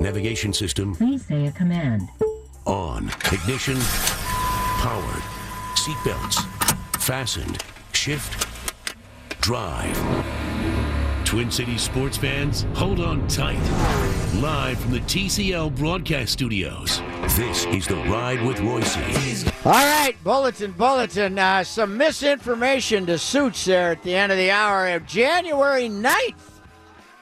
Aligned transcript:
Navigation 0.00 0.52
system 0.52 0.94
Please 0.94 1.24
say 1.26 1.46
a 1.46 1.52
command. 1.52 2.08
on. 2.66 3.08
Ignition 3.32 3.76
powered. 4.80 5.22
Seatbelts 5.76 6.44
fastened. 7.00 7.62
Shift 7.92 8.46
drive. 9.40 9.96
Twin 11.24 11.50
Cities 11.50 11.80
sports 11.80 12.18
fans, 12.18 12.66
hold 12.74 13.00
on 13.00 13.26
tight. 13.26 13.58
Live 14.42 14.78
from 14.78 14.90
the 14.92 15.00
TCL 15.00 15.74
broadcast 15.76 16.30
studios. 16.32 17.00
This 17.36 17.64
is 17.66 17.86
the 17.86 17.96
Ride 17.96 18.42
with 18.42 18.58
Reusse. 18.58 19.50
All 19.64 19.72
right, 19.72 20.14
bulletin, 20.22 20.72
bulletin. 20.72 21.38
Uh, 21.38 21.64
some 21.64 21.96
misinformation 21.96 23.06
to 23.06 23.16
suits 23.16 23.64
there 23.64 23.92
at 23.92 24.02
the 24.02 24.14
end 24.14 24.30
of 24.30 24.36
the 24.36 24.50
hour 24.50 24.88
of 24.90 25.06
January 25.06 25.88
9th, 25.88 26.51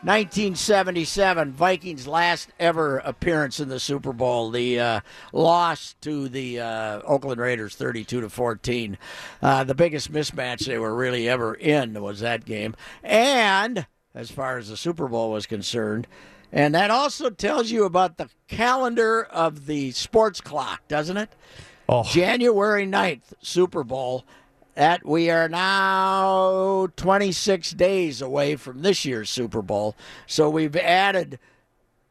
1977. 0.03 1.53
Vikings' 1.53 2.07
last 2.07 2.49
ever 2.59 2.99
appearance 2.99 3.61
in 3.61 3.69
the 3.69 3.79
Super 3.79 4.13
Bowl. 4.13 4.51
The 4.51 4.81
uh, 4.81 5.01
loss 5.33 5.95
to 6.01 6.29
the 6.29 6.61
uh, 6.61 7.01
Oakland 7.05 7.41
Raiders, 7.41 7.75
32 7.75 8.23
to 8.23 8.31
14. 8.31 8.97
Uh, 9.43 9.65
the 9.65 9.75
biggest 9.75 10.11
mismatch 10.11 10.65
they 10.67 10.79
were 10.79 10.95
really 10.95 11.29
ever 11.29 11.55
in 11.55 12.01
was 12.03 12.21
that 12.21 12.47
game. 12.47 12.75
And 13.03 13.87
as 14.15 14.31
far 14.31 14.57
as 14.57 14.71
the 14.71 14.77
Super 14.77 15.07
Bowl 15.07 15.33
was 15.33 15.47
concerned, 15.47 16.07
and 16.53 16.75
that 16.75 16.91
also 16.91 17.31
tells 17.31 17.71
you 17.71 17.85
about 17.85 18.17
the 18.17 18.29
calendar 18.49 19.23
of 19.23 19.67
the 19.67 19.91
sports 19.93 20.41
clock, 20.41 20.81
doesn't 20.89 21.17
it? 21.17 21.31
January 22.05 22.87
9th, 22.87 23.35
Super 23.43 23.85
Bowl. 23.85 24.25
That 24.75 25.05
we 25.05 25.31
are 25.31 25.49
now 25.49 26.89
26 26.97 27.73
days 27.73 28.23
away 28.23 28.57
from 28.57 28.83
this 28.83 29.05
year's 29.05 29.29
Super 29.31 29.63
Bowl. 29.63 29.95
So 30.27 30.49
we've 30.49 30.77
added 30.77 31.39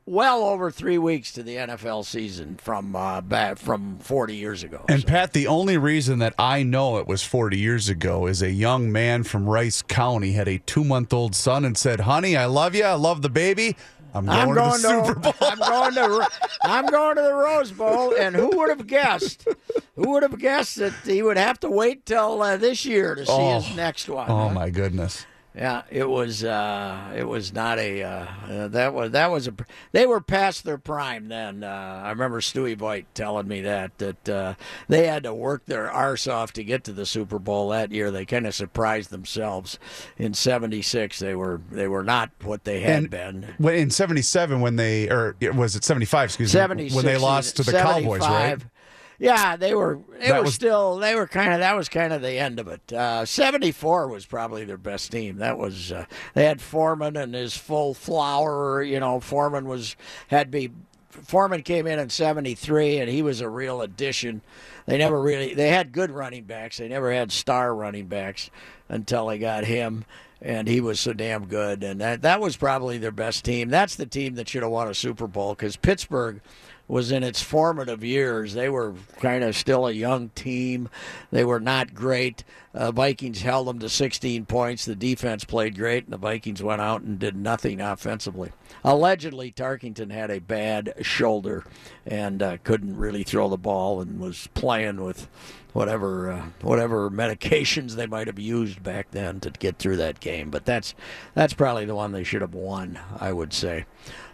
well 0.06 0.44
over 0.44 0.70
three 0.72 0.98
weeks 0.98 1.32
to 1.34 1.44
the 1.44 1.56
NFL 1.56 2.04
season 2.06 2.58
from 2.58 2.96
uh, 2.96 3.22
back 3.22 3.58
from 3.60 3.98
40 4.00 4.36
years 4.36 4.64
ago. 4.64 4.84
And 4.90 5.02
So- 5.02 5.08
Pat, 5.08 5.34
the 5.34 5.48
only 5.48 5.78
reason 5.78 6.20
that 6.20 6.34
I 6.38 6.64
know 6.64 6.98
it 6.98 7.08
was 7.08 7.24
40 7.24 7.58
years 7.58 7.90
ago 7.90 8.28
is 8.28 8.42
a 8.42 8.52
young 8.52 8.92
man 8.92 9.24
from 9.24 9.48
Rice 9.48 9.82
County 9.82 10.34
had 10.34 10.48
a 10.48 10.58
two 10.60 10.84
month 10.84 11.14
old 11.14 11.36
son 11.36 11.64
and 11.66 11.78
said, 11.78 12.02
Honey, 12.02 12.36
I 12.36 12.46
love 12.46 12.76
you. 12.76 12.84
I 12.84 12.94
love 12.94 13.22
the 13.22 13.30
baby. 13.30 13.76
I'm 14.14 14.26
going, 14.26 14.38
I'm 14.38 14.48
to 14.50 14.54
going 14.56 14.82
the 14.82 14.88
to, 14.88 15.06
Super 15.08 15.20
Bowl. 15.20 15.34
I'm 15.42 15.60
going 15.60 15.94
to 15.96 16.28
I'm 16.64 16.86
going 16.88 17.16
to 17.18 17.22
the 17.22 17.34
Rose 17.34 17.72
Bowl, 17.72 18.14
and 18.16 18.36
who 18.36 18.50
would 18.58 18.70
have 18.70 18.88
guessed? 18.88 19.48
Who 19.96 20.10
would 20.12 20.24
have 20.24 20.40
guessed 20.40 20.78
that 20.78 20.94
he 21.06 21.22
would 21.22 21.38
have 21.38 21.60
to 21.62 21.70
wait 21.70 22.06
till 22.06 22.42
uh, 22.42 22.58
this 22.58 22.86
year 22.86 23.16
to 23.16 23.26
see 23.26 23.32
Oh. 23.32 23.60
his 23.60 23.76
next 23.76 24.10
one? 24.10 24.30
Oh, 24.30 24.48
huh? 24.48 24.54
my 24.54 24.70
goodness. 24.70 25.26
Yeah, 25.56 25.82
it 25.90 26.08
was. 26.08 26.44
Uh, 26.44 27.12
it 27.18 27.28
was 27.28 27.52
not 27.52 27.80
a. 27.80 28.04
Uh, 28.04 28.26
uh, 28.48 28.68
that 28.70 28.94
was 28.94 29.12
that 29.12 29.32
was 29.32 29.48
a. 29.48 29.54
They 29.92 30.06
were 30.06 30.22
past 30.22 30.64
their 30.64 30.78
prime 30.78 31.28
then. 31.28 31.64
Uh, 31.64 32.02
I 32.06 32.10
remember 32.12 32.40
Stewie 32.40 32.78
Voigt 32.78 33.06
telling 33.16 33.48
me 33.48 33.62
that 33.62 33.98
that 33.98 34.30
uh, 34.30 34.54
they 34.88 35.08
had 35.08 35.24
to 35.24 35.34
work 35.34 35.66
their 35.66 35.92
arse 35.92 36.28
off 36.28 36.54
to 36.54 36.64
get 36.64 36.84
to 36.84 36.94
the 36.94 37.06
Super 37.06 37.40
Bowl 37.40 37.70
that 37.70 37.92
year. 37.92 38.12
They 38.12 38.26
kind 38.26 38.46
of 38.46 38.54
surprised 38.54 39.10
themselves. 39.10 39.80
In 40.18 40.36
'76, 40.36 41.18
they 41.18 41.34
were 41.34 41.60
they 41.72 41.88
were 41.88 42.04
not 42.04 42.30
what 42.44 42.64
they 42.64 42.82
had 42.82 43.00
And 43.04 43.10
been. 43.10 43.56
when, 43.58 43.74
in 43.76 43.90
77, 43.90 44.62
when 44.62 44.76
they, 44.76 45.10
or 45.10 45.36
was 45.56 45.76
it 45.76 45.84
75, 45.84 46.26
excuse 46.26 46.50
me, 46.50 46.60
76 46.60 46.96
when 46.96 47.06
they 47.06 47.18
lost 47.18 47.58
to 47.58 47.64
the 47.64 47.72
Cowboys, 47.72 48.22
right? 48.22 48.60
75. 49.20 49.22
Yeah, 49.22 49.56
they 49.58 49.76
were. 49.76 50.00
They 50.20 50.28
That 50.28 50.38
were 50.40 50.44
was- 50.46 50.54
still. 50.56 50.98
They 50.98 51.16
were 51.16 51.28
kind 51.28 51.54
of. 51.54 51.60
That 51.60 51.76
was 51.76 51.90
kind 51.90 52.14
of 52.14 52.22
the 52.22 52.38
end 52.40 52.60
of 52.60 52.68
it. 52.68 52.94
Uh, 52.94 53.26
Seventy-four 53.26 54.08
was 54.08 54.26
probably 54.26 54.64
their 54.66 54.78
best 54.78 55.12
team. 55.12 55.38
That 55.38 55.58
was. 55.58 55.92
Uh, 55.92 56.06
they 56.34 56.46
had 56.46 56.62
Foreman 56.62 57.18
and 57.18 57.34
his 57.34 57.56
full 57.56 57.94
flower. 57.94 58.82
You 58.82 59.00
know, 59.00 59.20
Foreman 59.20 59.68
was 59.68 59.96
had 60.28 60.50
be. 60.52 60.72
Foreman 61.10 61.64
came 61.64 61.86
in 61.88 62.00
in 62.00 62.10
'73, 62.10 63.00
and 63.00 63.10
he 63.10 63.22
was 63.22 63.42
a 63.42 63.50
real 63.50 63.82
addition. 63.82 64.42
They 64.86 64.98
never 64.98 65.22
really. 65.22 65.54
They 65.54 65.70
had 65.70 65.92
good 65.92 66.12
running 66.12 66.44
backs. 66.46 66.78
They 66.78 66.88
never 66.88 67.12
had 67.12 67.32
star 67.32 67.76
running 67.76 68.08
backs 68.08 68.50
until 68.88 69.28
they 69.28 69.38
got 69.38 69.66
him. 69.66 70.06
And 70.42 70.70
he 70.70 70.80
was 70.80 71.02
so 71.02 71.12
damn 71.12 71.48
good, 71.48 71.84
and 71.84 72.00
that 72.00 72.22
that 72.22 72.40
was 72.40 72.56
probably 72.56 72.98
their 72.98 73.12
best 73.12 73.44
team. 73.44 73.68
That's 73.68 73.96
the 73.96 74.06
team 74.06 74.36
that 74.36 74.48
should 74.48 74.64
have 74.64 74.72
won 74.72 74.88
a 74.88 74.94
Super 74.94 75.28
Bowl 75.28 75.54
because 75.54 75.76
Pittsburgh 75.76 76.40
was 76.90 77.12
in 77.12 77.24
its 77.24 77.42
formative 77.42 78.04
years. 78.04 78.56
They 78.56 78.68
were 78.68 78.96
kind 79.20 79.44
of 79.44 79.56
still 79.56 79.88
a 79.88 79.92
young 79.92 80.30
team. 80.30 80.90
They 81.32 81.46
were 81.46 81.60
not 81.60 81.94
great. 81.94 82.44
Uh, 82.74 82.92
Vikings 82.92 83.44
held 83.44 83.68
them 83.68 83.78
to 83.80 83.88
16 83.88 84.48
points. 84.48 84.86
The 84.86 84.96
defense 84.96 85.44
played 85.46 85.78
great, 85.78 86.06
and 86.06 86.14
the 86.14 86.18
Vikings 86.18 86.64
went 86.64 86.82
out 86.82 87.02
and 87.02 87.20
did 87.20 87.36
nothing 87.36 87.80
offensively. 87.80 88.52
Allegedly, 88.84 89.52
Tarkenton 89.52 90.12
had 90.12 90.32
a 90.32 90.40
bad 90.40 90.94
shoulder 91.02 91.64
and 92.08 92.42
uh, 92.42 92.58
couldn't 92.64 92.98
really 92.98 93.24
throw 93.24 93.50
the 93.50 93.58
ball 93.58 94.02
and 94.02 94.20
was 94.20 94.50
playing 94.56 95.04
with 95.04 95.30
whatever 95.74 96.32
uh, 96.32 96.46
whatever 96.62 97.10
medications 97.10 97.94
they 97.94 98.08
might 98.08 98.28
have 98.28 98.40
used 98.40 98.82
back 98.84 99.12
then 99.12 99.40
to 99.42 99.50
get 99.52 99.78
through 99.78 99.98
that 99.98 100.20
game. 100.20 100.50
But 100.50 100.66
that's 100.66 100.94
that's 101.34 101.54
probably 101.54 101.86
the 101.86 101.96
one 101.96 102.12
they 102.12 102.24
should 102.24 102.42
have 102.42 102.54
won, 102.54 103.00
I 103.20 103.32
would 103.32 103.54
say. 103.54 103.86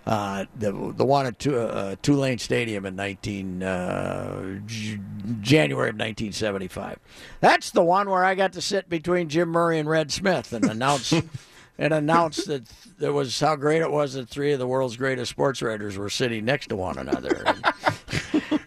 Uh, 0.06 0.46
the 0.56 0.72
the 0.96 1.06
one 1.06 1.26
at 1.26 1.40
two, 1.40 1.58
uh, 1.58 1.96
Tulane 2.02 2.38
Stadium 2.38 2.86
in 2.86 2.96
19 2.96 3.64
uh, 3.64 4.60
J- 4.68 5.00
January 5.42 5.90
of 5.90 5.96
1975. 5.96 7.00
That's 7.40 7.72
the 7.72 7.84
one 7.84 8.10
where 8.10 8.24
I 8.24 8.36
got 8.36 8.54
to 8.54 8.62
sit 8.62 8.88
between 8.88 9.30
Jim 9.30 9.50
Murray 9.50 9.80
and 9.80 9.90
Red 9.90 10.12
Smith 10.12 10.54
and 10.54 10.64
announce 10.66 11.12
and 11.80 11.94
announce 11.94 12.46
that 12.46 12.64
there 13.00 13.14
was 13.14 13.40
how 13.40 13.56
great 13.56 13.82
it 13.82 13.92
was 13.92 14.14
that 14.14 14.30
three 14.30 14.54
of 14.54 14.60
the 14.60 14.68
world's 14.68 14.96
greatest 14.96 15.32
sports 15.32 15.62
writers 15.64 15.98
were 15.98 16.10
sitting 16.12 16.46
next 16.46 16.68
to 16.68 16.76
one 16.76 16.98
another. 16.98 17.44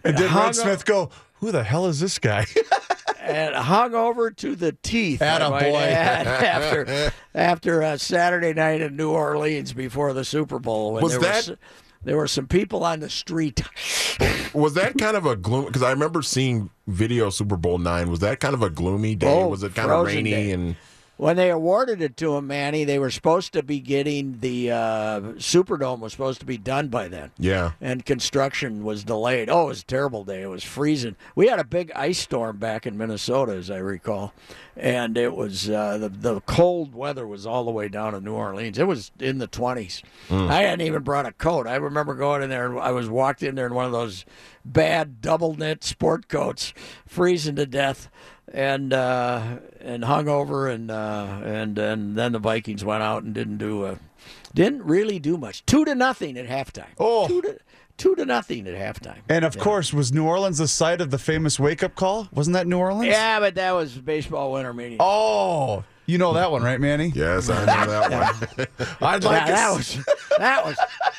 And, 0.01 0.15
And 0.15 0.17
did 0.17 0.31
Red 0.31 0.55
Smith 0.55 0.85
go, 0.85 1.09
Who 1.39 1.51
the 1.51 1.63
hell 1.63 1.85
is 1.87 1.99
this 1.99 2.19
guy? 2.19 2.45
and 3.21 3.55
hung 3.55 3.93
over 3.93 4.31
to 4.31 4.55
the 4.55 4.73
teeth. 4.83 5.19
Boy. 5.19 5.25
after 5.25 7.11
after 7.33 7.81
a 7.81 7.97
Saturday 7.97 8.53
night 8.53 8.81
in 8.81 8.95
New 8.95 9.11
Orleans 9.11 9.73
before 9.73 10.13
the 10.13 10.25
Super 10.25 10.59
Bowl, 10.59 10.93
when 10.93 11.03
Was 11.03 11.13
there 11.13 11.21
that- 11.21 11.47
was 11.47 11.57
there 12.03 12.15
were 12.15 12.27
some 12.27 12.47
people 12.47 12.83
on 12.85 13.01
the 13.01 13.09
street. 13.09 13.61
Was 14.53 14.73
that 14.75 14.97
kind 14.97 15.15
of 15.17 15.25
a 15.25 15.35
gloom? 15.35 15.65
Because 15.65 15.83
I 15.83 15.91
remember 15.91 16.21
seeing 16.21 16.69
video 16.87 17.29
Super 17.29 17.55
Bowl 17.57 17.77
nine. 17.77 18.09
Was 18.09 18.21
that 18.21 18.39
kind 18.39 18.53
of 18.53 18.63
a 18.63 18.69
gloomy 18.69 19.15
day? 19.15 19.27
Oh, 19.31 19.47
was 19.49 19.61
it 19.63 19.75
kind 19.75 19.91
of 19.91 20.07
rainy 20.07 20.31
day. 20.31 20.51
and? 20.51 20.75
When 21.19 21.35
they 21.35 21.51
awarded 21.51 22.01
it 22.01 22.15
to 22.17 22.37
him, 22.37 22.47
Manny, 22.47 22.85
they 22.85 22.97
were 22.97 23.11
supposed 23.11 23.51
to 23.51 23.61
be 23.61 23.81
getting 23.81 24.39
the 24.39 24.71
uh, 24.71 25.19
Superdome 25.35 25.99
was 25.99 26.13
supposed 26.13 26.39
to 26.39 26.45
be 26.45 26.57
done 26.57 26.87
by 26.87 27.09
then. 27.09 27.31
Yeah. 27.37 27.73
and 27.81 28.05
construction 28.05 28.85
was 28.85 29.03
delayed. 29.03 29.49
Oh, 29.49 29.65
it 29.65 29.67
was 29.67 29.81
a 29.81 29.85
terrible 29.85 30.23
day. 30.23 30.43
It 30.43 30.49
was 30.49 30.63
freezing. 30.63 31.17
We 31.35 31.47
had 31.47 31.59
a 31.59 31.65
big 31.65 31.91
ice 31.93 32.19
storm 32.19 32.55
back 32.55 32.87
in 32.87 32.97
Minnesota, 32.97 33.51
as 33.51 33.69
I 33.69 33.79
recall, 33.79 34.33
and 34.79 35.17
it 35.17 35.35
was 35.35 35.69
uh, 35.69 35.97
the 35.97 36.09
the 36.09 36.41
cold 36.41 36.95
weather 36.95 37.27
was 37.27 37.45
all 37.45 37.65
the 37.65 37.71
way 37.71 37.87
down 37.87 38.15
in 38.15 38.23
New 38.23 38.33
Orleans. 38.33 38.77
It 38.77 38.87
was 38.87 39.11
in 39.19 39.37
the 39.37 39.47
twenties. 39.47 40.01
I 40.29 40.63
hadn't 40.63 40.85
even 40.85 41.03
brought 41.03 41.25
a 41.25 41.31
coat. 41.31 41.67
I 41.67 41.75
remember 41.75 42.15
going 42.15 42.41
in 42.41 42.49
there 42.49 42.65
and 42.65 42.79
I 42.79 42.91
was 42.91 43.09
walked 43.09 43.43
in 43.43 43.55
there 43.55 43.67
in 43.67 43.73
one 43.73 43.85
of 43.85 43.91
those 43.91 44.25
bad 44.63 45.21
double 45.21 45.55
knit 45.55 45.83
sport 45.83 46.27
coats, 46.27 46.73
freezing 47.05 47.55
to 47.57 47.65
death. 47.65 48.09
And 48.51 48.93
uh, 48.93 49.59
and 49.79 50.03
hung 50.03 50.27
over 50.27 50.67
and 50.67 50.89
uh, 50.89 51.41
and 51.43 51.77
and 51.77 52.15
then 52.17 52.31
the 52.31 52.39
Vikings 52.39 52.83
went 52.83 53.03
out 53.03 53.21
and 53.21 53.31
didn't 53.31 53.57
do 53.57 53.85
a 53.85 53.99
Didn't 54.55 54.81
really 54.83 55.19
do 55.19 55.37
much. 55.37 55.63
Two 55.67 55.85
to 55.85 55.93
nothing 55.93 56.35
at 56.35 56.47
halftime. 56.47 56.87
Oh. 56.97 57.27
Two 57.27 57.43
to, 57.43 57.59
two 57.99 58.15
to 58.15 58.25
nothing 58.25 58.67
at 58.67 58.73
halftime. 58.73 59.17
And 59.29 59.45
of 59.45 59.57
course, 59.59 59.93
was 59.93 60.11
New 60.11 60.25
Orleans 60.25 60.57
the 60.57 60.67
site 60.67 61.01
of 61.01 61.11
the 61.11 61.19
famous 61.19 61.59
wake 61.59 61.83
up 61.83 61.93
call? 61.95 62.27
Wasn't 62.33 62.55
that 62.55 62.65
New 62.65 62.79
Orleans? 62.79 63.05
Yeah, 63.11 63.39
but 63.39 63.53
that 63.55 63.73
was 63.73 63.93
baseball 63.95 64.53
winter 64.53 64.73
meeting. 64.73 64.97
Oh, 64.99 65.83
you 66.07 66.17
know 66.17 66.33
that 66.33 66.51
one, 66.51 66.63
right, 66.63 66.79
Manny? 66.81 67.11
Yes, 67.13 67.49
I 67.49 67.59
know 67.65 68.09
that 68.09 68.11
one. 68.57 68.67
I'd 69.01 69.23
Yeah, 69.23 69.29
like 69.29 69.45
to 69.45 69.51
that 69.51 69.69
s- 69.79 69.97
was 69.97 70.05
that 70.39 70.65
was. 70.65 70.77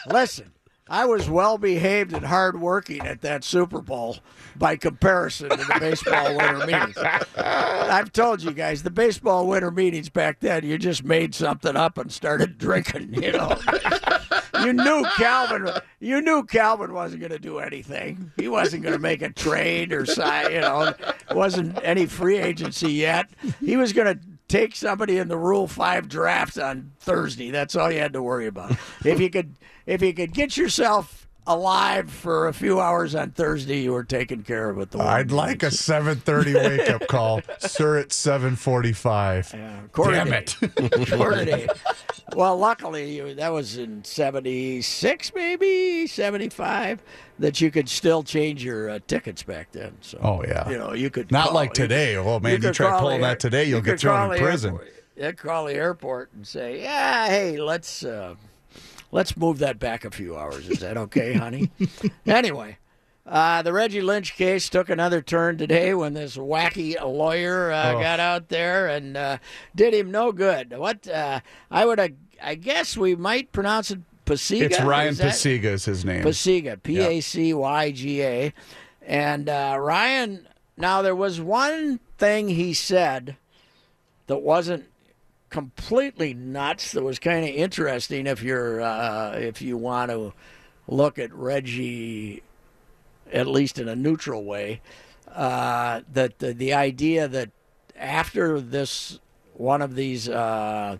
Listen, 0.09 0.51
I 0.89 1.05
was 1.05 1.31
well 1.31 1.59
behaved 1.59 2.13
and 2.13 2.25
hardworking 2.27 3.07
at 3.07 3.21
that 3.21 3.45
Super 3.45 3.81
Bowl 3.81 4.17
by 4.57 4.75
comparison 4.75 5.51
to 5.51 5.57
the 5.57 5.77
baseball 5.79 6.37
winter 6.37 6.67
meetings. 6.67 6.97
I've 7.37 8.11
told 8.13 8.43
you 8.43 8.51
guys 8.51 8.83
the 8.83 8.91
baseball 8.91 9.47
winter 9.47 9.71
meetings 9.71 10.09
back 10.09 10.41
then. 10.41 10.65
You 10.65 10.77
just 10.79 11.05
made 11.05 11.35
something 11.37 11.77
up 11.77 11.97
and 11.99 12.11
started 12.11 12.59
drinking. 12.59 13.15
You 13.23 13.33
know, 13.33 13.57
you 14.65 14.73
knew 14.73 15.05
Calvin. 15.17 15.71
You 15.99 16.21
knew 16.21 16.45
Calvin 16.45 16.93
wasn't 16.93 17.21
going 17.21 17.33
to 17.33 17.39
do 17.39 17.59
anything. 17.59 18.33
He 18.37 18.49
wasn't 18.49 18.83
going 18.83 18.95
to 18.95 19.01
make 19.01 19.23
a 19.23 19.31
trade 19.31 19.93
or 19.93 20.07
sign. 20.07 20.53
You 20.53 20.61
know, 20.61 20.95
wasn't 21.33 21.79
any 21.83 22.07
free 22.07 22.39
agency 22.39 22.93
yet. 22.93 23.29
He 23.61 23.77
was 23.77 23.93
going 23.93 24.19
to 24.19 24.25
take 24.49 24.75
somebody 24.75 25.19
in 25.19 25.29
the 25.29 25.39
Rule 25.39 25.69
Five 25.69 26.09
draft 26.09 26.59
on 26.59 26.93
Thursday. 27.01 27.51
That's 27.51 27.77
all 27.77 27.91
you 27.91 28.01
had 28.01 28.13
to 28.15 28.23
worry 28.23 28.47
about. 28.47 28.77
If 29.05 29.21
you 29.21 29.31
could, 29.31 29.55
if 29.87 30.03
you 30.03 30.13
could 30.13 30.33
get 30.33 30.57
yourself 30.57 31.29
alive 31.47 32.11
for 32.11 32.49
a 32.49 32.53
few 32.53 32.81
hours 32.81 33.15
on 33.15 33.31
Thursday, 33.31 33.81
you 33.81 33.93
were 33.93 34.05
taken 34.05 34.43
care 34.43 34.71
of 34.71 34.79
at 34.79 34.91
the. 34.91 34.99
I'd 35.01 35.33
like 35.33 35.63
a 35.63 35.67
7:30 35.71 36.55
wake 36.55 36.91
up 36.91 37.07
call, 37.09 37.41
sir. 37.59 37.99
At 37.99 38.09
7:45. 38.11 39.53
Damn 39.95 40.33
it! 40.33 40.57
quarter. 41.17 41.67
Well, 42.37 42.57
luckily 42.57 43.35
that 43.35 43.49
was 43.53 43.77
in 43.77 44.05
'76, 44.05 45.33
maybe 45.35 46.07
'75, 46.07 47.03
that 47.39 47.61
you 47.61 47.71
could 47.71 47.89
still 47.89 48.23
change 48.23 48.63
your 48.65 48.91
uh, 48.91 48.99
tickets 49.07 49.43
back 49.43 49.73
then. 49.73 49.97
So, 50.01 50.19
Oh, 50.23 50.45
yeah. 50.47 50.69
you 50.71 50.79
know 50.79 50.93
you 50.93 51.11
could 51.11 51.31
Not 51.33 51.47
call- 51.47 51.55
like 51.55 51.73
today. 51.73 52.17
Oh, 52.17 52.39
man, 52.39 52.53
you 52.53 52.59
could 52.59 52.75
try 52.75 52.99
pulling 53.01 53.21
that 53.23 53.41
today, 53.41 53.65
you'll 53.65 53.79
you 53.79 53.85
get 53.85 54.01
thrown 54.01 54.33
in 54.33 54.41
prison. 54.41 54.73
airport- 54.75 54.93
Yeah, 55.17 55.33
call 55.33 55.65
the 55.67 55.75
airport 55.75 56.31
and 56.35 56.47
say, 56.47 56.83
"Yeah, 56.83 57.27
hey, 57.27 57.59
let's 57.61 58.05
uh, 58.05 58.37
let's 59.13 59.37
move 59.37 59.59
that 59.59 59.79
back 59.79 60.05
a 60.05 60.11
few 60.11 60.37
hours. 60.37 60.69
Is 60.69 60.81
that 60.81 60.97
okay, 60.97 61.35
honey?" 61.35 61.71
anyway. 62.27 62.79
Uh, 63.27 63.63
the 63.63 63.73
Reggie 63.73 64.01
Lynch 64.01 64.35
case 64.35 64.69
took 64.69 64.89
another 64.89 65.21
turn 65.23 65.57
today 65.57 65.95
when 65.95 66.15
this 66.15 66.37
wacky 66.37 67.01
lawyer 67.01 67.71
uh, 67.71 67.93
Oh. 67.93 68.01
got 68.01 68.19
out 68.19 68.49
there 68.49 68.89
and 68.89 69.17
uh, 69.17 69.39
did 69.77 69.95
him 69.95 70.11
no 70.11 70.33
good. 70.33 70.77
What 70.77 71.07
uh, 71.07 71.41
I 71.71 71.85
would, 71.85 72.01
uh, 72.01 72.09
I 72.43 72.57
guess 72.57 72.97
we 72.97 73.15
might 73.15 73.53
pronounce 73.53 73.93
it 73.93 74.01
Pasiga. 74.25 74.63
It's 74.63 74.81
Ryan 74.81 75.11
Is 75.11 75.21
Pacyga 75.21 75.65
is 75.65 75.85
his 75.85 76.05
name. 76.05 76.25
Pacyga, 76.25 76.83
P 76.83 76.99
A 76.99 77.21
C 77.21 77.55
Y 77.55 77.91
G 77.93 78.23
A. 78.23 78.53
And 79.03 79.49
uh, 79.49 79.77
Ryan, 79.79 80.49
now 80.77 81.03
there 81.03 81.15
was 81.17 81.41
one 81.41 82.01
thing 82.19 82.49
he 82.49 82.75
said 82.75 83.37
that 84.27 84.39
wasn't 84.39 84.87
completely 85.51 86.33
nuts. 86.33 86.93
That 86.93 87.03
was 87.03 87.19
kind 87.19 87.45
of 87.45 87.55
interesting 87.55 88.27
if 88.27 88.43
you're 88.43 88.81
uh, 88.81 89.33
if 89.33 89.61
you 89.61 89.77
want 89.77 90.11
to 90.11 90.33
look 90.89 91.19
at 91.19 91.33
Reggie, 91.33 92.43
at 93.33 93.47
least 93.47 93.79
in 93.79 93.89
a 93.89 93.97
neutral 93.97 94.45
way. 94.45 94.81
Uh, 95.29 96.01
that 96.13 96.39
the, 96.39 96.53
the 96.53 96.73
idea 96.73 97.29
that 97.29 97.51
after 97.97 98.61
this 98.61 99.21
one 99.55 99.83
of 99.83 99.95
these 99.95 100.29
uh, 100.29 100.97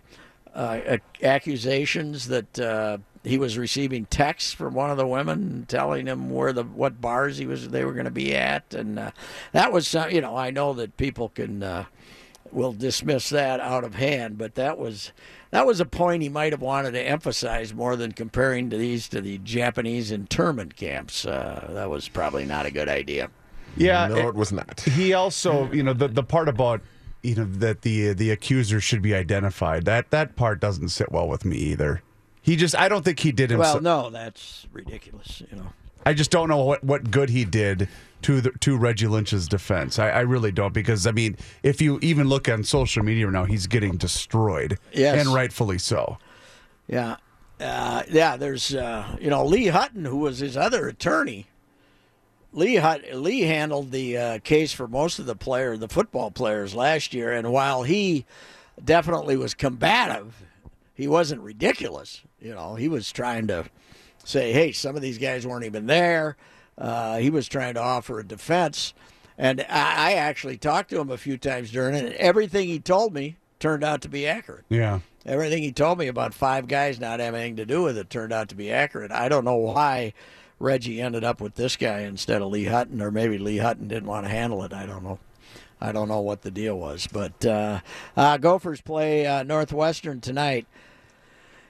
uh, 0.53 0.97
accusations 1.23 2.27
that 2.27 2.59
uh, 2.59 2.97
he 3.23 3.37
was 3.37 3.57
receiving 3.57 4.05
texts 4.05 4.53
from 4.53 4.73
one 4.73 4.89
of 4.89 4.97
the 4.97 5.07
women 5.07 5.65
telling 5.67 6.07
him 6.07 6.29
where 6.29 6.53
the 6.53 6.63
what 6.63 7.01
bars 7.01 7.37
he 7.37 7.45
was 7.45 7.69
they 7.69 7.85
were 7.85 7.93
going 7.93 8.05
to 8.05 8.11
be 8.11 8.35
at, 8.35 8.73
and 8.73 8.97
uh, 8.97 9.11
that 9.51 9.71
was 9.71 9.87
some, 9.87 10.09
you 10.11 10.21
know 10.21 10.35
I 10.35 10.51
know 10.51 10.73
that 10.73 10.97
people 10.97 11.29
can 11.29 11.63
uh, 11.63 11.85
will 12.53 12.73
dismiss 12.73 13.29
that 13.29 13.59
out 13.59 13.83
of 13.83 13.95
hand, 13.95 14.37
but 14.37 14.55
that 14.55 14.77
was 14.77 15.11
that 15.51 15.65
was 15.65 15.79
a 15.79 15.85
point 15.85 16.23
he 16.23 16.29
might 16.29 16.53
have 16.53 16.61
wanted 16.61 16.91
to 16.91 17.01
emphasize 17.01 17.73
more 17.73 17.95
than 17.95 18.11
comparing 18.13 18.69
to 18.69 18.77
these 18.77 19.07
to 19.09 19.21
the 19.21 19.37
Japanese 19.39 20.11
internment 20.11 20.75
camps. 20.75 21.25
Uh, 21.25 21.69
that 21.73 21.89
was 21.89 22.07
probably 22.07 22.45
not 22.45 22.65
a 22.65 22.71
good 22.71 22.87
idea. 22.89 23.29
Yeah, 23.77 24.07
no, 24.07 24.15
it- 24.15 24.25
it 24.27 24.35
was 24.35 24.51
not. 24.51 24.81
he 24.81 25.13
also, 25.13 25.71
you 25.71 25.83
know, 25.83 25.93
the 25.93 26.07
the 26.07 26.23
part 26.23 26.49
about 26.49 26.81
you 27.23 27.35
know 27.35 27.45
that 27.45 27.81
the 27.83 28.13
the 28.13 28.31
accuser 28.31 28.79
should 28.81 29.01
be 29.01 29.13
identified. 29.15 29.85
That 29.85 30.11
that 30.11 30.35
part 30.35 30.59
doesn't 30.59 30.89
sit 30.89 31.11
well 31.11 31.27
with 31.27 31.45
me 31.45 31.57
either. 31.57 32.01
He 32.43 32.55
just, 32.55 32.75
I 32.75 32.89
don't 32.89 33.05
think 33.05 33.19
he 33.19 33.31
did 33.31 33.51
himself. 33.51 33.83
Well, 33.83 34.03
no, 34.05 34.09
that's 34.09 34.65
ridiculous. 34.73 35.43
You 35.51 35.57
know. 35.57 35.67
I 36.05 36.13
just 36.13 36.31
don't 36.31 36.49
know 36.49 36.63
what, 36.63 36.83
what 36.83 37.11
good 37.11 37.29
he 37.29 37.45
did 37.45 37.87
to 38.23 38.41
the, 38.41 38.51
to 38.61 38.77
Reggie 38.77 39.07
Lynch's 39.07 39.47
defense. 39.47 39.97
I, 39.99 40.09
I 40.09 40.19
really 40.21 40.51
don't 40.51 40.73
because 40.73 41.05
I 41.07 41.11
mean, 41.11 41.37
if 41.63 41.81
you 41.81 41.99
even 42.01 42.27
look 42.27 42.47
on 42.49 42.63
social 42.63 43.03
media 43.03 43.29
now, 43.29 43.45
he's 43.45 43.67
getting 43.67 43.97
destroyed, 43.97 44.77
Yes. 44.93 45.19
and 45.25 45.33
rightfully 45.33 45.77
so. 45.77 46.17
Yeah. 46.87 47.17
Uh, 47.59 48.01
yeah, 48.09 48.37
there's, 48.37 48.73
uh, 48.73 49.15
you 49.21 49.29
know, 49.29 49.45
Lee 49.45 49.67
Hutton, 49.67 50.05
who 50.05 50.17
was 50.17 50.39
his 50.39 50.57
other 50.57 50.87
attorney. 50.87 51.45
Lee 52.53 52.75
Hut, 52.77 53.01
Lee 53.13 53.41
handled 53.41 53.91
the 53.91 54.17
uh, 54.17 54.39
case 54.39 54.73
for 54.73 54.87
most 54.87 55.19
of 55.19 55.25
the 55.25 55.35
player, 55.35 55.77
the 55.77 55.87
football 55.87 56.31
players 56.31 56.75
last 56.75 57.13
year, 57.13 57.31
and 57.31 57.51
while 57.53 57.83
he 57.83 58.25
definitely 58.83 59.37
was 59.37 59.53
combative, 59.53 60.43
he 60.93 61.07
wasn't 61.07 61.39
ridiculous. 61.41 62.21
You 62.41 62.53
know, 62.53 62.75
he 62.75 62.89
was 62.89 63.11
trying 63.11 63.47
to 63.47 63.65
say, 64.23 64.51
"Hey, 64.51 64.71
some 64.71 64.95
of 64.95 65.01
these 65.01 65.17
guys 65.17 65.45
weren't 65.45 65.65
even 65.65 65.87
there." 65.87 66.37
Uh, 66.77 67.17
he 67.17 67.29
was 67.29 67.47
trying 67.47 67.75
to 67.75 67.81
offer 67.81 68.19
a 68.19 68.25
defense, 68.25 68.93
and 69.37 69.61
I, 69.69 70.11
I 70.11 70.13
actually 70.13 70.57
talked 70.57 70.89
to 70.91 70.99
him 70.99 71.09
a 71.09 71.17
few 71.17 71.37
times 71.37 71.71
during 71.71 71.95
it. 71.95 72.05
And 72.05 72.15
everything 72.15 72.67
he 72.67 72.79
told 72.79 73.13
me 73.13 73.37
turned 73.59 73.83
out 73.83 74.01
to 74.01 74.09
be 74.09 74.27
accurate. 74.27 74.65
Yeah. 74.69 74.99
Everything 75.25 75.61
he 75.61 75.71
told 75.71 75.99
me 75.99 76.07
about 76.07 76.33
five 76.33 76.67
guys 76.67 76.99
not 76.99 77.19
having 77.19 77.39
anything 77.39 77.57
to 77.57 77.65
do 77.65 77.83
with 77.83 77.97
it 77.97 78.09
turned 78.09 78.33
out 78.33 78.49
to 78.49 78.55
be 78.55 78.71
accurate. 78.71 79.11
I 79.11 79.29
don't 79.29 79.45
know 79.45 79.55
why 79.55 80.13
Reggie 80.59 81.01
ended 81.01 81.23
up 81.23 81.39
with 81.39 81.55
this 81.55 81.75
guy 81.75 81.99
instead 81.99 82.41
of 82.41 82.49
Lee 82.49 82.65
Hutton, 82.65 83.01
or 83.01 83.11
maybe 83.11 83.37
Lee 83.37 83.57
Hutton 83.57 83.87
didn't 83.87 84.09
want 84.09 84.25
to 84.25 84.31
handle 84.31 84.63
it. 84.63 84.73
I 84.73 84.85
don't 84.85 85.03
know. 85.03 85.19
I 85.79 85.91
don't 85.91 86.07
know 86.07 86.21
what 86.21 86.41
the 86.41 86.51
deal 86.51 86.77
was. 86.77 87.07
But 87.11 87.45
uh, 87.45 87.81
uh, 88.17 88.37
Gophers 88.37 88.81
play 88.81 89.25
uh, 89.25 89.43
Northwestern 89.43 90.21
tonight. 90.21 90.65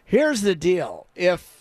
Here's 0.05 0.41
the 0.41 0.55
deal: 0.55 1.07
if 1.15 1.60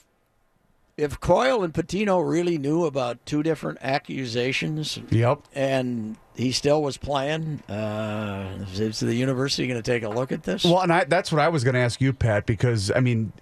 if 1.01 1.19
Coyle 1.21 1.63
and 1.65 1.73
Pitino 1.73 2.29
really 2.29 2.59
knew 2.59 2.85
about 2.85 3.25
two 3.27 3.43
different 3.43 3.79
accusations, 3.81 4.99
Yep. 5.11 5.41
and 5.55 6.17
he 6.35 6.53
still 6.53 6.83
was 6.83 6.97
playing, 6.97 7.63
uh, 7.69 8.65
is 8.75 9.01
the 9.01 9.15
university 9.15 9.67
going 9.67 9.81
to 9.83 9.91
take 9.91 10.03
a 10.03 10.09
look 10.09 10.33
at 10.33 10.43
this? 10.45 10.65
Well, 10.65 10.81
and 10.81 10.93
I, 10.93 11.05
that's 11.05 11.33
what 11.33 11.41
I 11.41 11.49
was 11.49 11.65
going 11.65 11.75
to 11.75 11.81
ask 11.81 12.01
you, 12.01 12.13
Pat, 12.13 12.47
because 12.47 12.91
I 12.95 13.01
mean, 13.01 13.33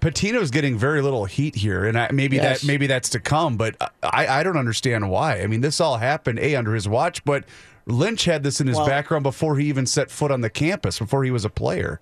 Pitino's 0.00 0.50
getting 0.50 0.78
very 0.78 1.02
little 1.02 1.24
heat 1.24 1.54
here, 1.56 1.84
and 1.86 1.98
I, 1.98 2.10
maybe 2.12 2.36
Yes. 2.36 2.60
that 2.60 2.66
maybe 2.66 2.86
that's 2.86 3.08
to 3.10 3.20
come, 3.20 3.56
but 3.56 3.76
I, 4.02 4.26
I 4.26 4.42
don't 4.42 4.56
understand 4.56 5.10
why. 5.10 5.40
I 5.40 5.46
mean, 5.46 5.60
this 5.62 5.80
all 5.80 5.96
happened 5.98 6.38
a 6.38 6.54
under 6.54 6.74
his 6.74 6.88
watch, 6.88 7.24
but 7.24 7.44
Lynch 7.86 8.24
had 8.24 8.42
this 8.42 8.60
in 8.60 8.66
his 8.66 8.76
Well- 8.76 8.86
background 8.86 9.22
before 9.22 9.56
he 9.58 9.66
even 9.68 9.86
set 9.86 10.10
foot 10.10 10.30
on 10.30 10.40
the 10.40 10.50
campus, 10.50 10.98
before 10.98 11.24
he 11.24 11.30
was 11.30 11.44
a 11.44 11.50
player. 11.50 12.00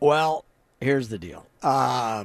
Well, 0.00 0.44
here's 0.80 1.08
the 1.08 1.18
deal. 1.18 1.46
Uh, 1.62 2.24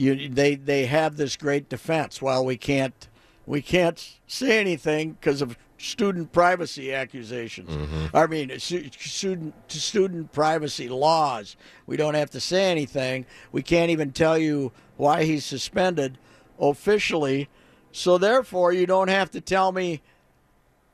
you 0.00 0.28
they 0.28 0.54
they 0.54 0.86
have 0.86 1.16
this 1.16 1.36
great 1.36 1.68
defense. 1.68 2.22
While 2.22 2.44
we 2.44 2.56
can't 2.56 3.08
we 3.46 3.60
can't 3.60 4.18
say 4.26 4.58
anything 4.58 5.12
because 5.12 5.42
of 5.42 5.58
student 5.76 6.32
privacy 6.32 6.92
accusations. 6.92 7.70
Mm-hmm. 7.70 8.16
I 8.16 8.26
mean, 8.26 8.58
student 8.58 9.54
student 9.68 10.32
privacy 10.32 10.88
laws. 10.88 11.56
We 11.86 11.96
don't 11.96 12.14
have 12.14 12.30
to 12.30 12.40
say 12.40 12.70
anything. 12.70 13.26
We 13.52 13.62
can't 13.62 13.90
even 13.90 14.12
tell 14.12 14.38
you 14.38 14.72
why 14.96 15.24
he's 15.24 15.44
suspended 15.44 16.18
officially. 16.58 17.48
So 17.92 18.16
therefore, 18.18 18.72
you 18.72 18.86
don't 18.86 19.08
have 19.08 19.30
to 19.32 19.40
tell 19.40 19.72
me 19.72 20.00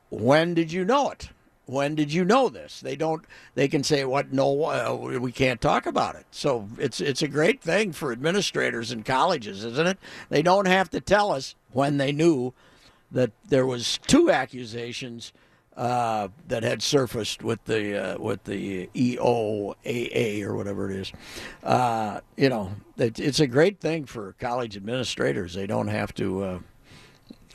when 0.09 0.53
did 0.53 0.71
you 0.71 0.83
know 0.83 1.11
it? 1.11 1.29
When 1.67 1.95
did 1.95 2.11
you 2.11 2.25
know 2.25 2.49
this? 2.49 2.79
They 2.79 2.95
don't. 2.95 3.23
They 3.53 3.67
can 3.67 3.83
say, 3.83 4.03
"What? 4.05 4.33
No, 4.33 4.63
uh, 4.63 5.17
we 5.19 5.31
can't 5.31 5.61
talk 5.61 5.85
about 5.85 6.15
it." 6.15 6.25
So 6.31 6.67
it's 6.77 6.99
it's 6.99 7.21
a 7.21 7.27
great 7.27 7.61
thing 7.61 7.91
for 7.91 8.11
administrators 8.11 8.91
in 8.91 9.03
colleges, 9.03 9.63
isn't 9.63 9.87
it? 9.87 9.97
They 10.29 10.41
don't 10.41 10.67
have 10.67 10.89
to 10.91 11.01
tell 11.01 11.31
us 11.31 11.55
when 11.71 11.97
they 11.97 12.11
knew 12.11 12.53
that 13.11 13.31
there 13.47 13.65
was 13.65 13.99
two 14.07 14.31
accusations 14.31 15.33
uh, 15.75 16.29
that 16.47 16.63
had 16.63 16.81
surfaced 16.81 17.43
with 17.43 17.63
the 17.65 18.13
uh, 18.15 18.17
with 18.17 18.45
the 18.45 18.87
EOAA 18.95 20.43
or 20.43 20.55
whatever 20.55 20.89
it 20.89 20.97
is. 20.97 21.11
Uh, 21.63 22.21
you 22.35 22.49
know, 22.49 22.71
it, 22.97 23.19
it's 23.19 23.39
a 23.41 23.47
great 23.47 23.79
thing 23.79 24.05
for 24.05 24.35
college 24.39 24.75
administrators. 24.75 25.53
They 25.53 25.67
don't 25.67 25.89
have 25.89 26.13
to. 26.15 26.43
Uh, 26.43 26.59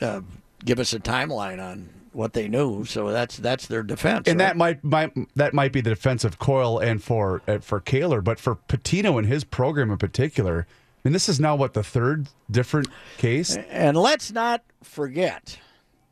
uh, 0.01 0.21
give 0.65 0.79
us 0.79 0.93
a 0.93 0.99
timeline 0.99 1.61
on 1.61 1.89
what 2.13 2.33
they 2.33 2.47
knew. 2.47 2.85
So 2.85 3.11
that's 3.11 3.37
that's 3.37 3.67
their 3.67 3.83
defense. 3.83 4.27
And 4.27 4.39
right? 4.39 4.47
that 4.47 4.57
might, 4.57 4.83
might 4.83 5.35
that 5.35 5.53
might 5.53 5.71
be 5.71 5.81
the 5.81 5.89
defense 5.91 6.23
of 6.23 6.39
Coyle 6.39 6.79
and 6.79 7.03
for 7.03 7.41
uh, 7.47 7.59
for 7.59 7.79
Kaler, 7.79 8.21
but 8.21 8.39
for 8.39 8.55
Pitino 8.67 9.17
and 9.17 9.27
his 9.27 9.43
program 9.43 9.91
in 9.91 9.97
particular, 9.97 10.67
I 10.69 11.09
mean, 11.09 11.13
this 11.13 11.27
is 11.27 11.39
now 11.39 11.55
what 11.55 11.73
the 11.73 11.83
third 11.83 12.27
different 12.49 12.87
case. 13.17 13.57
And 13.69 13.97
let's 13.97 14.31
not 14.31 14.63
forget 14.81 15.59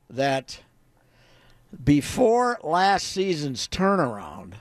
that 0.10 0.60
before 1.84 2.60
last 2.64 3.08
season's 3.08 3.68
turnaround, 3.68 4.54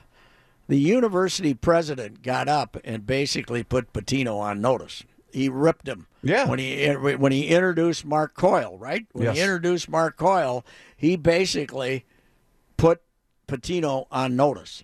the 0.67 0.79
university 0.79 1.53
president 1.53 2.23
got 2.23 2.47
up 2.47 2.77
and 2.85 3.05
basically 3.05 3.63
put 3.63 3.91
Pitino 3.91 4.37
on 4.39 4.61
notice. 4.61 5.03
He 5.33 5.49
ripped 5.49 5.87
him. 5.87 6.07
Yeah. 6.23 6.47
When 6.47 6.59
he 6.59 6.87
when 6.91 7.31
he 7.31 7.47
introduced 7.47 8.05
Mark 8.05 8.35
Coyle, 8.35 8.77
right? 8.77 9.05
When 9.13 9.25
Yes. 9.25 9.35
he 9.37 9.41
introduced 9.41 9.89
Mark 9.89 10.17
Coyle, 10.17 10.65
he 10.95 11.15
basically 11.15 12.05
put 12.77 13.01
Pitino 13.47 14.05
on 14.11 14.35
notice. 14.35 14.83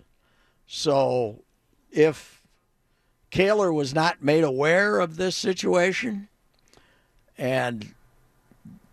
So 0.66 1.42
if 1.90 2.42
Kaler 3.30 3.72
was 3.72 3.94
not 3.94 4.22
made 4.22 4.44
aware 4.44 4.98
of 5.00 5.16
this 5.16 5.36
situation 5.36 6.28
and 7.36 7.94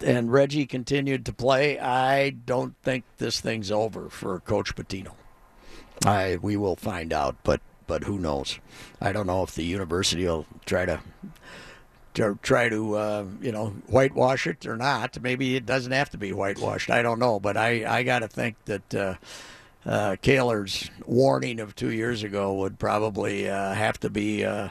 and 0.01 0.31
Reggie 0.31 0.65
continued 0.65 1.25
to 1.25 1.33
play, 1.33 1.79
I 1.79 2.29
don't 2.31 2.75
think 2.83 3.05
this 3.17 3.39
thing's 3.39 3.71
over 3.71 4.09
for 4.09 4.39
Coach 4.41 4.75
Pitino. 4.75 5.13
I 6.05 6.37
we 6.41 6.57
will 6.57 6.75
find 6.75 7.11
out, 7.13 7.37
but 7.43 7.61
but 7.87 8.03
who 8.03 8.17
knows? 8.17 8.59
I 9.01 9.11
don't 9.11 9.27
know 9.27 9.43
if 9.43 9.55
the 9.55 9.63
university 9.63 10.25
will 10.25 10.45
try 10.65 10.85
to 10.85 10.99
to 12.15 12.39
try 12.41 12.69
to 12.69 12.95
uh, 12.95 13.25
you 13.41 13.51
know 13.51 13.67
whitewash 13.87 14.47
it 14.47 14.65
or 14.65 14.77
not. 14.77 15.21
Maybe 15.21 15.55
it 15.55 15.65
doesn't 15.65 15.91
have 15.91 16.09
to 16.11 16.17
be 16.17 16.31
whitewashed. 16.31 16.89
I 16.89 17.01
don't 17.01 17.19
know, 17.19 17.39
but 17.39 17.57
I 17.57 17.85
I 17.85 18.03
got 18.03 18.19
to 18.19 18.27
think 18.27 18.55
that. 18.65 18.95
Uh, 18.95 19.15
uh, 19.87 20.15
Kaler's 20.23 20.89
warning 21.05 21.59
of 21.59 21.75
two 21.75 21.91
years 21.91 22.23
ago 22.23 22.55
would 22.55 22.79
probably 22.79 23.47
uh, 23.47 23.73
have 23.75 23.99
to 23.99 24.09
be 24.09 24.43
uh, 24.43 24.69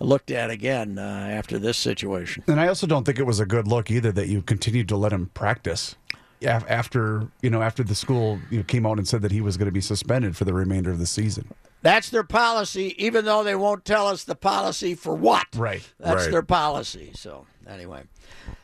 looked 0.00 0.30
at 0.30 0.50
again 0.50 0.98
uh, 0.98 1.28
after 1.30 1.58
this 1.58 1.78
situation. 1.78 2.44
And 2.46 2.60
I 2.60 2.68
also 2.68 2.86
don't 2.86 3.04
think 3.04 3.18
it 3.18 3.24
was 3.24 3.40
a 3.40 3.46
good 3.46 3.66
look 3.66 3.90
either 3.90 4.12
that 4.12 4.28
you 4.28 4.42
continued 4.42 4.86
to 4.90 4.98
let 4.98 5.14
him 5.14 5.30
practice 5.32 5.96
after 6.42 7.28
you 7.42 7.50
know 7.50 7.62
after 7.62 7.82
the 7.82 7.94
school 7.94 8.38
you 8.50 8.58
know, 8.58 8.64
came 8.64 8.86
out 8.86 8.98
and 8.98 9.06
said 9.06 9.22
that 9.22 9.32
he 9.32 9.40
was 9.40 9.56
going 9.56 9.66
to 9.66 9.72
be 9.72 9.80
suspended 9.80 10.36
for 10.36 10.44
the 10.44 10.52
remainder 10.52 10.90
of 10.90 10.98
the 10.98 11.06
season. 11.06 11.48
That's 11.82 12.10
their 12.10 12.24
policy, 12.24 12.94
even 13.02 13.24
though 13.24 13.42
they 13.42 13.54
won't 13.54 13.84
tell 13.84 14.06
us 14.08 14.24
the 14.24 14.34
policy 14.34 14.94
for 14.94 15.14
what. 15.14 15.46
Right. 15.56 15.82
That's 15.98 16.24
Right. 16.24 16.30
their 16.30 16.42
policy. 16.42 17.12
So 17.14 17.46
anyway, 17.66 18.02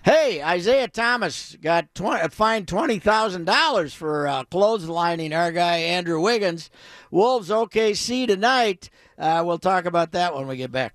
hey, 0.05 0.43
Isaiah 0.43 0.89
Thomas 0.89 1.57
got 1.63 1.95
20, 1.95 2.29
fined 2.29 2.69
twenty 2.69 2.99
thousand 2.99 3.47
dollars 3.47 3.95
for 3.95 4.27
uh, 4.29 4.45
clotheslining 4.45 5.35
our 5.35 5.51
guy 5.51 5.79
Andrew 5.79 6.21
Wiggins. 6.21 6.69
Wolves 7.11 7.49
OKC 7.49 8.27
tonight. 8.27 8.91
Uh, 9.19 9.43
we'll 9.47 9.59
talk 9.59 9.87
about 9.87 10.13
that 10.13 10.35
when 10.35 10.47
we 10.47 10.57
get 10.59 10.71
back. 10.71 10.95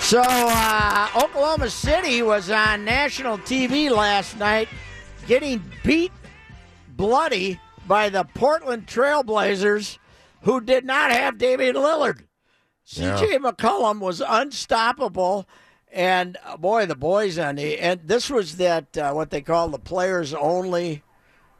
So, 0.00 0.22
uh, 0.24 1.08
Oklahoma 1.22 1.68
City 1.68 2.22
was 2.22 2.48
on 2.48 2.82
national 2.82 3.36
TV 3.38 3.90
last 3.94 4.38
night 4.38 4.68
getting 5.26 5.62
beat 5.84 6.12
bloody 6.98 7.58
by 7.86 8.10
the 8.10 8.24
Portland 8.24 8.86
Trailblazers, 8.86 9.96
who 10.42 10.60
did 10.60 10.84
not 10.84 11.10
have 11.10 11.38
Damian 11.38 11.76
Lillard. 11.76 12.24
CJ 12.86 13.36
McCollum 13.38 14.00
was 14.00 14.20
unstoppable. 14.20 15.48
And 15.90 16.36
uh, 16.44 16.58
boy, 16.58 16.84
the 16.84 16.94
boys 16.94 17.38
on 17.38 17.54
the 17.56 17.78
and 17.78 18.00
this 18.04 18.28
was 18.28 18.58
that 18.58 18.98
uh, 18.98 19.12
what 19.12 19.30
they 19.30 19.40
call 19.40 19.68
the 19.68 19.78
players 19.78 20.34
only 20.34 21.02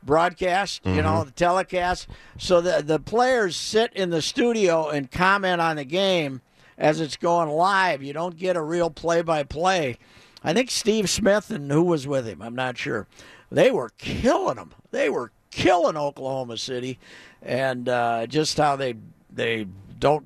broadcast, 0.02 0.84
you 0.84 1.00
know, 1.02 1.24
the 1.24 1.30
telecast. 1.30 2.08
So 2.36 2.60
the 2.60 2.82
the 2.82 2.98
players 2.98 3.56
sit 3.56 3.90
in 3.94 4.10
the 4.10 4.20
studio 4.20 4.88
and 4.90 5.10
comment 5.10 5.62
on 5.62 5.76
the 5.76 5.84
game 5.84 6.42
as 6.76 7.00
it's 7.00 7.16
going 7.16 7.48
live. 7.48 8.02
You 8.02 8.12
don't 8.12 8.36
get 8.36 8.54
a 8.56 8.62
real 8.62 8.90
play 8.90 9.22
by 9.22 9.44
play. 9.44 9.96
I 10.44 10.52
think 10.52 10.70
Steve 10.70 11.08
Smith 11.10 11.50
and 11.50 11.70
who 11.72 11.82
was 11.82 12.06
with 12.06 12.26
him, 12.26 12.42
I'm 12.42 12.54
not 12.54 12.76
sure. 12.76 13.06
They 13.50 13.70
were 13.70 13.90
killing 13.98 14.56
them. 14.56 14.72
They 14.90 15.08
were 15.08 15.32
killing 15.50 15.96
Oklahoma 15.96 16.58
City, 16.58 16.98
and 17.42 17.88
uh, 17.88 18.26
just 18.26 18.56
how 18.58 18.76
they 18.76 18.94
they 19.32 19.66
don't 19.98 20.24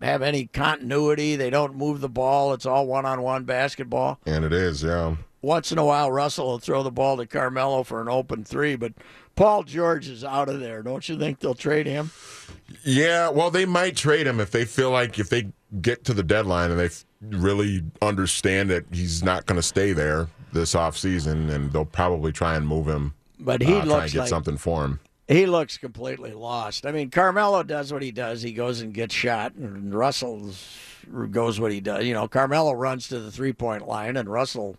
have 0.00 0.22
any 0.22 0.46
continuity. 0.46 1.36
They 1.36 1.50
don't 1.50 1.74
move 1.76 2.00
the 2.00 2.08
ball. 2.08 2.52
It's 2.52 2.66
all 2.66 2.86
one 2.86 3.04
on 3.06 3.22
one 3.22 3.44
basketball 3.44 4.20
And 4.26 4.44
it 4.44 4.52
is, 4.52 4.82
yeah. 4.82 5.16
once 5.42 5.72
in 5.72 5.78
a 5.78 5.84
while 5.84 6.10
Russell 6.12 6.46
will 6.46 6.58
throw 6.58 6.82
the 6.82 6.90
ball 6.90 7.16
to 7.16 7.26
Carmelo 7.26 7.82
for 7.82 8.00
an 8.00 8.08
open 8.08 8.44
three, 8.44 8.76
but 8.76 8.92
Paul 9.34 9.62
George 9.64 10.08
is 10.08 10.24
out 10.24 10.48
of 10.48 10.60
there. 10.60 10.82
Don't 10.82 11.08
you 11.08 11.18
think 11.18 11.40
they'll 11.40 11.54
trade 11.54 11.86
him? 11.86 12.10
Yeah, 12.84 13.28
well, 13.30 13.50
they 13.50 13.66
might 13.66 13.96
trade 13.96 14.26
him 14.26 14.40
if 14.40 14.50
they 14.50 14.64
feel 14.64 14.90
like 14.90 15.18
if 15.18 15.30
they 15.30 15.48
get 15.80 16.04
to 16.04 16.14
the 16.14 16.22
deadline 16.22 16.70
and 16.70 16.78
they 16.80 16.90
really 17.36 17.82
understand 18.02 18.70
that 18.70 18.84
he's 18.92 19.22
not 19.22 19.46
going 19.46 19.56
to 19.56 19.62
stay 19.62 19.92
there 19.92 20.28
this 20.52 20.74
offseason, 20.74 21.50
and 21.50 21.72
they'll 21.72 21.84
probably 21.84 22.32
try 22.32 22.54
and 22.56 22.66
move 22.66 22.86
him. 22.88 23.14
But 23.40 23.62
he 23.62 23.68
uh, 23.68 23.70
try 23.70 23.80
and 23.80 23.88
looks 23.90 24.12
get 24.12 24.18
like 24.20 24.28
something 24.28 24.56
for 24.56 24.84
him. 24.84 25.00
he 25.28 25.46
looks 25.46 25.78
completely 25.78 26.32
lost. 26.32 26.86
I 26.86 26.92
mean, 26.92 27.10
Carmelo 27.10 27.62
does 27.62 27.92
what 27.92 28.02
he 28.02 28.10
does. 28.10 28.42
He 28.42 28.52
goes 28.52 28.80
and 28.80 28.92
gets 28.92 29.14
shot, 29.14 29.54
and 29.54 29.94
Russell 29.94 30.50
goes 31.30 31.60
what 31.60 31.72
he 31.72 31.80
does. 31.80 32.04
You 32.04 32.14
know, 32.14 32.28
Carmelo 32.28 32.72
runs 32.72 33.08
to 33.08 33.20
the 33.20 33.30
three 33.30 33.52
point 33.52 33.86
line, 33.86 34.16
and 34.16 34.28
Russell 34.28 34.76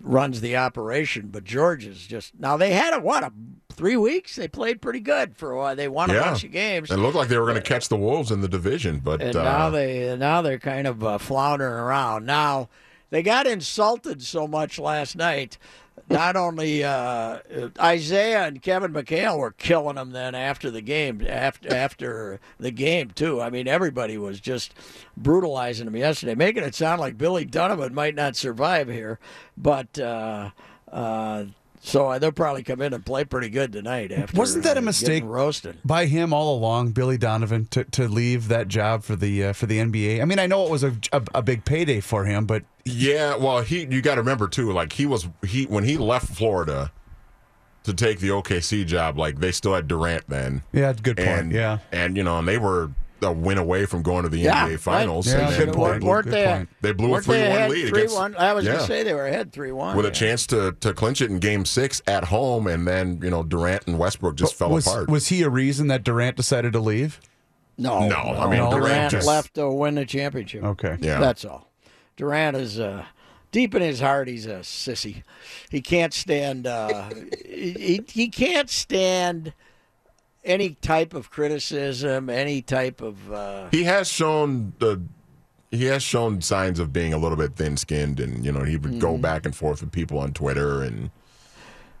runs 0.00 0.40
the 0.40 0.56
operation. 0.56 1.28
But 1.28 1.44
George 1.44 1.86
is 1.86 2.06
just 2.06 2.32
now. 2.38 2.56
They 2.56 2.72
had 2.72 2.92
a 2.94 3.00
what 3.00 3.22
a 3.22 3.32
three 3.72 3.96
weeks. 3.96 4.36
They 4.36 4.48
played 4.48 4.82
pretty 4.82 5.00
good 5.00 5.36
for 5.36 5.52
a 5.52 5.56
while. 5.56 5.76
They 5.76 5.88
won 5.88 6.10
a 6.10 6.14
Yeah. 6.14 6.24
bunch 6.24 6.44
of 6.44 6.52
games. 6.52 6.90
It 6.90 6.96
looked 6.98 7.14
like 7.16 7.28
they 7.28 7.38
were 7.38 7.46
going 7.46 7.54
to 7.56 7.62
catch 7.62 7.88
the 7.88 7.96
Wolves 7.96 8.30
in 8.30 8.40
the 8.40 8.48
division, 8.48 8.98
but 8.98 9.22
and 9.22 9.36
uh, 9.36 9.44
now 9.44 9.70
they 9.70 10.16
now 10.16 10.42
they're 10.42 10.58
kind 10.58 10.86
of 10.86 11.04
uh, 11.04 11.18
floundering 11.18 11.72
around. 11.72 12.26
Now 12.26 12.68
they 13.12 13.22
got 13.22 13.46
insulted 13.46 14.22
so 14.22 14.48
much 14.48 14.78
last 14.78 15.16
night. 15.16 15.58
Not 16.08 16.34
only 16.34 16.82
uh, 16.82 17.40
Isaiah 17.78 18.46
and 18.46 18.62
Kevin 18.62 18.94
McHale 18.94 19.38
were 19.38 19.50
killing 19.50 19.96
them 19.96 20.12
then 20.12 20.34
after 20.34 20.70
the 20.70 20.80
game, 20.80 21.22
after 21.28 21.74
after 21.74 22.40
the 22.58 22.70
game 22.70 23.10
too. 23.10 23.42
I 23.42 23.50
mean, 23.50 23.68
everybody 23.68 24.16
was 24.16 24.40
just 24.40 24.72
brutalizing 25.14 25.84
them 25.84 25.94
yesterday, 25.96 26.34
making 26.34 26.62
it 26.62 26.74
sound 26.74 27.02
like 27.02 27.18
Billy 27.18 27.44
Donovan 27.44 27.92
might 27.92 28.14
not 28.14 28.34
survive 28.34 28.88
here. 28.88 29.18
But 29.58 29.98
uh, 29.98 30.50
uh, 30.90 31.44
so 31.84 32.16
they'll 32.20 32.30
probably 32.30 32.62
come 32.62 32.80
in 32.80 32.94
and 32.94 33.04
play 33.04 33.24
pretty 33.24 33.48
good 33.50 33.72
tonight. 33.72 34.12
After 34.12 34.38
Wasn't 34.38 34.62
that 34.62 34.68
a 34.68 34.70
uh, 34.70 34.74
getting 34.74 34.84
mistake? 34.84 35.24
Roasted. 35.26 35.78
by 35.84 36.06
him 36.06 36.32
all 36.32 36.56
along, 36.56 36.92
Billy 36.92 37.18
Donovan, 37.18 37.66
to, 37.72 37.82
to 37.84 38.06
leave 38.06 38.46
that 38.48 38.68
job 38.68 39.02
for 39.02 39.16
the 39.16 39.46
uh, 39.46 39.52
for 39.52 39.66
the 39.66 39.78
NBA. 39.78 40.22
I 40.22 40.24
mean, 40.24 40.38
I 40.38 40.46
know 40.46 40.64
it 40.64 40.70
was 40.70 40.84
a, 40.84 40.96
a, 41.12 41.22
a 41.34 41.42
big 41.42 41.64
payday 41.64 41.98
for 41.98 42.24
him, 42.24 42.46
but 42.46 42.62
yeah, 42.84 43.34
well, 43.34 43.62
he 43.62 43.84
you 43.90 44.00
got 44.00 44.14
to 44.14 44.20
remember 44.20 44.46
too, 44.46 44.72
like 44.72 44.92
he 44.92 45.06
was 45.06 45.28
he 45.44 45.64
when 45.64 45.82
he 45.82 45.96
left 45.96 46.28
Florida 46.28 46.92
to 47.82 47.92
take 47.92 48.20
the 48.20 48.28
OKC 48.28 48.86
job, 48.86 49.18
like 49.18 49.40
they 49.40 49.50
still 49.50 49.74
had 49.74 49.88
Durant 49.88 50.28
then, 50.28 50.62
yeah, 50.72 50.92
good 50.92 51.16
point. 51.16 51.28
and 51.28 51.52
yeah, 51.52 51.78
and 51.90 52.16
you 52.16 52.22
know, 52.22 52.38
and 52.38 52.46
they 52.46 52.58
were 52.58 52.92
a 53.24 53.32
win 53.32 53.58
away 53.58 53.86
from 53.86 54.02
going 54.02 54.22
to 54.24 54.28
the 54.28 54.38
Yeah, 54.38 54.66
NBA 54.68 54.78
Finals, 54.80 55.32
right. 55.32 55.40
Yeah, 55.42 55.50
then 55.50 55.58
good 55.66 55.76
weren't, 55.76 55.92
point. 56.02 56.04
weren't 56.04 56.26
they? 56.30 56.44
point. 56.46 56.68
They 56.80 56.92
blew 56.92 57.14
a 57.14 57.20
3-1 57.20 57.34
ahead 57.34 57.70
lead 57.70 57.92
3-1? 57.94 58.36
I 58.36 58.52
was 58.52 58.64
Yeah. 58.64 58.72
gonna 58.74 58.86
say 58.86 59.02
they 59.02 59.14
were 59.14 59.26
ahead 59.26 59.52
three 59.52 59.72
one 59.72 59.96
with 59.96 60.06
a 60.06 60.10
chance 60.10 60.46
to 60.48 60.72
to 60.80 60.92
clinch 60.94 61.20
it 61.20 61.30
in 61.30 61.38
Game 61.38 61.64
Six 61.64 62.02
at 62.06 62.24
home, 62.24 62.66
and 62.66 62.86
then 62.86 63.20
you 63.22 63.30
know 63.30 63.42
Durant 63.42 63.86
and 63.86 63.98
Westbrook 63.98 64.34
just 64.36 64.54
fell 64.54 64.70
was 64.70 64.86
apart. 64.86 65.08
was 65.08 65.28
he 65.28 65.42
a 65.42 65.48
reason 65.48 65.86
that 65.88 66.04
Durant 66.04 66.36
decided 66.36 66.72
to 66.74 66.80
leave? 66.80 67.20
No, 67.78 68.06
No, 68.06 68.16
I 68.16 68.48
mean, 68.50 68.60
Durant, 68.60 68.72
Durant 68.82 69.10
just- 69.12 69.26
left 69.26 69.54
to 69.54 69.68
win 69.70 69.94
the 69.94 70.04
championship. 70.04 70.62
Okay, 70.62 70.96
yeah, 71.00 71.18
That's 71.18 71.44
all. 71.44 71.70
Durant 72.16 72.56
is 72.56 72.78
uh, 72.78 73.04
deep 73.50 73.74
in 73.74 73.80
his 73.82 74.00
heart. 74.00 74.28
He's 74.28 74.44
a 74.46 74.56
sissy. 74.60 75.22
He 75.70 75.80
can't 75.80 76.12
stand. 76.12 76.66
Uh, 76.66 77.08
he, 77.46 78.02
he 78.08 78.28
can't 78.28 78.68
stand 78.68 79.54
any 80.44 80.70
type 80.74 81.14
of 81.14 81.30
criticism, 81.30 82.28
any 82.30 82.62
type 82.62 83.00
of. 83.00 83.32
Uh, 83.32 83.68
he 83.70 83.84
has 83.84 84.08
shown 84.08 84.72
the 84.78 85.02
he 85.70 85.86
has 85.86 86.02
shown 86.02 86.40
signs 86.42 86.78
of 86.78 86.92
being 86.92 87.12
a 87.14 87.18
little 87.18 87.36
bit 87.38 87.56
thin 87.56 87.76
skinned, 87.76 88.20
and 88.20 88.44
you 88.44 88.52
know 88.52 88.62
he 88.64 88.76
would 88.76 89.00
go 89.00 89.16
back 89.16 89.46
and 89.46 89.54
forth 89.56 89.80
with 89.80 89.92
people 89.92 90.18
on 90.18 90.32
Twitter, 90.32 90.82
and 90.82 91.10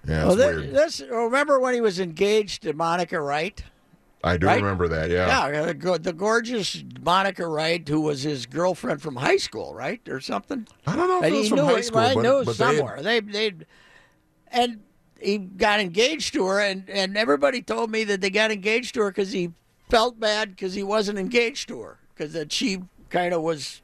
yeah, 0.06 0.26
well, 0.26 0.36
thi- 0.36 0.44
weird. 0.44 0.72
this, 0.72 1.00
remember 1.00 1.58
when 1.58 1.74
he 1.74 1.80
was 1.80 1.98
engaged 2.00 2.62
to 2.62 2.72
Monica 2.72 3.20
Wright? 3.20 3.62
I 4.24 4.36
do 4.36 4.46
right? 4.46 4.56
remember 4.60 4.86
that. 4.88 5.10
Yeah, 5.10 5.48
Yeah, 5.48 5.72
the 5.72 5.98
the 6.00 6.12
gorgeous 6.12 6.84
Monica 7.00 7.46
Wright, 7.46 7.86
who 7.88 8.00
was 8.02 8.22
his 8.22 8.46
girlfriend 8.46 9.02
from 9.02 9.16
high 9.16 9.36
school, 9.38 9.74
right, 9.74 10.00
or 10.08 10.20
something. 10.20 10.68
I 10.86 10.94
don't 10.94 11.08
know 11.08 11.18
if 11.18 11.24
And 11.24 11.34
it 11.34 11.38
was 11.38 11.44
he 11.46 11.48
from 11.50 11.58
knew 11.58 11.64
high 11.64 11.80
school, 11.80 11.98
I 12.00 12.14
but, 12.14 12.22
knew 12.22 12.44
but 12.44 12.54
somewhere. 12.54 13.02
They 13.02 13.18
they 13.20 13.52
and 14.52 14.80
he 15.22 15.38
got 15.38 15.80
engaged 15.80 16.34
to 16.34 16.46
her, 16.46 16.60
and 16.60 16.88
and 16.88 17.16
everybody 17.16 17.62
told 17.62 17.90
me 17.90 18.04
that 18.04 18.20
they 18.20 18.30
got 18.30 18.50
engaged 18.50 18.94
to 18.94 19.00
her 19.02 19.10
because 19.10 19.32
he 19.32 19.52
felt 19.90 20.18
bad 20.18 20.50
because 20.50 20.74
he 20.74 20.82
wasn't 20.82 21.18
engaged 21.18 21.68
to 21.68 21.80
her 21.80 21.98
because 22.14 22.32
that 22.32 22.52
she 22.52 22.82
kind 23.10 23.34
of 23.34 23.42
was 23.42 23.82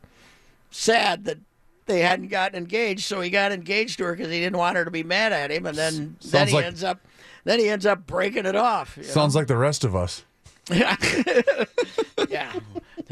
sad 0.70 1.24
that 1.24 1.38
they 1.86 2.00
hadn't 2.00 2.28
gotten 2.28 2.58
engaged, 2.58 3.02
so 3.04 3.20
he 3.20 3.30
got 3.30 3.52
engaged 3.52 3.98
to 3.98 4.04
her 4.04 4.14
because 4.14 4.30
he 4.30 4.40
didn't 4.40 4.58
want 4.58 4.76
her 4.76 4.84
to 4.84 4.90
be 4.90 5.02
mad 5.02 5.32
at 5.32 5.50
him, 5.50 5.66
and 5.66 5.76
then 5.76 6.16
then 6.24 6.48
he 6.48 6.54
like- 6.54 6.64
end 6.66 6.84
up 6.84 7.00
then 7.44 7.58
he 7.58 7.68
ends 7.68 7.86
up 7.86 8.06
breaking 8.06 8.44
it 8.44 8.56
off. 8.56 8.96
you 8.96 9.04
know? 9.04 9.08
Sounds 9.08 9.34
like 9.34 9.46
the 9.46 9.56
rest 9.56 9.84
of 9.84 9.96
us. 9.96 10.24
yeah, 10.70 10.96
yeah, 12.28 12.52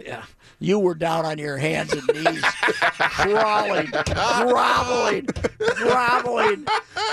yeah. 0.04 0.24
You 0.58 0.78
were 0.78 0.94
down 0.94 1.26
on 1.26 1.36
your 1.36 1.58
hands 1.58 1.92
and 1.92 2.06
knees, 2.06 2.42
crawling, 2.42 3.90
groveling, 4.06 5.26
groveling, 5.58 6.66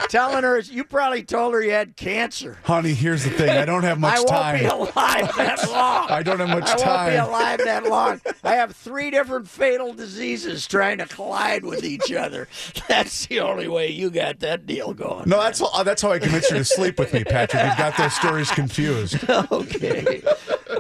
telling 0.08 0.44
her 0.44 0.60
you 0.60 0.86
probably 0.86 1.24
told 1.24 1.54
her 1.54 1.62
you 1.62 1.72
had 1.72 1.98
cancer. 1.98 2.58
Honey, 2.64 2.94
here's 2.94 3.26
the 3.26 3.30
thing. 3.32 3.50
I 3.50 3.66
don't 3.66 3.84
have 3.84 4.00
much 4.00 4.14
I 4.16 4.20
won't 4.20 4.30
time. 4.30 4.60
be 4.60 4.66
alive 4.66 5.36
that 5.36 5.68
long. 5.70 6.08
I 6.10 6.24
don't 6.24 6.40
have 6.40 6.50
much 6.50 6.70
time. 6.82 6.88
I 6.88 6.96
won't 6.96 7.12
be 7.12 7.16
alive 7.18 7.60
that 7.66 7.84
long. 7.86 8.22
I 8.46 8.56
have 8.56 8.74
three 8.76 9.12
different 9.12 9.50
fatal 9.50 9.94
diseases 9.94 10.66
trying 10.66 11.00
to 11.00 11.06
collide 11.06 11.66
with 11.66 11.84
each 11.84 12.14
other. 12.14 12.48
That's 12.88 13.26
the 13.28 13.42
only 13.42 13.68
way 13.68 13.90
you 13.92 14.10
got 14.10 14.40
that 14.40 14.66
deal 14.66 14.94
going. 14.94 15.28
No, 15.28 15.42
that's 15.42 15.62
uh, 15.62 15.84
that's 15.84 16.02
how 16.02 16.12
I 16.14 16.20
convinced 16.20 16.50
you 16.50 16.58
to 16.58 16.66
sleep 16.66 16.98
with 16.98 17.14
me, 17.14 17.26
Patrick. 17.26 17.62
You've 17.64 17.78
got 17.78 17.98
those 17.98 18.14
stories 18.14 18.50
confused. 18.52 19.18
Okay. 19.52 20.22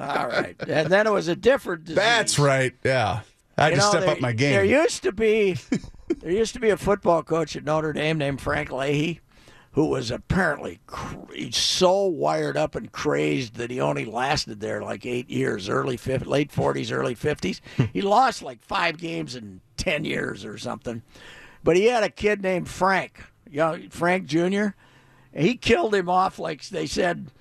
All 0.01 0.27
right. 0.27 0.55
And 0.67 0.89
then 0.91 1.07
it 1.07 1.11
was 1.11 1.27
a 1.27 1.35
different 1.35 1.85
disease. 1.85 1.95
That's 1.97 2.39
right. 2.39 2.73
Yeah, 2.83 3.21
I 3.57 3.63
had 3.63 3.69
You 3.71 3.75
to 3.75 3.81
know, 3.81 3.89
step 3.89 4.01
there- 4.01 4.09
up 4.11 4.19
my 4.21 4.33
game. 4.33 4.53
There 4.53 4.63
used 4.65 5.03
to 5.03 5.11
be 5.11 5.57
there 6.19 6.31
used 6.31 6.53
to 6.53 6.59
be 6.59 6.69
a 6.69 6.77
football 6.77 7.23
coach 7.23 7.55
at 7.55 7.63
Notre 7.63 7.93
Dame 7.93 8.17
named 8.17 8.41
Frank 8.41 8.71
Leahy 8.71 9.19
who 9.71 9.87
was 9.87 10.11
apparently 10.11 10.79
cr- 10.85 11.15
so 11.49 12.05
wired 12.05 12.55
up 12.55 12.75
and 12.75 12.91
crazed 12.91 13.55
that 13.55 13.71
he 13.71 13.81
only 13.81 14.05
lasted 14.05 14.59
there 14.59 14.83
like 14.83 15.03
8 15.03 15.27
years, 15.31 15.67
early 15.67 15.97
50, 15.97 16.25
late 16.27 16.51
40s, 16.51 16.91
early 16.91 17.15
50s. 17.15 17.59
Hmm. 17.77 17.85
he 17.91 18.01
lost 18.03 18.43
like 18.43 18.63
5 18.63 18.99
games 18.99 19.35
in 19.35 19.61
10 19.77 20.05
years 20.05 20.45
or 20.45 20.59
something. 20.59 21.01
But 21.63 21.75
he 21.75 21.85
had 21.85 22.03
a 22.03 22.09
kid 22.11 22.43
named 22.43 22.69
Frank, 22.69 23.23
young 23.49 23.89
Frank 23.89 24.27
Jr. 24.27 24.67
he 25.35 25.55
killed 25.55 25.95
him 25.95 26.07
off 26.07 26.37
like 26.37 26.63
they 26.69 26.85
said 26.85 27.31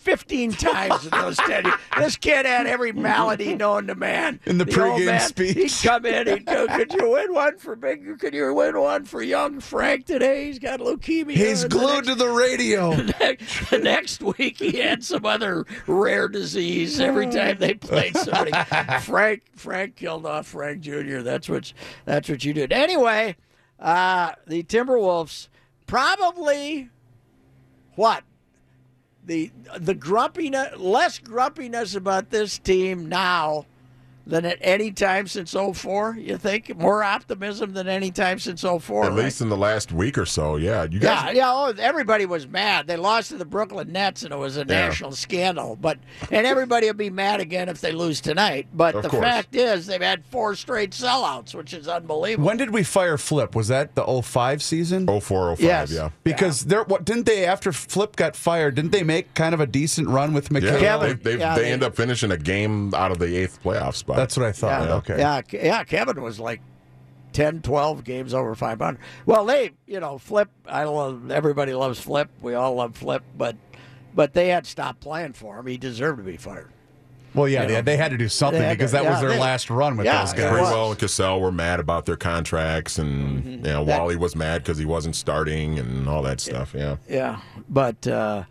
15 0.00 0.52
times 0.52 1.04
in 1.04 1.10
those 1.10 1.36
10 1.36 1.66
years. 1.66 1.74
This 1.98 2.16
kid 2.16 2.46
had 2.46 2.66
every 2.66 2.90
malady 2.90 3.54
known 3.54 3.86
to 3.88 3.94
man. 3.94 4.40
In 4.46 4.56
the 4.56 4.64
old 4.64 4.74
pregame 4.74 5.06
man, 5.06 5.20
speech. 5.20 5.56
He'd 5.56 5.88
come 5.88 6.06
in, 6.06 6.26
he'd 6.26 6.46
go, 6.46 6.66
could 6.68 6.92
you 6.94 7.10
win 7.10 7.34
one 7.34 7.58
for 7.58 7.76
big, 7.76 8.18
could 8.18 8.32
you 8.32 8.52
win 8.54 8.78
one 8.78 9.04
for 9.04 9.22
young 9.22 9.60
Frank 9.60 10.06
today? 10.06 10.46
He's 10.46 10.58
got 10.58 10.80
leukemia. 10.80 11.32
He's 11.32 11.62
And 11.62 11.70
the 11.70 11.78
glued 11.78 12.04
to 12.06 12.14
the 12.14 12.30
radio. 12.30 12.90
next, 13.20 13.70
the 13.70 13.78
next 13.78 14.22
week 14.22 14.58
he 14.58 14.78
had 14.78 15.04
some 15.04 15.26
other 15.26 15.66
rare 15.86 16.28
disease 16.28 16.98
every 16.98 17.26
time 17.28 17.58
they 17.58 17.74
played 17.74 18.16
somebody. 18.16 18.52
Frank 19.02 19.42
Frank 19.54 19.96
killed 19.96 20.24
off 20.24 20.46
Frank 20.46 20.80
Jr. 20.80 21.18
That's 21.18 21.48
what 21.48 21.72
that's 22.06 22.28
what 22.28 22.42
you 22.42 22.54
did. 22.54 22.72
Anyway, 22.72 23.36
uh, 23.78 24.32
the 24.46 24.62
Timberwolves 24.62 25.48
probably 25.86 26.88
what 27.96 28.24
the 29.30 29.48
the 29.78 29.94
grumpiness 29.94 30.76
less 30.76 31.20
grumpiness 31.20 31.94
about 31.94 32.30
this 32.30 32.58
team 32.58 33.08
now 33.08 33.64
than 34.30 34.44
at 34.46 34.58
any 34.60 34.90
time 34.92 35.26
since 35.26 35.52
04 35.52 36.16
you 36.18 36.38
think 36.38 36.76
more 36.78 37.02
optimism 37.04 37.72
than 37.72 37.88
any 37.88 38.10
time 38.10 38.38
since 38.38 38.62
04 38.62 39.04
At 39.04 39.08
right? 39.10 39.24
least 39.24 39.40
in 39.40 39.48
the 39.48 39.56
last 39.56 39.92
week 39.92 40.16
or 40.16 40.24
so, 40.26 40.56
yeah. 40.56 40.84
You 40.84 41.00
Yeah, 41.00 41.24
guys, 41.24 41.36
yeah. 41.36 41.50
Oh, 41.52 41.74
everybody 41.78 42.26
was 42.26 42.46
mad. 42.46 42.86
They 42.86 42.96
lost 42.96 43.30
to 43.30 43.36
the 43.36 43.44
Brooklyn 43.44 43.92
Nets, 43.92 44.22
and 44.22 44.32
it 44.32 44.36
was 44.38 44.56
a 44.56 44.64
national 44.64 45.12
scandal. 45.12 45.76
But 45.80 45.98
and 46.30 46.46
everybody 46.46 46.86
will 46.86 46.94
be 46.94 47.10
mad 47.10 47.40
again 47.40 47.68
if 47.68 47.80
they 47.80 47.92
lose 47.92 48.20
tonight. 48.20 48.68
But 48.72 48.94
Of 48.94 49.02
the 49.02 49.08
course. 49.08 49.22
fact 49.24 49.54
is, 49.54 49.86
they've 49.86 50.00
had 50.00 50.24
four 50.26 50.54
straight 50.54 50.92
sellouts, 50.92 51.54
which 51.54 51.74
is 51.74 51.88
unbelievable. 51.88 52.46
When 52.46 52.56
did 52.56 52.70
we 52.70 52.82
fire 52.84 53.18
Flip? 53.18 53.54
Was 53.54 53.68
that 53.68 53.94
the 53.94 54.04
05 54.22 54.62
season? 54.62 55.06
04, 55.06 55.56
05, 55.56 55.60
Yes. 55.60 55.90
yeah. 55.92 56.10
Because 56.24 56.64
they're 56.66 56.84
what 56.84 57.04
didn't 57.04 57.26
they 57.26 57.44
after 57.44 57.72
Flip 57.72 58.14
got 58.16 58.36
fired? 58.36 58.74
Didn't 58.76 58.92
they 58.92 59.02
make 59.02 59.34
kind 59.34 59.54
of 59.54 59.60
a 59.60 59.66
decent 59.66 60.08
run 60.08 60.32
with 60.32 60.50
Yeah, 60.52 60.96
they, 60.98 61.12
they, 61.14 61.38
yeah, 61.38 61.54
they 61.56 61.62
they- 61.62 61.72
end 61.72 61.82
up 61.82 61.96
finishing 61.96 62.30
a 62.30 62.36
game 62.36 62.94
out 62.94 63.10
of 63.10 63.18
the 63.18 63.36
eighth 63.36 63.58
playoff 63.62 63.94
spot. 63.94 64.16
That's 64.20 64.36
what 64.36 64.46
I 64.46 64.52
thought. 64.52 64.88
yeah, 64.88 64.94
Okay. 64.96 65.18
yeah, 65.18 65.40
yeah. 65.52 65.84
Kevin 65.84 66.20
was 66.22 66.38
like 66.40 66.60
10, 67.32 67.62
12 67.62 68.04
games 68.04 68.34
over 68.34 68.54
500. 68.54 68.98
Well, 69.26 69.44
they, 69.46 69.70
you 69.86 70.00
know, 70.00 70.18
Flip. 70.18 70.48
I 70.66 70.84
love. 70.84 71.30
Everybody 71.30 71.72
loves 71.74 72.00
Flip. 72.00 72.28
We 72.40 72.54
all 72.54 72.74
love 72.74 72.96
Flip, 72.96 73.22
but. 73.36 73.56
But 74.12 74.32
they 74.34 74.48
had 74.48 74.66
stopped 74.66 74.98
playing 74.98 75.34
for 75.34 75.56
him. 75.60 75.68
He 75.68 75.76
deserved 75.76 76.18
to 76.18 76.24
be 76.24 76.36
fired. 76.36 76.72
Well, 77.32 77.46
yeah, 77.46 77.64
they, 77.66 77.80
they 77.80 77.96
had 77.96 78.10
to 78.10 78.18
do 78.18 78.28
something 78.28 78.68
because 78.70 78.90
to- 78.90 78.96
that 78.96 79.04
was 79.08 79.20
their 79.20 79.30
they- 79.30 79.38
last 79.38 79.70
run 79.70 79.96
with 79.96 80.04
yeah, 80.04 80.24
those 80.24 80.32
it 80.32 80.38
guys. 80.38 80.50
was. 80.60 80.68
Sprewell 80.68 80.90
and 80.90 80.98
Cassell 80.98 81.40
were 81.40 81.52
mad 81.52 81.78
about 81.78 82.06
their 82.06 82.16
contracts, 82.16 82.98
and 82.98 83.44
you 83.44 83.56
know 83.58 83.84
That- 83.84 84.00
Wally 84.00 84.16
was 84.16 84.34
mad 84.34 84.64
because 84.64 84.78
he 84.78 84.84
wasn't 84.84 85.14
starting 85.14 85.78
and 85.78 86.08
all 86.08 86.22
that 86.22 86.40
stuff. 86.40 86.74
Yeah, 86.76 86.96
Yeah, 87.08 87.38
but 87.68 88.04
uh, 88.08 88.42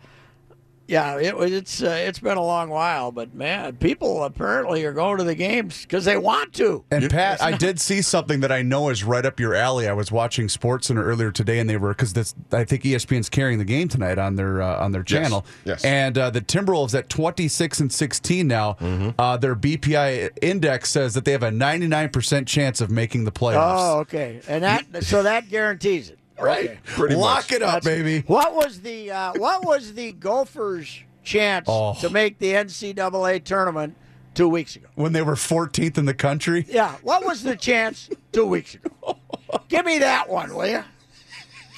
yeah, 0.90 1.20
it 1.20 1.36
was. 1.36 1.52
It's 1.52 1.82
uh, 1.82 1.86
it's 2.06 2.18
been 2.18 2.36
a 2.36 2.42
long 2.44 2.68
while, 2.68 3.12
but 3.12 3.32
man, 3.32 3.76
people 3.76 4.24
apparently 4.24 4.84
are 4.84 4.92
going 4.92 5.18
to 5.18 5.24
the 5.24 5.36
games 5.36 5.82
because 5.82 6.04
they 6.04 6.16
want 6.16 6.52
to. 6.54 6.84
And 6.90 7.08
Pat, 7.08 7.40
I 7.40 7.52
did 7.56 7.80
see 7.80 8.02
something 8.02 8.40
that 8.40 8.50
I 8.50 8.62
know 8.62 8.88
is 8.88 9.04
right 9.04 9.24
up 9.24 9.38
your 9.38 9.54
alley. 9.54 9.86
I 9.88 9.92
was 9.92 10.10
watching 10.10 10.48
Sports 10.48 10.88
Center 10.88 11.04
earlier 11.04 11.30
today, 11.30 11.60
and 11.60 11.70
they 11.70 11.76
were 11.76 11.90
because 11.90 12.12
this 12.14 12.34
I 12.52 12.64
think 12.64 12.82
ESPN's 12.82 13.28
carrying 13.28 13.58
the 13.60 13.64
game 13.64 13.86
tonight 13.88 14.18
on 14.18 14.34
their 14.34 14.60
uh, 14.60 14.82
on 14.84 14.90
their 14.90 15.02
Yes, 15.02 15.08
channel. 15.08 15.46
yes. 15.64 15.84
And 15.84 16.18
uh, 16.18 16.30
the 16.30 16.40
Timberwolves 16.40 16.96
at 16.98 17.08
twenty 17.08 17.46
six 17.48 17.78
and 17.80 17.92
sixteen 17.92 18.48
now. 18.48 18.74
Mm-hmm. 18.80 19.10
Uh, 19.18 19.36
their 19.36 19.54
BPI 19.54 20.30
index 20.42 20.90
says 20.90 21.14
that 21.14 21.24
they 21.24 21.32
have 21.32 21.44
a 21.44 21.50
ninety 21.50 21.86
nine 21.86 22.08
percent 22.08 22.48
chance 22.48 22.80
of 22.80 22.90
making 22.90 23.24
the 23.24 23.32
playoffs. 23.32 23.76
Oh, 23.78 23.98
okay, 24.00 24.40
and 24.48 24.64
that 24.64 25.04
so 25.04 25.22
that 25.22 25.48
guarantees 25.48 26.10
it. 26.10 26.18
Right, 26.40 26.82
Pretty 26.84 27.14
lock 27.14 27.36
much. 27.50 27.52
it 27.52 27.62
up, 27.62 27.82
baby. 27.84 28.24
What 28.26 28.54
was 28.54 28.80
the 28.80 29.10
uh, 29.10 29.32
what 29.36 29.64
was 29.64 29.94
the 29.94 30.12
Gophers' 30.12 31.02
chance 31.22 31.66
Oh. 31.68 31.94
to 32.00 32.10
make 32.10 32.38
the 32.38 32.52
NCAA 32.52 33.44
tournament 33.44 33.96
two 34.34 34.48
weeks 34.48 34.76
ago? 34.76 34.88
When 34.94 35.12
they 35.12 35.22
were 35.22 35.36
fourteenth 35.36 35.98
in 35.98 36.04
the 36.06 36.14
country. 36.14 36.66
Yeah, 36.68 36.96
what 37.02 37.24
was 37.24 37.42
the 37.42 37.56
chance 37.56 38.08
two 38.32 38.46
weeks 38.46 38.74
ago? 38.74 39.18
Give 39.68 39.84
me 39.84 39.98
that 39.98 40.28
one, 40.28 40.54
will 40.54 40.66
you? 40.66 40.84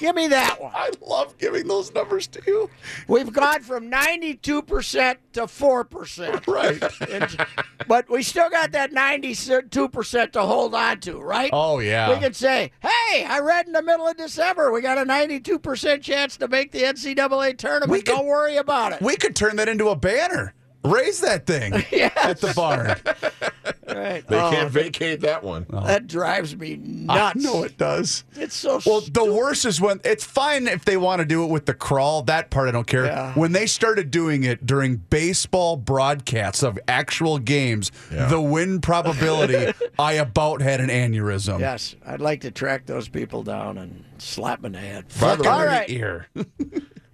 Give 0.03 0.17
me 0.17 0.27
that 0.27 0.61
one. 0.61 0.73
I 0.75 0.91
love 0.99 1.37
giving 1.37 1.65
those 1.65 1.93
numbers 1.93 2.27
to 2.27 2.41
you. 2.45 2.69
We've 3.07 3.31
gone 3.31 3.61
from 3.61 3.89
92% 3.89 5.15
to 5.31 5.41
4%. 5.43 6.45
Right. 6.53 7.09
And- 7.09 7.47
but 7.87 8.09
we 8.09 8.21
still 8.21 8.49
got 8.49 8.73
that 8.73 8.91
92% 8.91 10.31
to 10.33 10.41
hold 10.41 10.75
on 10.75 10.99
to, 11.01 11.21
right? 11.21 11.49
Oh 11.53 11.79
yeah. 11.79 12.13
We 12.13 12.19
can 12.19 12.33
say, 12.33 12.71
hey, 12.81 13.23
I 13.25 13.39
read 13.39 13.65
in 13.67 13.71
the 13.71 13.81
middle 13.81 14.05
of 14.07 14.17
December, 14.17 14.73
we 14.73 14.81
got 14.81 14.97
a 14.97 15.05
92% 15.05 16.01
chance 16.01 16.35
to 16.37 16.49
make 16.49 16.71
the 16.73 16.81
NCAA 16.83 17.57
tournament. 17.57 17.89
We 17.91 17.99
could- 18.01 18.15
Don't 18.15 18.25
worry 18.25 18.57
about 18.57 18.91
it. 18.91 19.01
we 19.01 19.15
could 19.15 19.37
turn 19.37 19.55
that 19.55 19.69
into 19.69 19.87
a 19.87 19.95
banner. 19.95 20.53
Raise 20.83 21.21
that 21.21 21.45
thing 21.45 21.73
at 22.15 22.39
the 22.39 22.53
barn. 22.55 22.87
right. 23.87 24.25
they 24.27 24.39
Oh, 24.39 24.51
can't 24.51 24.69
vacate 24.71 25.21
that 25.21 25.43
one. 25.43 25.65
That 25.69 26.07
drives 26.07 26.55
me 26.55 26.75
nuts. 26.77 27.35
I 27.37 27.39
know 27.39 27.63
it 27.63 27.77
does. 27.77 28.23
It's 28.35 28.55
so 28.55 28.81
Well, 28.85 29.01
stupid. 29.01 29.13
the 29.13 29.33
worst 29.33 29.65
is 29.65 29.79
when 29.79 30.01
it's 30.03 30.23
fine 30.25 30.67
if 30.67 30.83
they 30.83 30.97
want 30.97 31.19
to 31.19 31.25
do 31.25 31.43
it 31.43 31.47
with 31.49 31.65
the 31.65 31.73
crawl. 31.73 32.23
That 32.23 32.49
part 32.49 32.67
I 32.67 32.71
don't 32.71 32.87
care. 32.87 33.05
Yeah. 33.05 33.33
When 33.33 33.51
they 33.53 33.65
started 33.65 34.11
doing 34.11 34.43
it 34.43 34.65
during 34.65 34.97
baseball 34.97 35.77
broadcasts 35.77 36.63
of 36.63 36.77
actual 36.87 37.39
games, 37.39 37.91
Yeah. 38.11 38.27
the 38.27 38.41
win 38.41 38.81
probability, 38.81 39.73
I 39.99 40.13
about 40.13 40.61
had 40.61 40.79
an 40.81 40.89
aneurysm. 40.89 41.59
Yes, 41.59 41.95
I'd 42.05 42.19
like 42.21 42.41
to 42.41 42.51
track 42.51 42.85
those 42.87 43.07
people 43.07 43.43
down 43.43 43.77
and 43.77 44.03
slap 44.17 44.61
them 44.61 44.67
in 44.75 44.81
the 44.81 44.87
head. 44.87 45.05
By 45.21 45.35
the 45.35 45.43
way- 45.43 45.49
right. 45.65 45.89
Ear. 45.89 46.27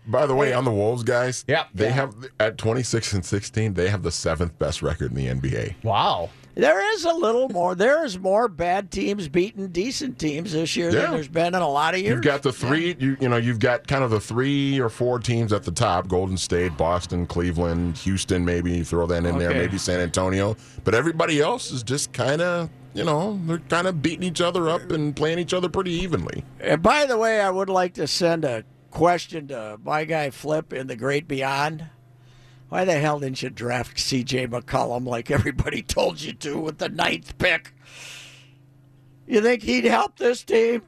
By 0.10 0.26
the 0.26 0.36
way, 0.36 0.54
on 0.54 0.66
the 0.66 0.72
Wolves, 0.72 1.04
guys, 1.04 1.46
Yeah. 1.48 1.66
they 1.74 1.86
Yeah. 1.86 1.92
have 1.92 2.16
at 2.40 2.58
26 2.58 3.14
and 3.14 3.24
16, 3.24 3.76
they 3.76 3.90
have 3.90 4.04
the 4.04 4.12
seventh 4.12 4.58
best 4.60 4.82
record 4.82 5.12
in 5.12 5.16
the 5.18 5.28
NBA. 5.28 5.76
Wow. 5.84 6.30
There 6.56 6.94
is 6.94 7.06
a 7.06 7.14
little 7.14 7.48
more. 7.48 7.74
There 7.76 8.04
is 8.04 8.20
more 8.20 8.50
bad 8.50 8.92
teams 8.92 9.30
beating 9.30 9.68
decent 9.68 10.20
teams 10.20 10.52
this 10.52 10.76
year 10.76 10.90
Yeah. 10.90 11.02
than 11.04 11.12
there's 11.12 11.28
been 11.30 11.54
in 11.56 11.62
a 11.62 11.70
lot 11.70 11.94
of 11.94 12.02
years. 12.02 12.16
You've 12.16 12.24
got 12.24 12.42
the 12.42 12.52
three, 12.52 12.98
you 13.00 13.16
you 13.22 13.30
know, 13.30 13.38
you've 13.38 13.60
got 13.60 13.88
kind 13.88 14.04
of 14.04 14.10
the 14.10 14.20
three 14.20 14.78
or 14.80 14.90
four 14.90 15.20
teams 15.20 15.54
at 15.54 15.64
the 15.64 15.72
top: 15.72 16.08
Golden 16.10 16.36
State, 16.36 16.76
Boston, 16.76 17.26
Cleveland, 17.28 17.98
Houston. 18.00 18.44
Maybe 18.44 18.82
throw 18.84 19.06
that 19.08 19.26
in 19.26 19.38
there. 19.38 19.52
Maybe 19.52 19.78
San 19.78 20.02
Antonio. 20.02 20.58
But 20.84 20.96
everybody 20.96 21.40
else 21.40 21.72
is 21.72 21.82
just 21.82 22.12
kind 22.12 22.42
of, 22.42 22.70
you 22.94 23.06
know, 23.06 23.40
they're 23.46 23.60
kind 23.70 23.88
of 23.88 24.02
beating 24.02 24.24
each 24.24 24.42
other 24.42 24.68
up 24.70 24.92
and 24.92 25.16
playing 25.16 25.40
each 25.40 25.54
other 25.54 25.70
pretty 25.70 25.92
evenly. 25.92 26.44
And 26.60 26.82
by 26.82 27.06
the 27.06 27.18
way, 27.18 27.40
I 27.40 27.50
would 27.52 27.70
like 27.70 27.94
to 27.94 28.08
send 28.08 28.44
a 28.44 28.66
question 28.92 29.48
to 29.50 29.80
my 29.84 30.06
guy 30.06 30.30
Flip 30.30 30.74
in 30.74 30.88
the 30.88 30.96
Great 30.96 31.28
Beyond. 31.28 31.86
Why 32.70 32.86
the 32.86 33.00
hell 33.00 33.20
didn't 33.20 33.42
you 33.42 33.50
draft 33.50 34.00
C.J. 34.00 34.48
McCollum 34.48 35.06
like 35.08 35.32
everybody 35.32 35.82
told 35.88 36.22
you 36.22 36.34
to 36.34 36.60
with 36.60 36.78
the 36.78 36.90
ninth 36.90 37.38
pick? 37.38 37.74
You 39.28 39.42
think 39.42 39.64
he'd 39.64 39.86
help 39.86 40.18
this 40.18 40.44
team? 40.44 40.84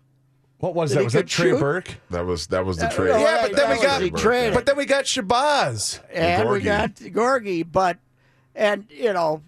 What 0.60 0.76
was 0.76 0.92
That 0.92 0.98
that? 1.00 1.04
Was 1.06 1.14
that 1.14 1.28
Trey 1.28 1.50
shoot? 1.52 1.60
Burke? 1.60 1.96
That 2.12 2.26
was 2.26 2.48
that 2.48 2.66
was 2.66 2.78
the 2.78 2.86
Uh, 2.88 2.92
trade. 2.92 3.10
well, 3.10 3.20
Yeah, 3.20 3.48
but 3.48 3.56
then 3.56 3.70
we 3.70 3.76
got 3.84 4.02
was 4.02 4.12
the 4.12 4.52
but 4.54 4.66
then 4.68 4.78
we 4.78 4.86
got 4.86 5.06
Shabazz. 5.06 6.00
and 6.14 6.50
we 6.50 6.60
got 6.62 6.96
Gorgui, 6.96 7.66
but 7.70 7.98
and 8.56 8.86
you 8.92 9.12
know, 9.14 9.42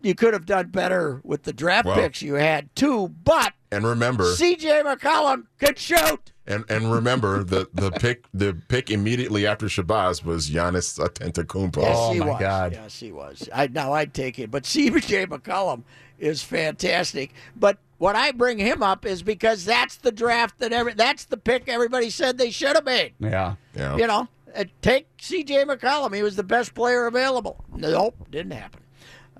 you 0.00 0.14
could 0.14 0.32
have 0.34 0.46
done 0.46 0.68
better 0.68 1.20
with 1.24 1.42
the 1.44 1.52
draft 1.52 1.86
Well- 1.86 1.96
picks 1.96 2.22
you 2.22 2.34
had 2.34 2.74
too. 2.76 3.08
But 3.08 3.52
And 3.70 3.84
remember, 3.86 4.24
C.J. 4.34 4.82
McCollum 4.84 5.44
could 5.58 5.78
shoot. 5.78 6.32
and 6.46 6.64
and 6.68 6.92
remember 6.92 7.42
the 7.52 7.68
the 7.74 7.90
pick 7.90 8.24
the 8.32 8.56
pick 8.68 8.90
immediately 8.90 9.46
after 9.46 9.66
Shabazz 9.66 10.24
was 10.24 10.48
Giannis 10.50 10.98
Antetokounmpo. 10.98 11.82
Yes, 11.82 11.96
Oh, 11.98 12.12
he 12.12 12.20
my 12.20 12.26
was. 12.26 12.40
God. 12.40 12.72
Yes, 12.72 12.98
he 13.00 13.12
was. 13.12 13.48
I 13.54 13.66
now 13.68 13.92
I'd 13.92 14.14
take 14.14 14.38
it, 14.38 14.50
but 14.50 14.64
C.J. 14.74 15.26
McCollum 15.26 15.82
is 16.18 16.42
fantastic. 16.42 17.32
But 17.56 17.78
what 17.98 18.14
I 18.16 18.30
bring 18.32 18.58
him 18.58 18.82
up 18.82 19.04
is 19.04 19.22
because 19.22 19.64
that's 19.64 19.96
the 19.96 20.12
draft 20.12 20.58
that 20.60 20.72
every 20.72 20.94
that's 20.94 21.24
the 21.24 21.36
pick 21.36 21.68
everybody 21.68 22.10
said 22.10 22.38
they 22.38 22.50
should 22.50 22.76
have 22.76 22.84
made. 22.84 23.14
Yeah. 23.20 23.54
Yeah. 23.74 23.96
You 23.96 24.06
know, 24.06 24.28
uh, 24.56 24.64
take 24.82 25.08
C.J. 25.20 25.64
McCollum. 25.64 26.14
He 26.14 26.22
was 26.22 26.36
the 26.36 26.42
best 26.44 26.74
player 26.74 27.06
available. 27.06 27.64
Nope, 27.74 28.14
didn't 28.30 28.52
happen. 28.52 28.80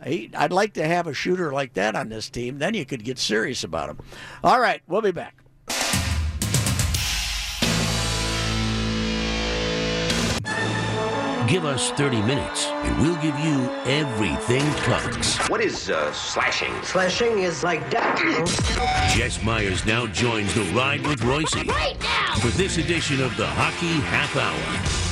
He, 0.05 0.31
I'd 0.37 0.53
like 0.53 0.75
to 0.75 0.87
have 0.87 1.07
a 1.07 1.15
shooter 1.15 1.53
like 1.53 1.75
that 1.75 1.95
on 1.95 2.09
this 2.09 2.31
team. 2.31 2.59
Then 2.59 2.75
you 2.75 2.85
could 2.85 3.05
get 3.05 3.19
serious 3.19 3.65
about 3.65 3.91
him. 3.91 3.99
All 4.45 4.61
right, 4.61 4.81
we'll 4.87 5.03
be 5.03 5.11
back. 5.13 5.35
Give 11.49 11.65
us 11.65 11.91
30 11.93 12.21
minutes, 12.23 12.67
and 12.67 13.01
we'll 13.01 13.17
give 13.23 13.39
you 13.39 13.71
everything 13.87 14.63
Bucks. 14.87 15.39
What 15.49 15.63
is 15.63 15.89
uh, 15.89 16.13
slashing? 16.13 16.75
Slashing 16.83 17.39
is 17.39 17.65
like 17.65 17.91
that. 17.91 18.19
Jess 19.17 19.43
Myers 19.43 19.87
now 19.87 20.07
joins 20.09 20.53
the 20.53 20.65
ride 20.75 21.07
with 21.07 21.21
Reusse 21.21 21.67
Right 21.67 21.99
now! 22.03 22.35
for 22.39 22.49
this 22.49 22.77
edition 22.77 23.23
of 23.23 23.35
the 23.39 23.47
Hockey 23.47 23.99
Half 24.09 24.37
Hour. 24.37 25.08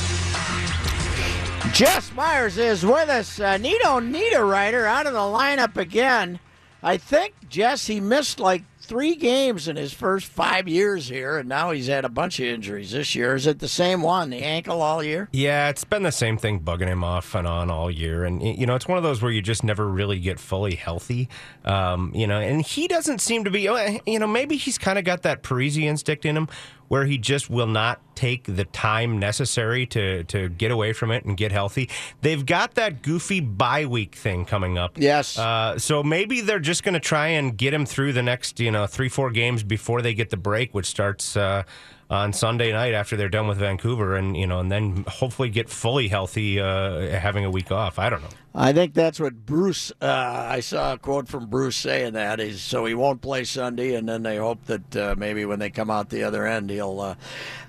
Jess 1.77 2.11
Myers 2.15 2.57
is 2.57 2.87
with 2.87 3.11
us. 3.11 3.39
Uh, 3.39 3.59
Nino 3.59 4.01
Niederreiter 4.01 4.87
out 4.87 5.07
of 5.07 5.13
the 5.13 5.19
lineup 5.19 5.77
again. 5.77 6.41
I 6.83 6.97
think, 6.97 7.35
Jess, 7.51 7.87
he 7.87 8.01
missed 8.01 8.41
like 8.41 8.63
three 8.81 9.15
games 9.15 9.69
in 9.69 9.77
his 9.77 9.93
first 9.93 10.27
five 10.27 10.69
years 10.69 11.09
here, 11.09 11.37
and 11.37 11.51
now 11.51 11.73
he's 11.73 11.89
had 11.89 12.07
a 12.07 12.09
bunch 12.09 12.41
of 12.41 12.47
injuries 12.47 12.93
this 12.93 13.15
year. 13.15 13.35
Is 13.35 13.47
it 13.47 13.59
the 13.59 13.69
same 13.69 14.01
one, 14.01 14.31
the 14.31 14.39
ankle 14.39 14.81
all 14.81 15.03
year? 15.03 15.29
Yeah, 15.33 15.69
it's 15.69 15.85
been 15.85 16.03
the 16.03 16.13
same 16.13 16.39
thing 16.39 16.61
bugging 16.61 16.87
him 16.87 17.05
off 17.05 17.35
and 17.35 17.47
on 17.47 17.71
all 17.71 17.91
year. 17.91 18.25
And, 18.25 18.41
you 18.43 18.65
know, 18.65 18.75
it's 18.75 18.89
one 18.89 18.97
of 18.97 19.05
those 19.05 19.21
where 19.21 19.33
you 19.33 19.43
just 19.43 19.63
never 19.63 19.87
really 19.87 20.19
get 20.19 20.41
fully 20.41 20.77
healthy. 20.77 21.29
Um, 21.67 22.11
you 22.15 22.27
know, 22.27 22.39
and 22.41 22.63
he 22.63 22.89
doesn't 22.89 23.21
seem 23.21 23.45
to 23.45 23.51
be, 23.51 23.69
you 24.07 24.19
know, 24.19 24.27
maybe 24.27 24.57
he's 24.57 24.79
kind 24.79 24.99
of 24.99 25.05
got 25.05 25.25
that 25.25 25.43
Parise 25.43 25.77
instinct 25.77 26.25
in 26.25 26.39
him 26.39 26.49
where 26.89 27.05
he 27.05 27.19
just 27.19 27.51
will 27.51 27.67
not 27.67 28.01
take 28.15 28.45
the 28.45 28.65
time 28.65 29.19
necessary 29.19 29.87
to, 29.87 30.25
to 30.25 30.49
get 30.49 30.71
away 30.71 30.93
from 30.93 31.11
it 31.11 31.25
and 31.25 31.37
get 31.37 31.53
healthy. 31.53 31.89
They've 32.23 32.45
got 32.45 32.75
that 32.75 33.03
goofy 33.03 33.41
bye 33.41 33.87
week 33.87 34.15
thing 34.15 34.45
coming 34.45 34.79
up. 34.79 34.93
Yes. 34.97 35.39
Uh, 35.39 35.79
so 35.79 36.03
maybe 36.03 36.41
they're 36.41 36.59
just 36.59 36.83
going 36.83 36.95
to 36.95 37.01
try 37.01 37.29
and 37.29 37.57
get 37.57 37.75
him 37.75 37.85
through 37.85 38.15
the 38.15 38.23
next, 38.23 38.59
you 38.59 38.71
know, 38.71 38.87
three, 38.87 39.09
four 39.09 39.31
games 39.31 39.63
before 39.63 40.03
they 40.03 40.15
get 40.15 40.31
the 40.31 40.37
break, 40.37 40.75
which 40.75 40.87
starts 40.87 41.37
uh, 41.37 41.65
on 42.09 42.33
Sunday 42.33 42.73
night 42.73 42.95
after 42.95 43.17
they're 43.17 43.29
done 43.29 43.49
with 43.49 43.59
Vancouver, 43.59 44.15
and 44.17 44.37
you 44.37 44.47
know, 44.47 44.61
and 44.61 44.71
then 44.71 45.05
hopefully 45.09 45.49
get 45.49 45.69
fully 45.69 46.09
healthy, 46.09 46.61
uh, 46.61 47.09
having 47.19 47.45
a 47.45 47.51
week 47.51 47.73
off. 47.73 47.99
I 47.99 48.11
don't 48.11 48.23
know. 48.23 48.29
I 48.55 48.73
think 48.73 48.95
that's 48.95 49.21
what 49.21 49.45
Bruce. 49.45 49.93
Uh, 50.01 50.47
I 50.49 50.61
saw 50.61 50.95
a 50.95 50.99
quote 50.99 51.29
from 51.29 51.47
Bruce 51.47 51.77
saying 51.77 52.15
that 52.15 52.41
is 52.41 52.63
so 52.63 52.85
he 52.85 52.95
won't 52.95 53.21
play 53.21 53.45
Sunday, 53.45 53.95
and 53.95 54.09
then 54.09 54.23
they 54.23 54.37
hope 54.37 54.65
that 54.67 54.97
uh, 54.97 55.15
maybe 55.19 55.45
when 55.45 55.59
they 55.59 55.71
come 55.71 55.91
out 55.91 56.09
the 56.11 56.25
other 56.25 56.47
end, 56.47 56.71
he'll. 56.71 57.01
Uh, 57.01 57.15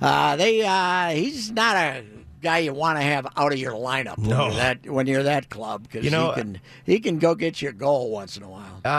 uh, 0.02 0.36
they 0.36 0.66
uh, 0.66 1.10
he's 1.10 1.52
not 1.52 1.76
a 1.76 2.04
guy 2.48 2.58
you 2.60 2.74
want 2.74 2.98
to 2.98 3.04
have 3.04 3.28
out 3.36 3.52
of 3.52 3.60
your 3.60 3.74
lineup 3.74 4.18
when 4.18 4.30
No. 4.30 4.46
you're 4.48 4.56
that 4.56 4.90
when 4.90 5.08
you're 5.08 5.24
that 5.24 5.50
club 5.50 5.84
because 5.84 6.04
You 6.06 6.12
know, 6.12 6.32
he 6.32 6.42
can 6.42 6.60
he 6.86 7.00
can 7.00 7.20
go 7.20 7.36
get 7.36 7.62
you 7.62 7.70
a 7.70 7.74
goal 7.74 8.12
once 8.12 8.38
in 8.38 8.44
a 8.44 8.50
while. 8.50 8.82
Uh, 8.86 8.90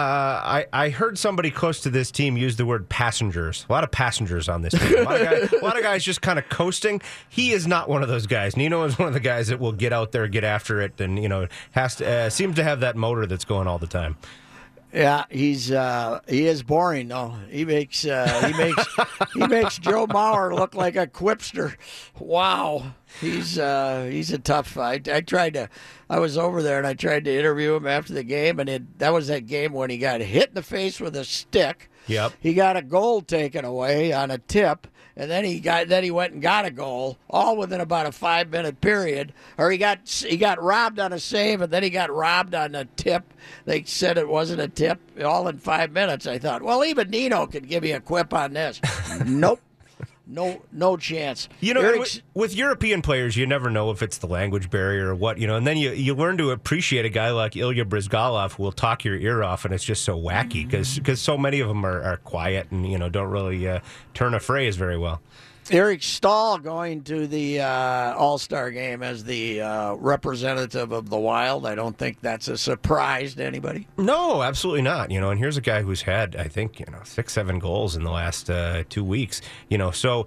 I 0.58 0.66
I 0.72 0.88
heard 0.90 1.18
somebody 1.18 1.50
close 1.50 1.80
to 1.80 1.90
this 1.90 2.10
team 2.10 2.36
use 2.36 2.56
the 2.56 2.66
word 2.66 2.88
passengers. 2.88 3.64
A 3.68 3.72
lot 3.72 3.84
of 3.84 3.90
passengers 3.90 4.48
on 4.48 4.62
this 4.62 4.74
team. 4.74 4.98
A 4.98 5.02
lot 5.02 5.20
of 5.20 5.26
guys, 5.50 5.62
lot 5.62 5.76
of 5.76 5.82
guys 5.82 6.04
just 6.04 6.20
kind 6.22 6.38
of 6.38 6.48
coasting. 6.48 7.00
He 7.28 7.52
is 7.52 7.66
not 7.66 7.88
one 7.88 8.02
of 8.02 8.08
those 8.08 8.26
guys. 8.26 8.56
Nino 8.56 8.84
is 8.84 8.98
one 8.98 9.08
of 9.08 9.14
the 9.14 9.20
guys 9.20 9.48
that 9.48 9.58
will 9.60 9.72
get 9.72 9.92
out 9.92 10.12
there, 10.12 10.28
get 10.28 10.44
after 10.44 10.80
it, 10.80 11.00
and 11.00 11.18
you 11.22 11.28
know 11.28 11.46
has 11.72 11.96
to 11.96 12.06
uh, 12.08 12.30
seems 12.30 12.56
to 12.56 12.64
have 12.64 12.80
that 12.80 12.96
motor 12.96 13.24
that's 13.26 13.44
going 13.44 13.66
all 13.66 13.78
the 13.78 13.86
time. 13.86 14.16
Yeah, 14.92 15.24
he's 15.28 15.70
uh, 15.70 16.20
he 16.26 16.46
is 16.46 16.62
boring 16.62 17.08
though. 17.08 17.34
He 17.50 17.64
makes 17.66 18.06
uh, 18.06 18.46
he 18.46 18.56
makes 18.56 18.86
he 19.34 19.46
makes 19.46 19.78
Joe 19.78 20.06
Mauer 20.06 20.54
look 20.54 20.74
like 20.74 20.96
a 20.96 21.06
quipster. 21.06 21.76
Wow, 22.18 22.94
he's 23.20 23.58
uh, 23.58 24.08
he's 24.10 24.32
a 24.32 24.38
tough. 24.38 24.78
I, 24.78 25.00
I 25.12 25.20
tried 25.20 25.54
to, 25.54 25.68
I 26.08 26.18
was 26.20 26.38
over 26.38 26.62
there 26.62 26.78
and 26.78 26.86
I 26.86 26.94
tried 26.94 27.26
to 27.26 27.38
interview 27.38 27.74
him 27.74 27.86
after 27.86 28.14
the 28.14 28.22
game, 28.24 28.60
and 28.60 28.68
it, 28.68 28.98
that 28.98 29.12
was 29.12 29.28
that 29.28 29.46
game 29.46 29.74
when 29.74 29.90
he 29.90 29.98
got 29.98 30.22
hit 30.22 30.48
in 30.48 30.54
the 30.54 30.62
face 30.62 31.00
with 31.00 31.16
a 31.16 31.24
stick. 31.24 31.90
Yep. 32.06 32.32
He 32.40 32.54
got 32.54 32.78
a 32.78 32.82
goal 32.82 33.20
taken 33.20 33.66
away 33.66 34.14
on 34.14 34.30
a 34.30 34.38
tip, 34.38 34.86
and 35.18 35.28
then 35.28 35.44
he 35.44 35.58
got 35.58 35.88
then 35.88 36.04
he 36.04 36.12
went 36.12 36.32
and 36.32 36.40
got 36.40 36.64
a 36.64 36.70
goal, 36.70 37.18
all 37.28 37.56
within 37.56 37.80
about 37.80 38.06
a 38.06 38.12
five 38.12 38.50
minute 38.50 38.80
period. 38.80 39.32
Or 39.58 39.68
he 39.68 39.76
got 39.76 40.08
he 40.08 40.36
got 40.36 40.62
robbed 40.62 41.00
on 41.00 41.12
a 41.12 41.18
save, 41.18 41.60
and 41.60 41.72
then 41.72 41.82
he 41.82 41.90
got 41.90 42.10
robbed 42.10 42.54
on 42.54 42.76
a 42.76 42.84
tip. 42.84 43.34
They 43.64 43.82
said 43.82 44.16
it 44.16 44.28
wasn't 44.28 44.60
a 44.60 44.68
tip, 44.68 45.00
all 45.22 45.48
in 45.48 45.58
five 45.58 45.90
minutes. 45.90 46.28
I 46.28 46.38
thought, 46.38 46.62
well, 46.62 46.84
even 46.84 47.10
Nino 47.10 47.48
could 47.48 47.68
give 47.68 47.84
you 47.84 47.96
a 47.96 48.00
quip 48.00 48.32
on 48.32 48.52
this. 48.52 48.80
nope, 49.26 49.60
no 50.28 50.62
no 50.70 50.96
chance. 50.96 51.48
You 51.60 51.74
know, 51.74 51.80
Eric- 51.80 52.22
with, 52.34 52.54
European 52.54 53.02
players, 53.02 53.36
you 53.36 53.46
never 53.46 53.70
know 53.70 53.90
if 53.90 54.02
it's 54.02 54.18
the 54.18 54.26
language 54.26 54.70
barrier 54.70 55.08
or 55.08 55.14
what, 55.14 55.38
you 55.38 55.46
know, 55.46 55.56
and 55.56 55.66
then 55.66 55.76
you, 55.76 55.90
you 55.92 56.14
learn 56.14 56.36
to 56.38 56.50
appreciate 56.50 57.04
a 57.04 57.08
guy 57.08 57.30
like 57.30 57.56
Ilya 57.56 57.86
Bryzgalov 57.86 58.52
who 58.52 58.62
will 58.62 58.72
talk 58.72 59.04
your 59.04 59.16
ear 59.16 59.42
off, 59.42 59.64
and 59.64 59.72
it's 59.72 59.84
just 59.84 60.04
so 60.04 60.20
wacky 60.20 60.68
because 60.68 61.20
so 61.20 61.38
many 61.38 61.60
of 61.60 61.68
them 61.68 61.84
are, 61.84 62.02
are 62.02 62.18
quiet 62.18 62.70
and, 62.70 62.90
you 62.90 62.98
know, 62.98 63.08
don't 63.08 63.30
really 63.30 63.66
uh, 63.66 63.80
turn 64.14 64.34
a 64.34 64.40
phrase 64.40 64.76
very 64.76 64.98
well. 64.98 65.20
Eric 65.70 66.02
Staal 66.02 66.58
going 66.58 67.02
to 67.04 67.26
the 67.26 67.60
uh, 67.60 68.14
All 68.14 68.38
Star 68.38 68.70
game 68.70 69.02
as 69.02 69.24
the 69.24 69.60
uh, 69.60 69.94
representative 69.94 70.92
of 70.92 71.10
the 71.10 71.18
Wild. 71.18 71.66
I 71.66 71.74
don't 71.74 71.96
think 71.96 72.20
that's 72.20 72.48
a 72.48 72.56
surprise 72.56 73.34
to 73.34 73.44
anybody. 73.44 73.86
No, 73.98 74.42
absolutely 74.42 74.82
not. 74.82 75.10
You 75.10 75.20
know, 75.20 75.30
and 75.30 75.38
here's 75.38 75.56
a 75.56 75.62
guy 75.62 75.82
who's 75.82 76.02
had, 76.02 76.36
I 76.36 76.44
think, 76.44 76.80
you 76.80 76.86
know, 76.90 77.00
six, 77.04 77.32
seven 77.32 77.58
goals 77.58 77.96
in 77.96 78.02
the 78.04 78.10
last 78.10 78.48
uh, 78.48 78.84
two 78.88 79.04
weeks. 79.04 79.42
You 79.68 79.78
know, 79.78 79.90
so 79.90 80.26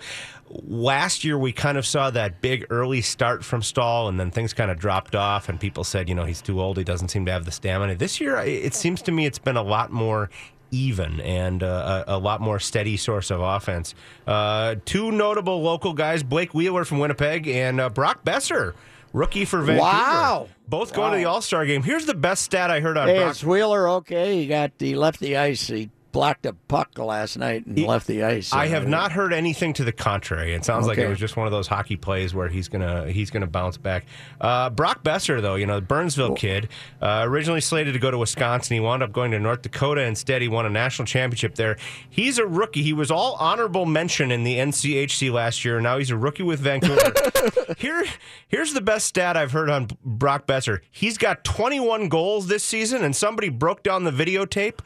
last 0.50 1.24
year 1.24 1.38
we 1.38 1.52
kind 1.52 1.78
of 1.78 1.86
saw 1.86 2.12
that 2.12 2.42
big 2.42 2.66
early 2.70 3.02
start 3.02 3.44
from 3.44 3.62
Staal, 3.62 4.10
and 4.10 4.20
then 4.20 4.32
things 4.32 4.54
kind 4.54 4.70
of 4.70 4.78
dropped 4.78 5.16
off, 5.16 5.50
and 5.50 5.60
people 5.60 5.84
said, 5.84 6.08
you 6.08 6.16
know, 6.16 6.26
he's 6.26 6.42
too 6.42 6.62
old. 6.62 6.78
He 6.78 6.84
doesn't 6.84 7.08
seem 7.08 7.26
to 7.26 7.32
have 7.32 7.46
the 7.46 7.52
stamina. 7.52 7.96
This 7.96 8.22
year, 8.22 8.38
it 8.38 8.74
seems 8.76 9.02
to 9.04 9.12
me 9.12 9.26
it's 9.26 9.40
been 9.40 9.58
a 9.58 9.64
lot 9.64 9.92
more 9.92 10.30
even 10.72 11.20
and 11.22 11.62
uh, 11.62 12.06
a, 12.08 12.16
a 12.16 12.18
lot 12.18 12.42
more 12.42 12.60
steady 12.60 12.98
source 12.98 13.30
of 13.30 13.42
offense. 13.42 13.94
Uh, 14.26 14.76
two 14.86 15.12
notable 15.12 15.62
local 15.62 15.94
guys, 15.94 16.24
Blake 16.24 16.54
Wheeler 16.54 16.86
from 16.86 17.00
Winnipeg 17.00 17.48
and 17.48 17.80
uh, 17.80 17.90
Brock 17.90 18.24
Boeser, 18.24 18.74
rookie 19.14 19.46
for 19.46 19.60
Vancouver. 19.62 19.82
Wow. 19.82 20.48
Both 20.68 20.94
going 20.94 21.12
to 21.12 21.18
the 21.18 21.26
All 21.26 21.42
Star 21.42 21.66
game. 21.66 21.84
Here's 21.84 22.06
the 22.06 22.14
best 22.14 22.44
stat 22.44 22.72
I 22.72 22.80
heard 22.80 22.98
on 22.98 23.08
Hey, 23.10 23.20
Brock. 23.20 23.32
is 23.36 23.44
Wheeler 23.46 23.90
okay? 23.90 24.38
He 24.38 24.48
got 24.48 24.72
he 24.80 24.96
left 24.96 25.20
the 25.20 25.36
ice. 25.38 25.68
He 25.68 25.90
blocked 26.12 26.46
a 26.46 26.54
puck 26.54 26.98
last 26.98 27.38
night 27.38 27.66
and 27.66 27.78
He- 27.78 27.86
left 27.86 28.08
the 28.08 28.24
ice. 28.24 28.52
I 28.54 28.68
have 28.68 28.88
not 28.88 29.12
heard 29.12 29.34
anything 29.34 29.74
to 29.74 29.84
the 29.84 29.92
contrary. 29.92 30.54
It 30.54 30.66
sounds 30.66 30.88
like 30.88 30.98
it 30.98 31.08
was 31.08 31.20
just 31.20 31.38
one 31.38 31.48
of 31.48 31.52
those 31.52 31.68
hockey 31.68 31.96
plays 31.96 32.34
where 32.34 32.48
he's 32.48 32.68
gonna 32.68 33.10
he's 33.12 33.30
gonna 33.30 33.48
bounce 33.48 33.78
back. 33.78 34.06
Uh, 34.40 34.70
Brock 34.70 35.04
Boeser, 35.04 35.42
though, 35.42 35.56
you 35.56 35.66
know, 35.66 35.76
the 35.80 35.86
Burnsville 35.86 36.36
kid, 36.36 36.70
uh, 37.02 37.24
originally 37.28 37.62
slated 37.62 37.94
to 37.94 38.00
go 38.00 38.12
to 38.12 38.18
Wisconsin, 38.18 38.74
he 38.76 38.80
wound 38.80 39.04
up 39.04 39.12
going 39.12 39.32
to 39.32 39.40
North 39.40 39.62
Dakota 39.62 40.02
instead. 40.04 40.42
He 40.42 40.48
won 40.48 40.66
a 40.66 40.70
national 40.70 41.06
championship 41.06 41.56
there. 41.56 41.78
He's 42.10 42.38
a 42.38 42.46
rookie. 42.46 42.84
He 42.84 42.94
was 42.94 43.12
all 43.12 43.36
honorable 43.40 43.86
mention 43.86 44.32
in 44.32 44.44
the 44.44 44.58
NCHC 44.58 45.32
last 45.32 45.64
year. 45.66 45.80
Now 45.82 45.98
he's 45.98 46.12
a 46.12 46.18
rookie 46.18 46.44
with 46.44 46.60
Vancouver. 46.60 47.12
Here, 47.78 48.04
here's 48.48 48.74
the 48.74 48.82
best 48.82 49.08
stat 49.08 49.38
I've 49.38 49.52
heard 49.52 49.70
on 49.70 49.88
Brock 50.04 50.46
Boeser. 50.46 50.82
He's 50.92 51.18
got 51.18 51.44
21 51.44 52.10
goals 52.10 52.48
this 52.48 52.64
season, 52.64 53.04
and 53.04 53.16
somebody 53.16 53.50
broke 53.50 53.82
down 53.84 54.04
the 54.04 54.12
videotape. 54.12 54.80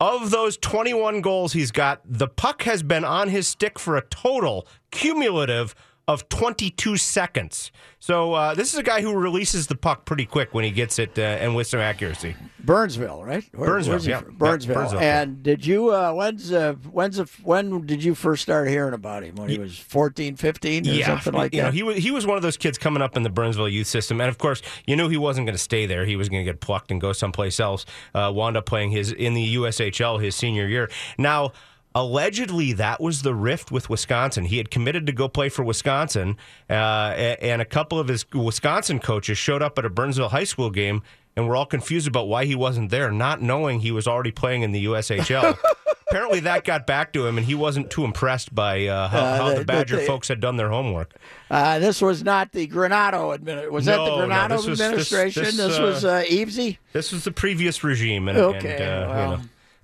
Of 0.00 0.30
those 0.30 0.56
21 0.56 1.20
goals 1.20 1.52
he's 1.52 1.70
got, 1.70 2.00
the 2.06 2.26
puck 2.26 2.62
has 2.62 2.82
been 2.82 3.04
on 3.04 3.28
his 3.28 3.46
stick 3.46 3.78
for 3.78 3.98
a 3.98 4.06
total 4.06 4.66
cumulative 4.90 5.74
of 6.12 6.28
22 6.28 6.96
seconds. 6.96 7.70
So 8.00 8.32
uh, 8.32 8.54
this 8.54 8.72
is 8.72 8.78
a 8.78 8.82
guy 8.82 9.00
who 9.02 9.14
releases 9.14 9.66
the 9.66 9.76
puck 9.76 10.06
pretty 10.06 10.26
quick 10.26 10.54
when 10.54 10.64
he 10.64 10.70
gets 10.70 10.98
it 10.98 11.18
uh, 11.18 11.22
and 11.22 11.54
with 11.54 11.66
some 11.66 11.80
accuracy. 11.80 12.34
Burnsville, 12.58 13.22
right? 13.22 13.44
Where- 13.54 13.68
Burnsville, 13.70 14.00
yeah. 14.02 14.20
from? 14.20 14.32
Yeah, 14.32 14.38
Burnsville. 14.38 14.74
Burnsville. 14.74 15.00
And 15.00 15.42
did 15.42 15.64
you? 15.64 15.90
Uh, 15.90 16.12
when's 16.12 16.52
uh, 16.52 16.74
when's 16.90 17.18
when 17.42 17.86
did 17.86 18.02
you 18.02 18.14
first 18.14 18.42
start 18.42 18.68
hearing 18.68 18.94
about 18.94 19.22
him? 19.22 19.36
When 19.36 19.48
he 19.48 19.58
was 19.58 19.78
14, 19.78 20.36
15 20.36 20.88
or 20.88 21.02
something 21.02 21.32
like 21.32 21.54
you 21.54 21.60
that. 21.60 21.66
know, 21.66 21.72
he 21.72 21.82
was 21.82 21.96
he 21.98 22.10
was 22.10 22.26
one 22.26 22.36
of 22.36 22.42
those 22.42 22.56
kids 22.56 22.76
coming 22.76 23.02
up 23.02 23.16
in 23.16 23.22
the 23.22 23.30
Burnsville 23.30 23.68
youth 23.68 23.86
system, 23.86 24.20
and 24.20 24.28
of 24.28 24.38
course, 24.38 24.62
you 24.86 24.96
knew 24.96 25.08
he 25.08 25.16
wasn't 25.16 25.46
going 25.46 25.56
to 25.56 25.62
stay 25.62 25.86
there. 25.86 26.04
He 26.04 26.16
was 26.16 26.28
going 26.28 26.44
to 26.44 26.50
get 26.50 26.60
plucked 26.60 26.90
and 26.90 27.00
go 27.00 27.12
someplace 27.12 27.60
else. 27.60 27.86
Uh, 28.14 28.32
wound 28.34 28.56
up 28.56 28.66
playing 28.66 28.90
his 28.90 29.12
in 29.12 29.34
the 29.34 29.54
USHL 29.56 30.20
his 30.22 30.34
senior 30.34 30.66
year. 30.66 30.90
Now. 31.18 31.52
Allegedly, 31.94 32.72
that 32.74 33.00
was 33.00 33.22
the 33.22 33.34
rift 33.34 33.72
with 33.72 33.90
Wisconsin. 33.90 34.44
He 34.44 34.58
had 34.58 34.70
committed 34.70 35.06
to 35.06 35.12
go 35.12 35.28
play 35.28 35.48
for 35.48 35.64
Wisconsin, 35.64 36.36
uh, 36.68 36.72
and 36.72 37.60
a 37.60 37.64
couple 37.64 37.98
of 37.98 38.06
his 38.08 38.24
Wisconsin 38.32 39.00
coaches 39.00 39.38
showed 39.38 39.60
up 39.62 39.76
at 39.78 39.84
a 39.84 39.90
Burnsville 39.90 40.28
high 40.28 40.44
school 40.44 40.70
game 40.70 41.02
and 41.36 41.48
we're 41.48 41.54
all 41.54 41.64
confused 41.66 42.08
about 42.08 42.26
why 42.26 42.44
he 42.44 42.56
wasn't 42.56 42.90
there, 42.90 43.08
not 43.12 43.40
knowing 43.40 43.78
he 43.80 43.92
was 43.92 44.08
already 44.08 44.32
playing 44.32 44.62
in 44.62 44.72
the 44.72 44.86
USHL. 44.86 45.56
Apparently, 46.10 46.40
that 46.40 46.64
got 46.64 46.88
back 46.88 47.12
to 47.12 47.24
him, 47.24 47.38
and 47.38 47.46
he 47.46 47.54
wasn't 47.54 47.88
too 47.88 48.04
impressed 48.04 48.52
by 48.52 48.84
uh, 48.88 49.06
how, 49.08 49.18
Uh, 49.20 49.36
how 49.36 49.54
the- 49.54 49.64
Badger 49.64 49.96
the- 49.96 50.02
folks 50.02 50.26
had 50.26 50.40
done 50.40 50.56
their 50.56 50.70
homework. 50.70 51.14
Uh, 51.48 51.78
this 51.78 52.02
was 52.02 52.24
not 52.24 52.50
the 52.50 52.66
Granato 52.66 53.38
admin. 53.38 53.70
Was 53.70 53.84
that 53.84 53.96
the 53.98 54.04
No, 54.06 54.26
no, 54.26 54.34
Granato 54.34 54.48
this 54.48 54.66
was- 54.66 54.78
this- 54.80 54.86
administration? 54.88 55.42
This, 55.44 55.56
this, 55.56 55.78
uh, 55.78 55.82
was 55.82 56.04
uh, 56.04 56.24
Evesy. 56.28 56.78
This 56.92 57.12
was 57.12 57.22
the 57.22 57.30
previous 57.30 57.84
regime, 57.84 58.28
and, 58.28 58.36
Okay, 58.36 58.74
and 58.74 58.82
uh, 58.82 59.08
well. 59.08 59.30
you 59.30 59.36
know. 59.36 59.42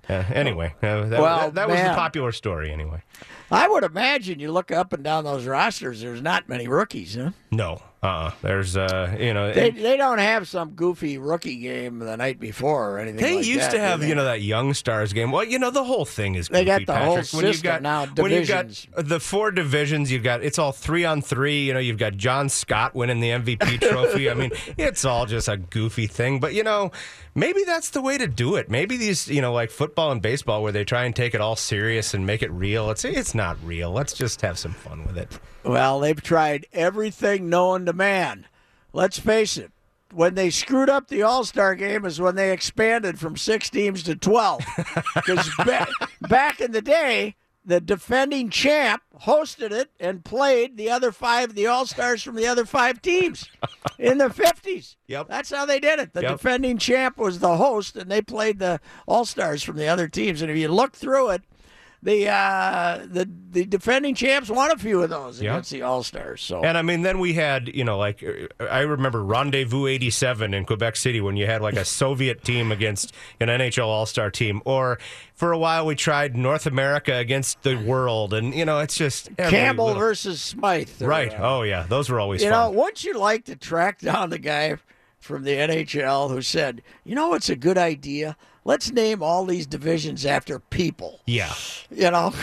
Uh, 0.09 0.23
anyway, 0.33 0.73
uh, 0.81 1.05
that, 1.07 1.19
Well, 1.21 1.39
that, 1.39 1.55
that 1.55 1.69
was 1.69 1.79
the 1.79 1.93
popular 1.93 2.31
story. 2.31 2.71
Anyway, 2.71 3.01
I 3.51 3.67
would 3.67 3.83
imagine 3.83 4.39
you 4.39 4.51
look 4.51 4.71
up 4.71 4.93
and 4.93 5.03
down 5.03 5.23
those 5.25 5.45
rosters. 5.45 6.01
There's 6.01 6.21
not 6.21 6.47
many 6.47 6.67
rookies, 6.67 7.15
huh? 7.15 7.31
no, 7.51 7.81
uh, 8.03 8.29
there's 8.43 8.77
uh, 8.77 9.15
you 9.19 9.33
know, 9.33 9.51
They, 9.51 9.69
and 9.69 9.77
they 9.79 9.97
don't 9.97 10.19
have 10.19 10.47
some 10.47 10.71
goofy 10.71 11.17
rookie 11.17 11.57
game 11.57 11.97
the 11.97 12.15
night 12.15 12.39
before 12.39 12.91
or 12.91 12.99
anything. 12.99 13.19
they 13.19 13.37
like 13.37 13.45
used 13.45 13.61
that, 13.61 13.71
to 13.71 13.79
have 13.79 14.03
you 14.03 14.13
know 14.13 14.25
that 14.25 14.41
young 14.41 14.75
stars 14.75 15.13
game. 15.13 15.31
Well, 15.31 15.43
you 15.43 15.57
know 15.57 15.71
the 15.71 15.83
whole 15.83 16.05
thing 16.05 16.35
is 16.35 16.47
They 16.47 16.63
got 16.63 16.81
goofy, 16.81 16.85
the 16.85 16.95
whole 16.95 17.15
Patrick. 17.15 17.33
when 17.33 17.45
you've 17.45 17.55
system 17.55 17.71
got 17.71 17.81
now, 17.81 18.05
when 18.21 18.31
you've 18.31 18.47
got 18.47 18.67
the 18.97 19.19
four 19.19 19.49
divisions, 19.49 20.11
you've 20.11 20.23
got 20.23 20.43
it's 20.43 20.59
all 20.59 20.71
three 20.71 21.05
on 21.05 21.23
three. 21.23 21.65
You 21.65 21.73
know, 21.73 21.79
you've 21.79 21.97
got 21.97 22.15
John 22.17 22.49
Scott 22.49 22.93
winning 22.93 23.19
the 23.19 23.29
MVP 23.29 23.81
trophy. 23.89 24.29
I 24.29 24.35
mean, 24.35 24.51
it's 24.77 25.03
all 25.03 25.25
just 25.25 25.47
a 25.47 25.57
goofy 25.57 26.05
thing. 26.05 26.39
But 26.39 26.53
you 26.53 26.63
know, 26.63 26.91
maybe 27.33 27.63
that's 27.63 27.89
the 27.89 28.01
way 28.01 28.19
to 28.19 28.27
do 28.27 28.57
it. 28.57 28.69
Maybe 28.69 28.97
these 28.97 29.27
you 29.27 29.41
know 29.41 29.53
like 29.53 29.71
football 29.71 30.11
and 30.11 30.21
baseball 30.21 30.61
where 30.61 30.71
they 30.71 30.83
try 30.83 31.05
and 31.05 31.15
take 31.15 31.33
it 31.33 31.41
all 31.41 31.55
serious 31.55 32.13
and 32.13 32.27
make 32.27 32.43
it 32.43 32.51
real. 32.51 32.91
It's 32.91 33.03
it's 33.05 33.33
not 33.33 33.57
real. 33.63 33.91
Let's 33.91 34.13
just 34.13 34.41
have 34.41 34.59
some 34.59 34.73
fun 34.73 35.03
with 35.07 35.17
it. 35.17 35.39
Well, 35.63 35.99
they've 35.99 36.21
tried 36.21 36.65
everything 36.71 37.49
known 37.49 37.83
to 37.87 37.93
man. 37.93 38.45
Let's 38.93 39.17
face 39.19 39.57
it. 39.57 39.71
When 40.13 40.35
they 40.35 40.49
screwed 40.49 40.89
up 40.89 41.07
the 41.09 41.21
All 41.23 41.43
Star 41.43 41.75
game 41.75 42.05
is 42.05 42.21
when 42.21 42.35
they 42.35 42.51
expanded 42.53 43.19
from 43.19 43.35
six 43.35 43.69
teams 43.69 44.03
to 44.03 44.15
12. 44.15 44.61
Because 45.15 45.49
ba- 45.65 45.87
back 46.21 46.61
in 46.61 46.71
the 46.71 46.81
day, 46.81 47.35
the 47.65 47.81
defending 47.81 48.49
champ 48.49 49.01
hosted 49.23 49.71
it 49.71 49.89
and 49.99 50.23
played 50.23 50.77
the 50.77 50.89
other 50.89 51.11
five, 51.11 51.53
the 51.53 51.67
All 51.67 51.85
Stars 51.85 52.23
from 52.23 52.35
the 52.35 52.47
other 52.47 52.63
five 52.65 53.01
teams 53.01 53.49
in 53.99 54.19
the 54.19 54.29
50s. 54.29 54.95
Yep. 55.07 55.27
That's 55.27 55.49
how 55.49 55.65
they 55.65 55.81
did 55.81 55.99
it. 55.99 56.13
The 56.13 56.21
Yep. 56.21 56.31
defending 56.31 56.77
champ 56.77 57.17
was 57.17 57.39
the 57.39 57.57
host, 57.57 57.97
and 57.97 58.09
they 58.09 58.21
played 58.21 58.59
the 58.59 58.79
All 59.05 59.25
Stars 59.25 59.61
from 59.63 59.75
the 59.75 59.89
other 59.89 60.07
teams. 60.07 60.41
And 60.41 60.49
if 60.49 60.55
you 60.55 60.69
look 60.69 60.93
through 60.93 61.31
it, 61.31 61.41
the 62.03 62.29
uh, 62.29 62.99
the 63.09 63.27
the 63.49 63.65
defending 63.65 64.13
champs 64.13 64.49
won 64.49 64.69
a 64.71 64.77
few 64.77 65.01
of 65.01 65.09
those 65.09 65.41
Yeah. 65.41 65.53
against 65.53 65.71
the 65.71 65.81
All 65.81 66.03
Stars. 66.03 66.41
So 66.41 66.61
And 66.63 66.77
I 66.77 66.81
mean, 66.83 67.01
then 67.01 67.17
we 67.19 67.33
had, 67.33 67.73
you 67.73 67.83
know, 67.83 67.97
like 67.97 68.23
I 68.59 68.81
remember 68.81 69.23
Rendezvous 69.23 69.87
'87 69.87 70.53
in 70.53 70.65
Quebec 70.65 70.95
City 70.95 71.21
when 71.21 71.35
you 71.37 71.47
had 71.47 71.61
like 71.61 71.75
a 71.75 71.85
Soviet 72.03 72.43
team 72.43 72.71
against 72.71 73.13
an 73.39 73.47
NHL 73.49 73.87
All 73.87 74.05
Star 74.05 74.29
team, 74.29 74.61
or 74.65 74.99
for 75.33 75.51
a 75.51 75.57
while 75.57 75.85
we 75.85 75.95
tried 75.95 76.35
North 76.35 76.65
America 76.67 77.15
against 77.15 77.63
the 77.63 77.75
world, 77.75 78.33
and 78.33 78.53
you 78.53 78.63
know, 78.65 78.79
it's 78.79 78.95
just 78.95 79.35
Campbell 79.37 79.87
little- 79.87 79.99
versus 79.99 80.39
Smythe. 80.41 81.01
or, 81.01 81.07
right? 81.07 81.33
uh, 81.33 81.37
Oh 81.57 81.61
yeah, 81.63 81.85
those 81.89 82.09
were 82.09 82.19
always 82.19 82.43
you 82.43 82.49
know, 82.49 82.67
fun. 82.67 82.75
wouldn't 82.75 83.03
you 83.03 83.17
like 83.17 83.45
to 83.45 83.55
track 83.55 83.99
down 84.01 84.29
the 84.29 84.39
guy 84.39 84.75
from 85.19 85.43
the 85.43 85.51
NHL 85.51 86.29
who 86.29 86.41
said, 86.43 86.83
"You 87.03 87.15
know, 87.15 87.33
it's 87.33 87.49
a 87.49 87.55
good 87.55 87.77
idea. 87.77 88.37
Let's 88.67 88.91
name 88.91 89.23
all 89.23 89.45
these 89.45 89.65
divisions 89.65 90.25
after 90.25 90.59
people." 90.59 91.21
yeah, 91.25 91.53
you 91.89 92.11
know, 92.11 92.33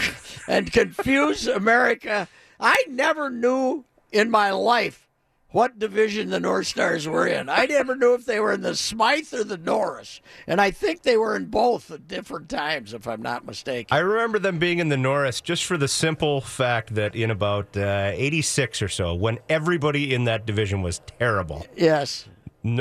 and 0.49 0.73
confuse 0.73 1.47
America. 1.47 2.27
I 2.59 2.85
never 2.89 3.29
knew 3.29 3.85
in 4.11 4.31
my 4.31 4.51
life 4.51 5.07
what 5.55 5.79
division 5.79 6.31
the 6.31 6.41
North 6.41 6.67
Stars 6.67 7.07
were 7.07 7.29
in. 7.29 7.49
I 7.49 7.67
never 7.67 7.95
knew 7.95 8.15
if 8.15 8.27
they 8.27 8.41
were 8.41 8.53
in 8.53 8.63
the 8.63 8.75
Smythe 8.75 9.33
or 9.33 9.45
the 9.45 9.57
Norris. 9.57 10.21
And 10.49 10.61
I 10.61 10.73
think 10.73 11.03
they 11.03 11.17
were 11.17 11.37
in 11.37 11.47
both 11.47 11.93
at 11.93 12.09
different 12.09 12.49
times, 12.49 12.93
if 12.93 13.07
I'm 13.07 13.23
not 13.23 13.47
mistaken. 13.47 13.95
I 13.95 14.01
remember 14.01 14.41
them 14.41 14.59
being 14.59 14.81
in 14.81 14.89
the 14.89 14.97
Norris 14.97 15.41
just 15.41 15.65
for 15.65 15.77
the 15.77 15.87
simple 15.87 16.41
fact 16.41 16.97
that 16.97 17.15
in 17.15 17.31
about 17.31 17.77
uh, 17.77 18.11
'86 18.15 18.83
or 18.83 18.89
so, 18.89 19.15
when 19.15 19.39
everybody 19.49 20.13
in 20.13 20.25
that 20.25 20.45
division 20.45 20.83
was 20.83 21.01
terrible, 21.19 21.67
yes. 21.77 22.27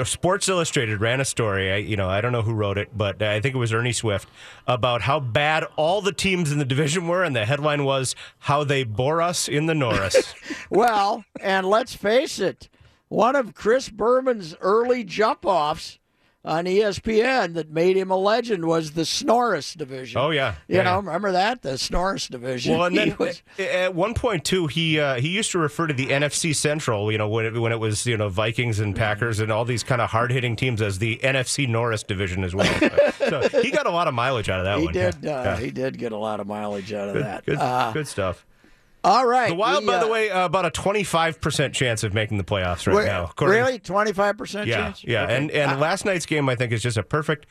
Sports 0.06 0.48
Illustrated 0.48 1.02
ran 1.02 1.20
a 1.20 1.26
story. 1.26 1.72
I, 1.72 1.76
you 1.78 1.98
know, 1.98 2.10
I 2.10 2.22
don't 2.22 2.32
know 2.32 2.42
who 2.42 2.54
wrote 2.54 2.78
it, 2.78 2.98
but 2.98 3.22
I 3.22 3.42
think 3.42 3.54
it 3.54 3.58
was 3.58 3.74
Ernie 3.74 3.92
Swift 3.92 4.30
about 4.66 5.02
how 5.02 5.20
bad 5.20 5.66
all 5.76 6.02
the 6.02 6.14
teams 6.14 6.54
in 6.54 6.58
the 6.60 6.66
division 6.66 7.08
were, 7.08 7.24
and 7.24 7.36
the 7.36 7.46
headline 7.46 7.84
was 7.84 8.16
"How 8.40 8.64
They 8.64 8.84
Bore 8.86 9.22
Us 9.22 9.50
in 9.50 9.66
the 9.66 9.76
Norris." 9.76 10.34
Well, 10.70 11.24
and 11.40 11.68
let's 11.68 11.96
face 11.96 12.40
it, 12.40 12.68
one 13.08 13.36
of 13.36 13.54
Chris 13.54 13.90
Berman's 13.90 14.56
early 14.60 15.04
jump 15.04 15.46
offs 15.46 16.00
on 16.46 16.66
ESPN 16.66 17.54
that 17.54 17.70
made 17.72 17.96
him 17.96 18.12
a 18.12 18.18
legend 18.18 18.66
was 18.66 18.92
the 18.92 19.06
Snorris 19.06 19.74
division. 19.76 20.20
Oh, 20.20 20.30
yeah. 20.32 20.56
You 20.68 20.76
Yeah, 20.78 20.84
know, 20.84 20.90
yeah. 20.92 20.96
remember 20.98 21.32
that? 21.32 21.62
The 21.62 21.78
Snorris 21.78 22.28
division. 22.28 22.78
well, 22.78 22.88
and 22.88 22.98
then 22.98 23.16
was- 23.18 23.42
at 23.58 23.96
one 23.96 24.14
point 24.14 24.44
too, 24.44 24.68
he 24.68 25.00
uh, 25.00 25.16
he 25.16 25.30
used 25.30 25.52
to 25.52 25.60
refer 25.60 25.88
to 25.88 25.94
the 25.94 26.08
NFC 26.08 26.54
Central. 26.56 27.12
You 27.12 27.18
know, 27.18 27.30
when 27.30 27.46
it, 27.46 27.54
when 27.60 27.72
it 27.72 27.80
was 27.80 28.06
you 28.06 28.18
know 28.18 28.28
Vikings 28.30 28.80
and 28.80 28.96
Packers 28.96 29.40
and 29.40 29.52
all 29.52 29.64
these 29.66 29.84
kind 29.84 30.02
of 30.02 30.10
hard 30.10 30.32
hitting 30.32 30.56
teams 30.56 30.82
as 30.82 31.00
the 31.00 31.18
NFC 31.24 31.68
Norris 31.68 32.04
division 32.04 32.44
as 32.44 32.54
well. 32.54 32.66
so 33.30 33.48
he 33.62 33.72
got 33.72 33.86
a 33.88 33.92
lot 33.92 34.08
of 34.08 34.14
mileage 34.14 34.50
out 34.50 34.60
of 34.60 34.66
that 34.66 34.80
he 34.80 34.86
one. 34.86 34.94
did. 34.94 35.16
Yeah. 35.22 35.32
Uh. 35.38 35.56
He 35.58 35.72
did 35.72 35.98
get 35.98 36.12
a 36.12 36.18
lot 36.18 36.40
of 36.40 36.48
mileage 36.48 36.92
out 36.92 37.08
of 37.08 37.14
Good, 37.16 37.24
that. 37.26 37.46
good, 37.46 37.58
Uh, 37.58 37.92
good 37.94 38.08
stuff. 38.08 38.46
All 39.04 39.26
right. 39.26 39.50
The 39.50 39.56
Wild, 39.56 39.84
we, 39.84 39.88
by 39.88 39.98
the 40.00 40.06
uh, 40.08 40.10
way, 40.12 40.30
uh, 40.32 40.46
about 40.46 40.66
a 40.66 40.72
twenty-five 40.72 41.42
percent 41.42 41.74
chance 41.74 42.04
of 42.04 42.14
making 42.14 42.38
the 42.38 42.44
playoffs 42.44 42.92
right 42.92 43.06
now. 43.06 43.32
Really, 43.40 43.80
twenty 43.80 44.14
five 44.14 44.38
percent 44.38 44.68
Yeah, 44.68 44.78
chance. 44.78 45.04
yeah. 45.04 45.24
Okay. 45.24 45.36
And 45.36 45.52
and 45.52 45.72
Uh, 45.72 45.78
last 45.78 46.06
night's 46.06 46.26
game, 46.26 46.48
I 46.50 46.56
think, 46.56 46.72
is 46.72 46.82
just 46.82 46.98
a 46.98 47.04
perfect 47.04 47.46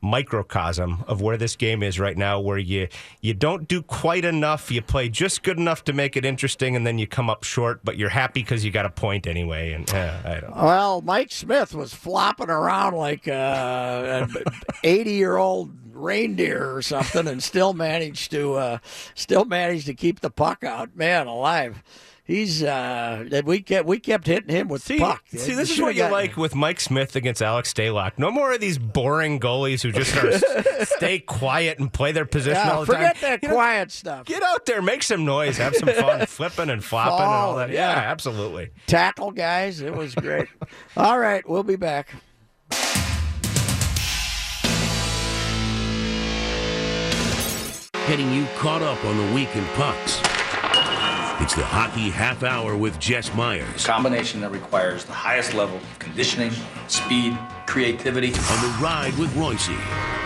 microcosm 0.00 1.04
of 1.06 1.20
where 1.20 1.36
this 1.36 1.56
game 1.56 1.82
is 1.82 1.98
right 1.98 2.16
now. 2.16 2.40
Where 2.40 2.58
you 2.58 2.88
you 3.20 3.34
don't 3.34 3.66
do 3.68 3.82
quite 3.82 4.24
enough, 4.24 4.70
you 4.70 4.82
play 4.82 5.08
just 5.08 5.42
good 5.42 5.58
enough 5.58 5.84
to 5.84 5.92
make 5.92 6.16
it 6.16 6.24
interesting, 6.24 6.76
and 6.76 6.86
then 6.86 6.98
you 6.98 7.06
come 7.06 7.30
up 7.30 7.44
short, 7.44 7.80
but 7.84 7.96
you're 7.96 8.10
happy 8.10 8.42
because 8.42 8.64
you 8.64 8.70
got 8.70 8.86
a 8.86 8.90
point 8.90 9.26
anyway. 9.26 9.72
And 9.72 9.92
uh, 9.92 10.40
well, 10.54 11.02
Mike 11.02 11.32
Smith 11.32 11.74
was 11.74 11.94
flopping 11.94 12.50
around 12.50 12.94
like 12.94 13.28
uh, 13.28 14.26
an 14.26 14.34
eighty 14.84 15.12
year 15.12 15.36
old 15.36 15.72
reindeer 15.92 16.74
or 16.74 16.82
something, 16.82 17.26
and 17.26 17.42
still 17.42 17.72
managed 17.72 18.30
to 18.30 18.54
uh, 18.54 18.78
still 19.14 19.44
managed 19.44 19.86
to 19.86 19.94
keep 19.94 20.20
the 20.20 20.30
puck 20.30 20.62
out. 20.64 20.94
Man, 20.94 21.26
alive. 21.26 21.82
He's 22.26 22.60
uh 22.62 23.40
we 23.44 23.60
kept 23.60 23.86
we 23.86 24.00
kept 24.00 24.26
hitting 24.26 24.48
him 24.54 24.66
with 24.66 24.82
See, 24.82 24.98
puck. 24.98 25.22
see, 25.28 25.54
this 25.54 25.70
is 25.70 25.80
what 25.80 25.94
you 25.94 26.00
gotten- 26.00 26.12
like 26.12 26.36
with 26.36 26.56
Mike 26.56 26.80
Smith 26.80 27.14
against 27.14 27.40
Alex 27.40 27.72
Stalock. 27.72 28.12
No 28.18 28.32
more 28.32 28.52
of 28.52 28.60
these 28.60 28.78
boring 28.78 29.38
goalies 29.38 29.80
who 29.82 29.92
just 29.92 30.12
sort 30.12 30.34
stay 30.88 31.20
quiet 31.20 31.78
and 31.78 31.92
play 31.92 32.10
their 32.10 32.24
position 32.26 32.56
Yeah, 32.66 32.72
all 32.72 32.80
the 32.80 32.86
forget 32.86 33.02
time. 33.02 33.14
Forget 33.14 33.30
that 33.40 33.42
You 33.44 33.48
know, 33.50 33.54
quiet 33.54 33.92
stuff. 33.92 34.26
Get 34.26 34.42
out 34.42 34.66
there, 34.66 34.82
make 34.82 35.04
some 35.04 35.24
noise, 35.24 35.56
have 35.58 35.76
some 35.76 35.88
fun, 35.88 36.26
flipping 36.26 36.68
and 36.68 36.82
flopping 36.82 37.14
and 37.24 37.32
all 37.32 37.56
that. 37.56 37.70
yeah. 37.70 37.90
Yeah, 37.92 38.10
absolutely. 38.10 38.70
Tackle 38.88 39.30
guys, 39.30 39.80
it 39.80 39.94
was 39.94 40.14
great. 40.16 40.48
All 40.96 41.18
right, 41.20 41.48
we'll 41.48 41.62
be 41.62 41.76
back. 41.76 42.12
Getting 48.08 48.32
you 48.32 48.46
caught 48.56 48.82
up 48.82 49.04
on 49.04 49.16
the 49.16 49.34
weekend 49.34 49.66
pucks. 49.74 50.20
It's 51.38 51.54
the 51.54 51.64
Hockey 51.64 52.08
Half 52.08 52.42
Hour 52.44 52.78
with 52.78 52.98
Jess 52.98 53.32
Myers 53.34 53.84
combination 53.84 54.40
that 54.40 54.50
requires 54.50 55.04
the 55.04 55.12
highest 55.12 55.52
level 55.52 55.76
of 55.76 55.98
conditioning, 55.98 56.50
speed, 56.88 57.38
creativity. 57.66 58.28
on 58.28 58.62
the 58.62 58.78
ride 58.80 59.14
with 59.18 59.30
Reusse. 59.34 60.25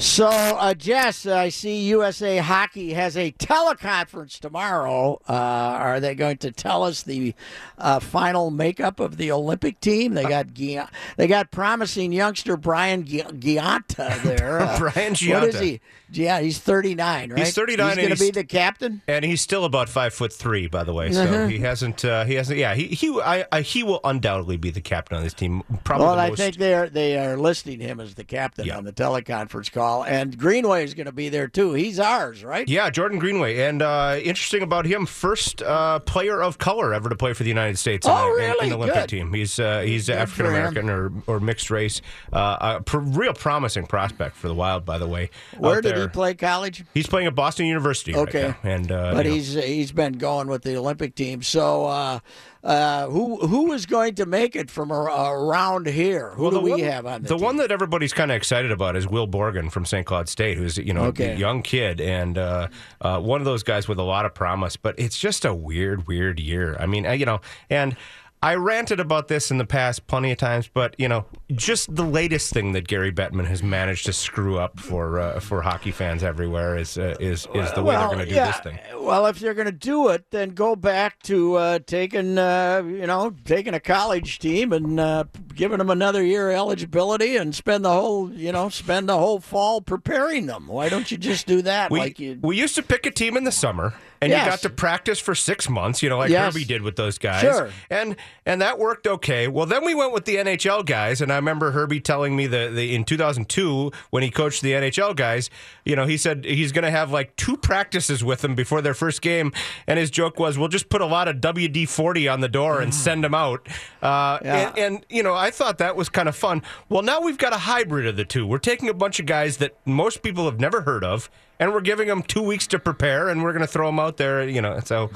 So, 0.00 0.26
uh, 0.28 0.72
Jess, 0.72 1.26
I 1.26 1.50
see 1.50 1.82
USA 1.88 2.38
Hockey 2.38 2.94
has 2.94 3.18
a 3.18 3.32
teleconference 3.32 4.38
tomorrow. 4.38 5.20
Uh, 5.28 5.32
are 5.34 6.00
they 6.00 6.14
going 6.14 6.38
to 6.38 6.50
tell 6.52 6.84
us 6.84 7.02
the 7.02 7.34
uh, 7.76 8.00
final 8.00 8.50
makeup 8.50 8.98
of 8.98 9.18
the 9.18 9.30
Olympic 9.30 9.78
team? 9.80 10.14
They 10.14 10.24
got 10.24 10.54
Gia- 10.54 10.88
they 11.18 11.26
got 11.26 11.50
promising 11.50 12.12
youngster 12.12 12.56
Brian 12.56 13.04
Gi- 13.04 13.24
Gionta 13.24 14.22
there. 14.22 14.60
Uh, 14.70 14.78
Brian 14.78 15.12
What 15.14 15.44
is 15.54 15.60
he? 15.60 15.80
Yeah, 16.12 16.40
he's 16.40 16.58
39, 16.58 17.30
right? 17.30 17.38
He's 17.38 17.54
39 17.54 17.86
He's 17.88 17.96
going 17.96 18.16
to 18.16 18.18
be 18.24 18.30
the 18.30 18.44
captain. 18.44 19.00
And 19.06 19.24
he's 19.24 19.40
still 19.40 19.64
about 19.64 19.88
five 19.88 20.12
foot 20.12 20.32
three, 20.32 20.66
by 20.66 20.82
the 20.82 20.92
way. 20.92 21.12
So 21.12 21.46
he 21.46 21.58
hasn't. 21.58 22.04
Uh, 22.04 22.24
he 22.24 22.34
hasn't. 22.34 22.58
Yeah, 22.58 22.74
he 22.74 22.88
he. 22.88 23.18
I, 23.20 23.44
I, 23.52 23.60
he 23.62 23.82
will 23.84 24.00
undoubtedly 24.02 24.56
be 24.56 24.70
the 24.70 24.80
captain 24.80 25.16
on 25.16 25.22
this 25.22 25.34
team. 25.34 25.62
Probably. 25.84 26.06
Well, 26.06 26.16
the 26.16 26.22
I 26.22 26.34
think 26.34 26.56
they 26.56 26.74
are 26.74 26.88
they 26.88 27.16
are 27.18 27.36
listing 27.36 27.78
him 27.80 28.00
as 28.00 28.14
the 28.14 28.24
captain 28.24 28.66
Yeah. 28.66 28.76
on 28.78 28.84
the 28.84 28.92
teleconference 28.92 29.70
call, 29.70 29.89
and 30.06 30.36
Greenway 30.38 30.84
is 30.84 30.94
going 30.94 31.06
to 31.06 31.12
be 31.12 31.28
there 31.28 31.48
too. 31.48 31.72
He's 31.74 31.98
ours, 32.00 32.42
right? 32.44 32.68
Yeah, 32.68 32.90
Jordan 32.90 33.18
Greenway, 33.18 33.58
and 33.60 33.82
uh, 33.82 34.16
interesting 34.22 34.62
about 34.62 34.86
him, 34.86 35.06
first 35.06 35.62
uh, 35.62 35.98
player 36.00 36.42
of 36.42 36.58
color 36.58 36.94
ever 36.94 37.08
to 37.08 37.16
play 37.16 37.32
for 37.32 37.42
the 37.42 37.48
United 37.48 37.78
States 37.78 38.06
in, 38.06 38.12
Oh, 38.12 38.16
the- 38.36 38.42
in- 38.44 38.50
really? 38.50 38.64
in 38.64 38.68
the 38.70 38.76
Olympic 38.76 39.00
Good. 39.02 39.08
team. 39.08 39.32
He's 39.32 39.58
uh, 39.58 39.80
he's 39.80 40.08
African 40.10 40.46
American 40.46 40.88
or 40.90 41.12
or 41.26 41.40
mixed 41.40 41.70
race. 41.70 42.00
Uh, 42.32 42.76
a 42.78 42.82
pr- 42.82 42.98
real 42.98 43.34
promising 43.34 43.86
prospect 43.86 44.36
for 44.36 44.48
the 44.48 44.54
Wild, 44.54 44.84
by 44.84 44.98
the 44.98 45.06
way. 45.08 45.30
Where 45.58 45.80
did 45.80 45.96
he 45.96 46.08
play 46.08 46.34
college? 46.34 46.84
He's 46.94 47.06
playing 47.06 47.26
at 47.26 47.34
Boston 47.34 47.66
University. 47.66 48.14
Okay. 48.14 48.46
right 48.46 48.64
now. 48.64 48.70
and 48.70 48.92
uh, 48.92 49.12
but 49.14 49.24
you 49.26 49.30
know, 49.32 49.36
he's 49.36 49.54
he's 49.54 49.92
been 49.92 50.14
going 50.14 50.48
with 50.48 50.62
the 50.62 50.76
Olympic 50.76 51.14
team. 51.14 51.42
So 51.42 52.20
uh, 52.62 53.06
who 53.06 53.38
who 53.46 53.72
is 53.72 53.86
going 53.86 54.14
to 54.16 54.26
make 54.26 54.54
it 54.54 54.70
from 54.70 54.92
around 54.92 55.86
here? 55.86 56.30
Who 56.32 56.42
Well, 56.42 56.50
do 56.52 56.60
we 56.60 56.70
one, 56.72 56.80
have 56.80 57.06
on 57.06 57.22
the, 57.22 57.28
the 57.30 57.36
team? 57.36 57.44
one 57.44 57.56
that 57.56 57.70
everybody's 57.72 58.12
kind 58.12 58.30
of 58.30 58.36
excited 58.36 58.70
about 58.70 58.96
is 58.96 59.06
Will 59.06 59.26
Borgen 59.26 59.70
from 59.72 59.84
St. 59.86 60.04
Cloud 60.06 60.28
State, 60.28 60.58
who's 60.58 60.76
you 60.76 60.92
know 60.92 61.04
Okay. 61.04 61.32
a 61.32 61.36
young 61.36 61.62
kid 61.62 62.00
and 62.00 62.36
uh, 62.36 62.68
uh, 63.00 63.18
one 63.20 63.40
of 63.40 63.44
those 63.46 63.62
guys 63.62 63.88
with 63.88 63.98
a 63.98 64.02
lot 64.02 64.26
of 64.26 64.34
promise. 64.34 64.76
But 64.76 64.98
it's 64.98 65.18
just 65.18 65.44
a 65.44 65.54
weird, 65.54 66.06
weird 66.06 66.38
year. 66.38 66.76
I 66.78 66.86
mean, 66.86 67.06
uh, 67.06 67.12
you 67.12 67.24
know, 67.26 67.40
and 67.70 67.96
I 68.42 68.54
ranted 68.54 69.00
about 69.00 69.28
this 69.28 69.50
in 69.50 69.58
the 69.58 69.66
past 69.66 70.06
plenty 70.06 70.32
of 70.32 70.38
times, 70.38 70.66
but 70.72 70.94
you 70.98 71.08
know, 71.08 71.26
just 71.54 71.94
the 71.94 72.04
latest 72.04 72.54
thing 72.54 72.72
that 72.72 72.88
Gary 72.88 73.12
Bettman 73.12 73.44
has 73.46 73.62
managed 73.62 74.06
to 74.06 74.14
screw 74.14 74.58
up 74.58 74.80
for 74.80 75.20
uh, 75.20 75.40
for 75.40 75.60
hockey 75.60 75.90
fans 75.90 76.22
everywhere 76.24 76.78
is 76.78 76.96
uh, 76.96 77.16
is 77.20 77.46
is 77.54 77.70
the 77.72 77.82
way 77.82 77.94
they're 77.96 78.06
going 78.06 78.18
to 78.20 78.24
do 78.26 78.34
yeah, 78.34 78.46
this 78.50 78.60
thing. 78.60 78.78
Well, 78.98 79.26
if 79.26 79.40
they're 79.40 79.52
going 79.52 79.66
to 79.66 79.72
do 79.72 80.08
it, 80.08 80.30
then 80.30 80.50
go 80.50 80.74
back 80.74 81.22
to 81.24 81.56
uh, 81.56 81.78
taking, 81.86 82.38
uh, 82.38 82.82
you 82.86 83.06
know, 83.06 83.34
taking 83.44 83.74
a 83.74 83.80
college 83.80 84.38
team 84.38 84.72
and 84.72 84.98
uh, 84.98 85.24
giving 85.54 85.76
them 85.76 85.90
another 85.90 86.24
year 86.24 86.50
eligibility 86.50 87.36
and 87.36 87.54
spend 87.54 87.84
the 87.84 87.90
whole, 87.92 88.30
you 88.32 88.52
know, 88.52 88.70
spend 88.70 89.08
the 89.10 89.18
whole 89.18 89.40
fall 89.40 89.82
preparing 89.82 90.46
them. 90.46 90.66
Why 90.66 90.88
don't 90.88 91.10
you 91.10 91.18
just 91.18 91.46
do 91.46 91.60
that? 91.62 91.90
We, 91.90 91.98
like 91.98 92.18
you, 92.18 92.38
we 92.40 92.56
used 92.56 92.74
to 92.76 92.82
pick 92.82 93.04
a 93.04 93.10
team 93.10 93.36
in 93.36 93.44
the 93.44 93.52
summer, 93.52 93.92
and 94.22 94.30
Yes. 94.30 94.44
you 94.46 94.50
got 94.50 94.60
to 94.60 94.70
practice 94.70 95.18
for 95.18 95.34
six 95.34 95.68
months. 95.68 96.02
You 96.02 96.08
know, 96.08 96.16
like 96.18 96.30
Yes. 96.30 96.54
Herbie 96.54 96.64
did 96.64 96.80
with 96.80 96.96
those 96.96 97.18
guys, 97.18 97.42
Sure. 97.42 97.70
and 97.90 98.16
and 98.46 98.60
that 98.62 98.78
worked 98.78 99.06
okay. 99.06 99.48
Well, 99.48 99.66
then 99.66 99.84
we 99.84 99.94
went 99.94 100.12
with 100.12 100.24
the 100.24 100.36
NHL 100.36 100.84
guys, 100.86 101.20
and 101.20 101.30
I 101.32 101.36
remember 101.36 101.72
Herbie 101.72 102.00
telling 102.00 102.34
me 102.36 102.46
that 102.46 102.74
the, 102.74 102.94
in 102.94 103.04
2002 103.04 103.92
when 104.10 104.22
he 104.22 104.30
coached 104.30 104.62
the 104.62 104.72
NHL 104.72 105.14
guys, 105.14 105.50
you 105.84 105.94
know, 105.96 106.06
he 106.06 106.16
said 106.16 106.44
he's 106.44 106.72
going 106.72 106.84
to 106.84 106.90
have 106.90 107.10
like 107.10 107.36
two 107.36 107.56
practices 107.56 108.24
with 108.24 108.40
them 108.40 108.54
before 108.54 108.80
their 108.82 108.94
first 108.94 109.22
game, 109.22 109.52
and 109.86 109.98
his 109.98 110.10
joke 110.10 110.38
was, 110.38 110.56
"We'll 110.58 110.68
just 110.68 110.88
put 110.88 111.00
a 111.00 111.06
lot 111.06 111.28
of 111.28 111.36
WD 111.36 111.88
40 111.88 112.28
on 112.28 112.40
the 112.40 112.48
door 112.48 112.80
and 112.80 112.94
send 112.94 113.22
them 113.24 113.34
out." 113.34 113.66
Uh, 114.02 114.38
Yeah. 114.42 114.68
and, 114.70 114.78
and 114.78 115.06
you 115.08 115.22
know, 115.22 115.34
I 115.34 115.50
thought 115.50 115.78
that 115.78 115.96
was 115.96 116.08
kind 116.08 116.28
of 116.28 116.34
fun. 116.36 116.62
Well, 116.88 117.02
now 117.02 117.20
we've 117.20 117.38
got 117.38 117.52
a 117.52 117.58
hybrid 117.58 118.06
of 118.06 118.16
the 118.16 118.24
two. 118.24 118.46
We're 118.46 118.58
taking 118.58 118.88
a 118.88 118.94
bunch 118.94 119.20
of 119.20 119.26
guys 119.26 119.58
that 119.58 119.76
most 119.84 120.22
people 120.22 120.46
have 120.46 120.58
never 120.58 120.80
heard 120.82 121.04
of, 121.04 121.30
and 121.58 121.72
we're 121.72 121.80
giving 121.82 122.08
them 122.08 122.22
two 122.22 122.42
weeks 122.42 122.66
to 122.68 122.78
prepare, 122.78 123.28
and 123.28 123.42
we're 123.42 123.52
going 123.52 123.60
to 123.60 123.66
throw 123.66 123.86
them 123.88 123.98
out 124.00 124.16
there. 124.16 124.48
You 124.48 124.62
know, 124.62 124.80
so. 124.84 125.10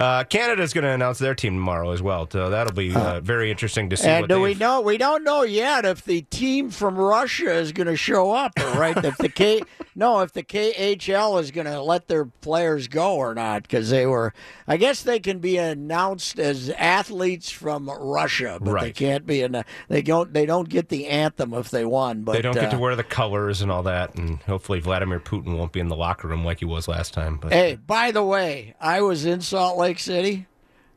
Uh, 0.00 0.24
Canada's 0.24 0.72
going 0.72 0.84
to 0.84 0.90
announce 0.90 1.18
their 1.18 1.34
team 1.34 1.52
tomorrow 1.54 1.90
as 1.90 2.00
well, 2.00 2.26
so 2.30 2.48
that'll 2.48 2.72
be 2.72 2.94
uh, 2.94 3.20
very 3.20 3.50
interesting 3.50 3.90
to 3.90 3.98
see. 3.98 4.08
and 4.08 4.26
we 4.40 4.54
know? 4.54 4.80
We 4.80 4.96
don't 4.96 5.22
know 5.24 5.42
yet 5.42 5.84
if 5.84 6.04
the 6.04 6.22
team 6.22 6.70
from 6.70 6.96
Russia 6.96 7.52
is 7.52 7.72
going 7.72 7.86
to 7.86 7.96
show 7.96 8.32
up, 8.32 8.52
right? 8.76 8.96
if 9.04 9.18
the 9.18 9.28
K, 9.28 9.60
no, 9.94 10.20
if 10.20 10.32
the 10.32 10.42
KHL 10.42 11.38
is 11.40 11.50
going 11.50 11.66
to 11.66 11.82
let 11.82 12.08
their 12.08 12.24
players 12.24 12.88
go 12.88 13.16
or 13.16 13.34
not, 13.34 13.62
because 13.62 13.90
they 13.90 14.06
were. 14.06 14.32
I 14.66 14.78
guess 14.78 15.02
they 15.02 15.20
can 15.20 15.40
be 15.40 15.58
announced 15.58 16.38
as 16.38 16.70
athletes 16.70 17.50
from 17.50 17.90
Russia, 17.90 18.58
but 18.58 18.80
they 18.80 18.92
can't 18.92 19.26
be 19.26 19.42
in. 19.42 19.62
They 19.88 20.00
don't. 20.00 20.32
They 20.32 20.46
don't 20.46 20.68
get 20.68 20.88
the 20.88 21.08
anthem 21.08 21.52
if 21.52 21.70
they 21.70 21.84
won. 21.84 22.22
But 22.22 22.32
they 22.32 22.42
don't 22.42 22.54
get 22.54 22.70
to 22.70 22.76
uh, 22.76 22.80
wear 22.80 22.96
the 22.96 23.04
colors 23.04 23.60
and 23.60 23.70
all 23.70 23.82
that, 23.82 24.14
and 24.14 24.38
hopefully 24.44 24.80
Vladimir 24.80 25.20
Putin 25.20 25.58
won't 25.58 25.72
be 25.72 25.80
in 25.80 25.88
the 25.88 25.96
locker 25.96 26.28
room 26.28 26.42
like 26.42 26.60
he 26.60 26.64
was 26.64 26.88
last 26.88 27.12
time. 27.12 27.36
But 27.36 27.52
Hey, 27.52 27.74
by 27.74 28.12
the 28.12 28.24
way, 28.24 28.74
I 28.80 29.02
was 29.02 29.26
in 29.26 29.40
Salt 29.42 29.76
Lake 29.76 29.89
City. 29.98 30.46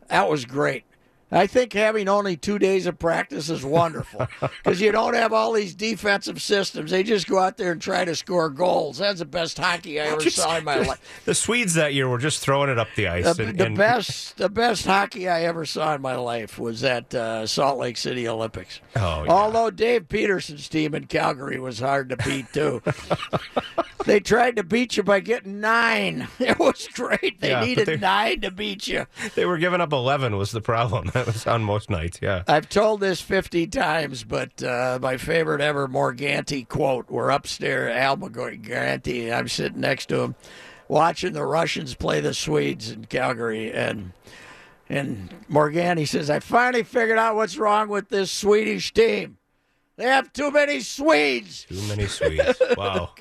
That 0.10 0.30
was 0.30 0.46
great. 0.46 0.84
I 1.34 1.48
think 1.48 1.74
having 1.74 2.08
only 2.08 2.38
two 2.38 2.60
days 2.60 2.86
of 2.86 3.00
practice 3.00 3.50
is 3.50 3.66
wonderful 3.66 4.28
because 4.64 4.80
you 4.80 4.92
don't 4.92 5.16
have 5.16 5.34
all 5.34 5.52
these 5.54 5.74
defensive 5.74 6.42
systems. 6.42 6.92
They 6.92 7.02
just 7.04 7.28
go 7.28 7.40
out 7.40 7.58
there 7.58 7.72
and 7.72 7.82
try 7.82 8.06
to 8.06 8.16
score 8.16 8.50
goals. 8.50 9.00
That's 9.00 9.20
the 9.20 9.26
best 9.26 9.58
hockey 9.58 10.00
I 10.00 10.06
ever 10.06 10.22
Just- 10.22 10.36
saw 10.38 10.56
in 10.58 10.64
my 10.64 10.76
life. 10.88 11.22
the 11.26 11.34
Swedes 11.34 11.74
that 11.74 11.94
year 11.94 12.08
were 12.08 12.20
just 12.20 12.40
throwing 12.40 12.70
it 12.70 12.78
up 12.78 12.88
the 12.96 13.08
ice. 13.08 13.36
The, 13.36 13.46
and, 13.48 13.58
the 13.58 13.66
and- 13.66 13.78
best, 13.78 14.38
the 14.38 14.50
best 14.50 14.86
hockey 14.86 15.28
I 15.28 15.42
ever 15.44 15.66
saw 15.66 15.96
in 15.96 16.02
my 16.02 16.16
life 16.16 16.60
was 16.60 16.84
at 16.84 17.14
uh, 17.16 17.48
Salt 17.48 17.80
Lake 17.80 17.98
City 17.98 18.28
Olympics. 18.28 18.80
Oh, 18.96 19.24
yeah. 19.24 19.32
Although 19.32 19.72
Dave 19.72 20.08
Peterson's 20.10 20.70
team 20.70 20.94
in 20.94 21.08
Calgary 21.08 21.60
was 21.60 21.80
hard 21.80 22.10
to 22.10 22.18
beat 22.18 22.54
too. 22.54 22.82
they 24.06 24.20
tried 24.20 24.56
to 24.58 24.64
beat 24.64 24.98
you 24.98 25.04
by 25.04 25.20
getting 25.20 25.60
nine. 25.60 26.28
It 26.40 26.60
was 26.60 26.88
great. 26.94 27.40
They 27.40 27.50
Yeah, 27.50 27.64
needed 27.66 27.88
they- 27.88 27.98
nine 27.98 28.42
to 28.42 28.52
beat 28.52 28.88
you. 28.88 29.08
They 29.36 29.46
were 29.46 29.58
giving 29.58 29.82
up 29.82 29.94
11 29.94 30.38
was 30.38 30.52
the 30.52 30.62
problem. 30.62 31.10
That 31.26 31.34
was 31.34 31.48
on 31.48 31.64
most 31.64 31.90
nights, 31.90 32.20
yeah. 32.22 32.44
I've 32.48 32.68
told 32.68 33.00
this 33.00 33.22
50 33.22 33.68
times, 33.68 34.26
but 34.26 34.62
uh, 34.62 35.00
my 35.02 35.16
favorite 35.16 35.62
ever 35.62 35.88
Morganti 35.88 36.68
quote. 36.68 37.10
We're 37.10 37.30
upstairs, 37.30 37.96
Al 37.96 38.18
Morganti, 38.18 39.34
I'm 39.34 39.48
sitting 39.48 39.80
next 39.80 40.08
to 40.08 40.20
him 40.20 40.36
watching 40.88 41.34
the 41.34 41.46
Russians 41.46 41.96
play 41.96 42.20
the 42.20 42.34
Swedes 42.34 42.92
in 42.92 43.06
Calgary. 43.06 43.72
And 43.72 44.12
and 44.90 45.34
Morganti 45.50 46.08
says, 46.08 46.30
I 46.30 46.40
finally 46.40 46.84
figured 46.84 47.18
out 47.18 47.36
what's 47.36 47.58
wrong 47.58 47.90
with 47.90 48.10
this 48.10 48.32
Swedish 48.32 48.94
team. 48.94 49.38
They 49.96 50.06
have 50.06 50.34
too 50.34 50.50
many 50.50 50.80
Swedes. 50.80 51.66
Too 51.70 51.80
many 51.88 52.08
Swedes. 52.08 52.60
Wow. 52.78 53.12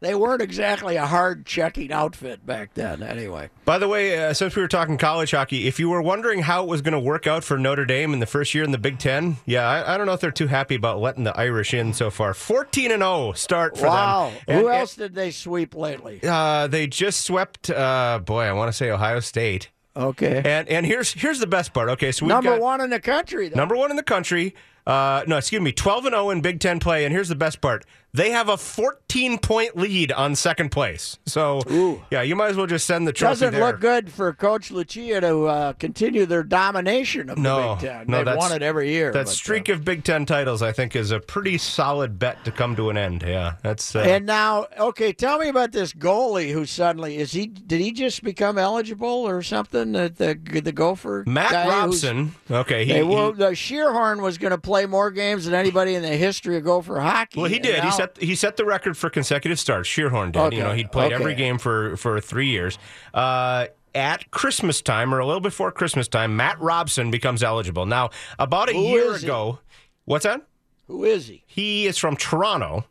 They 0.00 0.14
weren't 0.14 0.40
exactly 0.40 0.96
a 0.96 1.04
hard 1.06 1.44
checking 1.44 1.92
outfit 1.92 2.46
back 2.46 2.72
then, 2.74 3.02
anyway. 3.02 3.50
By 3.66 3.78
the 3.78 3.86
way, 3.86 4.18
uh, 4.26 4.32
since 4.32 4.56
we 4.56 4.62
were 4.62 4.68
talking 4.68 4.96
college 4.96 5.32
hockey, 5.32 5.66
if 5.68 5.78
you 5.78 5.90
were 5.90 6.00
wondering 6.00 6.40
how 6.42 6.62
it 6.62 6.68
was 6.68 6.80
going 6.80 6.94
to 6.94 6.98
work 7.00 7.26
out 7.26 7.44
for 7.44 7.58
Notre 7.58 7.84
Dame 7.84 8.14
in 8.14 8.20
the 8.20 8.26
first 8.26 8.54
year 8.54 8.64
in 8.64 8.70
the 8.70 8.78
Big 8.78 8.98
Ten, 8.98 9.36
yeah, 9.44 9.68
I, 9.68 9.94
I 9.94 9.96
don't 9.98 10.06
know 10.06 10.14
if 10.14 10.20
they're 10.20 10.30
too 10.30 10.46
happy 10.46 10.74
about 10.74 10.98
letting 11.00 11.24
the 11.24 11.36
Irish 11.38 11.74
in 11.74 11.92
so 11.92 12.10
far. 12.10 12.32
14 12.32 12.90
and 12.90 13.02
0 13.02 13.32
start 13.32 13.76
for 13.76 13.86
Wow. 13.88 14.30
them. 14.30 14.38
And- 14.48 14.60
Who 14.62 14.68
and- 14.68 14.76
else 14.78 14.94
did 14.96 15.14
they 15.14 15.30
sweep 15.30 15.74
lately? 15.74 16.20
Uh, 16.26 16.66
they 16.66 16.86
just 16.86 17.20
swept. 17.20 17.68
Uh, 17.68 18.20
boy, 18.24 18.44
I 18.44 18.52
want 18.52 18.68
to 18.70 18.72
say 18.72 18.88
Ohio 18.90 19.20
State. 19.20 19.68
Okay. 19.94 20.40
And 20.42 20.66
and 20.70 20.86
here's 20.86 21.12
here's 21.12 21.38
the 21.38 21.46
best 21.46 21.74
part. 21.74 21.90
Okay, 21.90 22.12
so 22.12 22.24
we've 22.24 22.30
Number 22.30 22.52
got 22.52 22.60
one 22.62 22.80
in 22.80 22.88
the 22.88 22.98
country, 23.00 23.50
though. 23.50 23.56
number 23.56 23.76
one 23.76 23.90
in 23.90 23.96
the 23.98 24.02
country. 24.02 24.54
Uh, 24.86 25.22
no, 25.26 25.36
excuse 25.38 25.62
me, 25.62 25.72
12 25.72 26.06
and 26.06 26.14
0 26.14 26.30
in 26.30 26.40
Big 26.40 26.60
Ten 26.60 26.80
play. 26.80 27.04
And 27.04 27.12
here's 27.12 27.28
the 27.28 27.34
best 27.34 27.60
part: 27.60 27.84
they 28.14 28.30
have 28.30 28.48
a 28.50 28.56
14 28.58 29.38
point 29.38 29.74
lead 29.76 30.12
on 30.12 30.34
second 30.36 30.70
place. 30.70 31.18
So 31.26 31.62
yeah, 32.10 32.20
you 32.22 32.36
might 32.36 32.50
as 32.50 32.56
well 32.56 32.66
just 32.66 32.86
send 32.86 33.06
the 33.08 33.12
trophy 33.12 33.30
Doesn't 33.30 33.52
there. 33.54 33.64
look 33.66 33.80
good 33.80 34.12
for 34.12 34.32
Coach 34.34 34.70
Lucia 34.70 35.20
to 35.22 35.44
uh, 35.46 35.72
continue 35.74 36.26
their 36.26 36.42
domination 36.42 37.30
of 37.30 37.38
No, 37.38 37.56
the 37.56 37.74
Big 37.80 37.90
Ten. 37.90 38.06
no, 38.08 38.22
They've 38.24 38.36
won 38.36 38.52
it 38.52 38.62
every 38.62 38.90
year. 38.90 39.12
That 39.12 39.24
but, 39.24 39.28
uh, 39.28 39.32
streak 39.32 39.68
of 39.70 39.82
Big 39.84 40.04
Ten 40.04 40.26
titles, 40.26 40.60
I 40.62 40.72
think, 40.72 40.94
is 40.94 41.10
a 41.10 41.20
pretty 41.20 41.56
solid 41.56 42.18
bet 42.18 42.44
to 42.44 42.52
come 42.52 42.76
to 42.76 42.90
an 42.90 42.98
end. 42.98 43.22
Yeah, 43.26 43.54
that's. 43.62 43.96
Uh, 43.96 44.00
and 44.00 44.26
now, 44.26 44.66
okay, 44.78 45.12
tell 45.14 45.38
me 45.38 45.48
about 45.48 45.72
this 45.72 45.92
goalie 45.94 46.52
who 46.52 46.66
suddenly 46.66 47.16
is 47.16 47.32
he? 47.32 47.46
Did 47.46 47.80
he 47.80 47.92
just 47.92 48.22
become 48.22 48.58
eligible 48.58 49.08
or 49.08 49.42
something? 49.42 49.92
The 49.92 50.12
the, 50.14 50.60
the 50.60 50.72
Gopher 50.72 51.24
Mat 51.26 51.50
Robson. 51.68 52.34
Okay, 52.50 52.84
he, 52.84 52.92
They 52.92 52.98
he- 52.98 53.02
were, 53.04 53.32
the 53.32 53.50
Schierhorn 53.54 54.20
was 54.20 54.36
going 54.36 54.50
to 54.50 54.58
play 54.58 54.84
more 54.84 55.10
games 55.10 55.46
than 55.46 55.54
anybody 55.54 55.94
in 55.94 56.02
the 56.02 56.08
history 56.16 56.56
of 56.58 56.64
Gopher 56.64 57.00
hockey. 57.00 57.40
Well, 57.40 57.48
he 57.50 57.58
did. 57.58 57.82
He 57.82 57.90
set 58.02 58.18
he 58.18 58.34
set 58.34 58.56
the 58.56 58.64
record 58.64 58.96
for 58.96 59.10
consecutive 59.10 59.58
starts. 59.58 59.88
Schierhorn 59.88 60.32
did. 60.32 60.40
Okay, 60.40 60.56
You 60.56 60.62
know, 60.62 60.72
he'd 60.72 60.92
played 60.92 61.12
every 61.12 61.34
game 61.34 61.58
for 61.58 61.96
for 61.96 62.20
three 62.20 62.48
years. 62.48 62.78
Uh, 63.14 63.66
at 63.94 64.30
Christmas 64.30 64.80
time, 64.80 65.14
or 65.14 65.18
a 65.18 65.26
little 65.26 65.40
before 65.40 65.70
Christmas 65.70 66.08
time, 66.08 66.34
Mat 66.36 66.56
Robson 66.60 67.10
becomes 67.10 67.42
eligible. 67.42 67.84
Now, 67.86 68.10
about 68.38 68.70
a 68.70 68.72
Who 68.72 68.80
year 68.80 69.14
ago, 69.14 69.58
what's 70.06 70.24
that? 70.24 70.46
Who 70.86 71.04
is 71.04 71.26
he? 71.28 71.42
He 71.46 71.86
is 71.86 71.98
from 71.98 72.16
Toronto. 72.16 72.86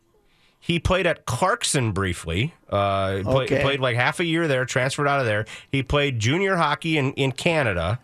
He 0.60 0.78
played 0.78 1.08
at 1.08 1.26
Clarkson 1.26 1.90
briefly. 1.90 2.54
Uh, 2.70 3.22
play- 3.24 3.44
Okay. 3.46 3.62
played 3.62 3.80
like 3.80 3.96
half 3.96 4.20
a 4.20 4.24
year 4.24 4.46
there, 4.46 4.64
transferred 4.64 5.08
out 5.08 5.18
of 5.18 5.26
there. 5.26 5.44
He 5.72 5.82
played 5.82 6.20
junior 6.20 6.54
hockey 6.54 6.96
in, 6.98 7.12
in 7.14 7.32
Canada. 7.32 7.98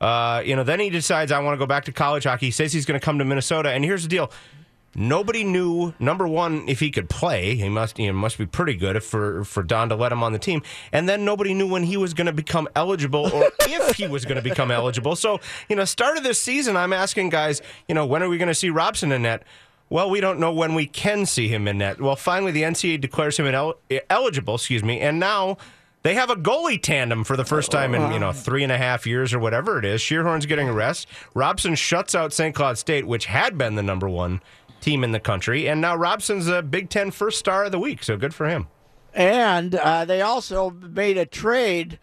Uh, 0.00 0.40
you 0.42 0.56
know, 0.56 0.64
then 0.64 0.80
he 0.80 0.88
decides 0.88 1.30
I 1.30 1.38
want 1.40 1.52
to 1.54 1.58
go 1.58 1.66
back 1.66 1.84
to 1.84 1.92
college 1.92 2.24
hockey. 2.24 2.46
He 2.46 2.52
says 2.52 2.72
he's 2.72 2.86
going 2.86 2.98
to 2.98 3.04
come 3.04 3.18
to 3.18 3.26
Minnesota. 3.26 3.70
And 3.72 3.84
here's 3.84 4.04
the 4.04 4.08
deal: 4.08 4.30
nobody 4.98 5.44
knew 5.44 5.94
number 5.98 6.26
one 6.26 6.68
if 6.68 6.80
he 6.80 6.90
could 6.90 7.08
play. 7.08 7.54
He 7.54 7.68
must, 7.68 7.98
know, 7.98 8.12
must 8.12 8.36
be 8.36 8.46
pretty 8.46 8.74
good 8.74 9.02
for 9.02 9.44
for 9.44 9.62
Don 9.62 9.88
to 9.88 9.94
let 9.94 10.12
him 10.12 10.22
on 10.22 10.32
the 10.32 10.38
team. 10.38 10.62
And 10.92 11.08
then 11.08 11.24
nobody 11.24 11.54
knew 11.54 11.66
when 11.66 11.84
he 11.84 11.96
was 11.96 12.14
going 12.14 12.26
to 12.26 12.32
become 12.32 12.68
eligible 12.74 13.30
or 13.32 13.50
if 13.60 13.96
he 13.96 14.06
was 14.06 14.24
going 14.24 14.36
to 14.36 14.42
become 14.42 14.70
eligible. 14.70 15.16
So 15.16 15.40
you 15.68 15.76
know, 15.76 15.84
start 15.84 16.16
of 16.16 16.24
this 16.24 16.40
season, 16.40 16.76
I'm 16.76 16.92
asking 16.92 17.30
guys, 17.30 17.62
you 17.88 17.94
know, 17.94 18.04
when 18.04 18.22
are 18.22 18.28
we 18.28 18.38
going 18.38 18.48
to 18.48 18.54
see 18.54 18.70
Robson 18.70 19.12
in 19.12 19.22
net? 19.22 19.44
Well, 19.90 20.10
we 20.10 20.20
don't 20.20 20.38
know 20.38 20.52
when 20.52 20.74
we 20.74 20.86
can 20.86 21.24
see 21.24 21.48
him 21.48 21.66
in 21.66 21.78
net. 21.78 21.98
Well, 21.98 22.16
finally, 22.16 22.52
the 22.52 22.62
NCAA 22.62 23.00
declares 23.00 23.38
him 23.38 23.46
inel- 23.46 23.76
eligible. 24.10 24.56
Excuse 24.56 24.84
me, 24.84 25.00
and 25.00 25.18
now. 25.18 25.56
They 26.04 26.14
have 26.14 26.30
a 26.30 26.36
goalie 26.36 26.80
tandem 26.80 27.24
for 27.24 27.36
the 27.36 27.44
first 27.44 27.72
time 27.72 27.92
in 27.92 28.12
you 28.12 28.20
know 28.20 28.32
three 28.32 28.62
and 28.62 28.70
a 28.70 28.78
half 28.78 29.04
years 29.04 29.34
or 29.34 29.40
whatever 29.40 29.80
it 29.80 29.84
is. 29.84 30.00
Schierhorn's 30.00 30.46
getting 30.46 30.68
a 30.68 30.72
rest. 30.72 31.08
Robson 31.34 31.74
shuts 31.74 32.14
out 32.14 32.32
St. 32.32 32.54
Cloud 32.54 32.78
State, 32.78 33.04
which 33.04 33.26
had 33.26 33.58
been 33.58 33.74
the 33.74 33.82
number 33.82 34.08
one 34.08 34.40
team 34.80 35.04
in 35.04 35.12
the 35.12 35.20
country, 35.20 35.68
and 35.68 35.80
now 35.80 35.96
Robson's 35.96 36.48
a 36.48 36.62
Big 36.62 36.90
Ten 36.90 37.10
first 37.10 37.38
star 37.38 37.64
of 37.64 37.72
the 37.72 37.78
week. 37.78 38.02
So 38.02 38.16
good 38.16 38.34
for 38.34 38.48
him. 38.48 38.68
And 39.14 39.74
uh, 39.74 40.04
they 40.04 40.20
also 40.20 40.70
made 40.70 41.18
a 41.18 41.26
trade 41.26 41.98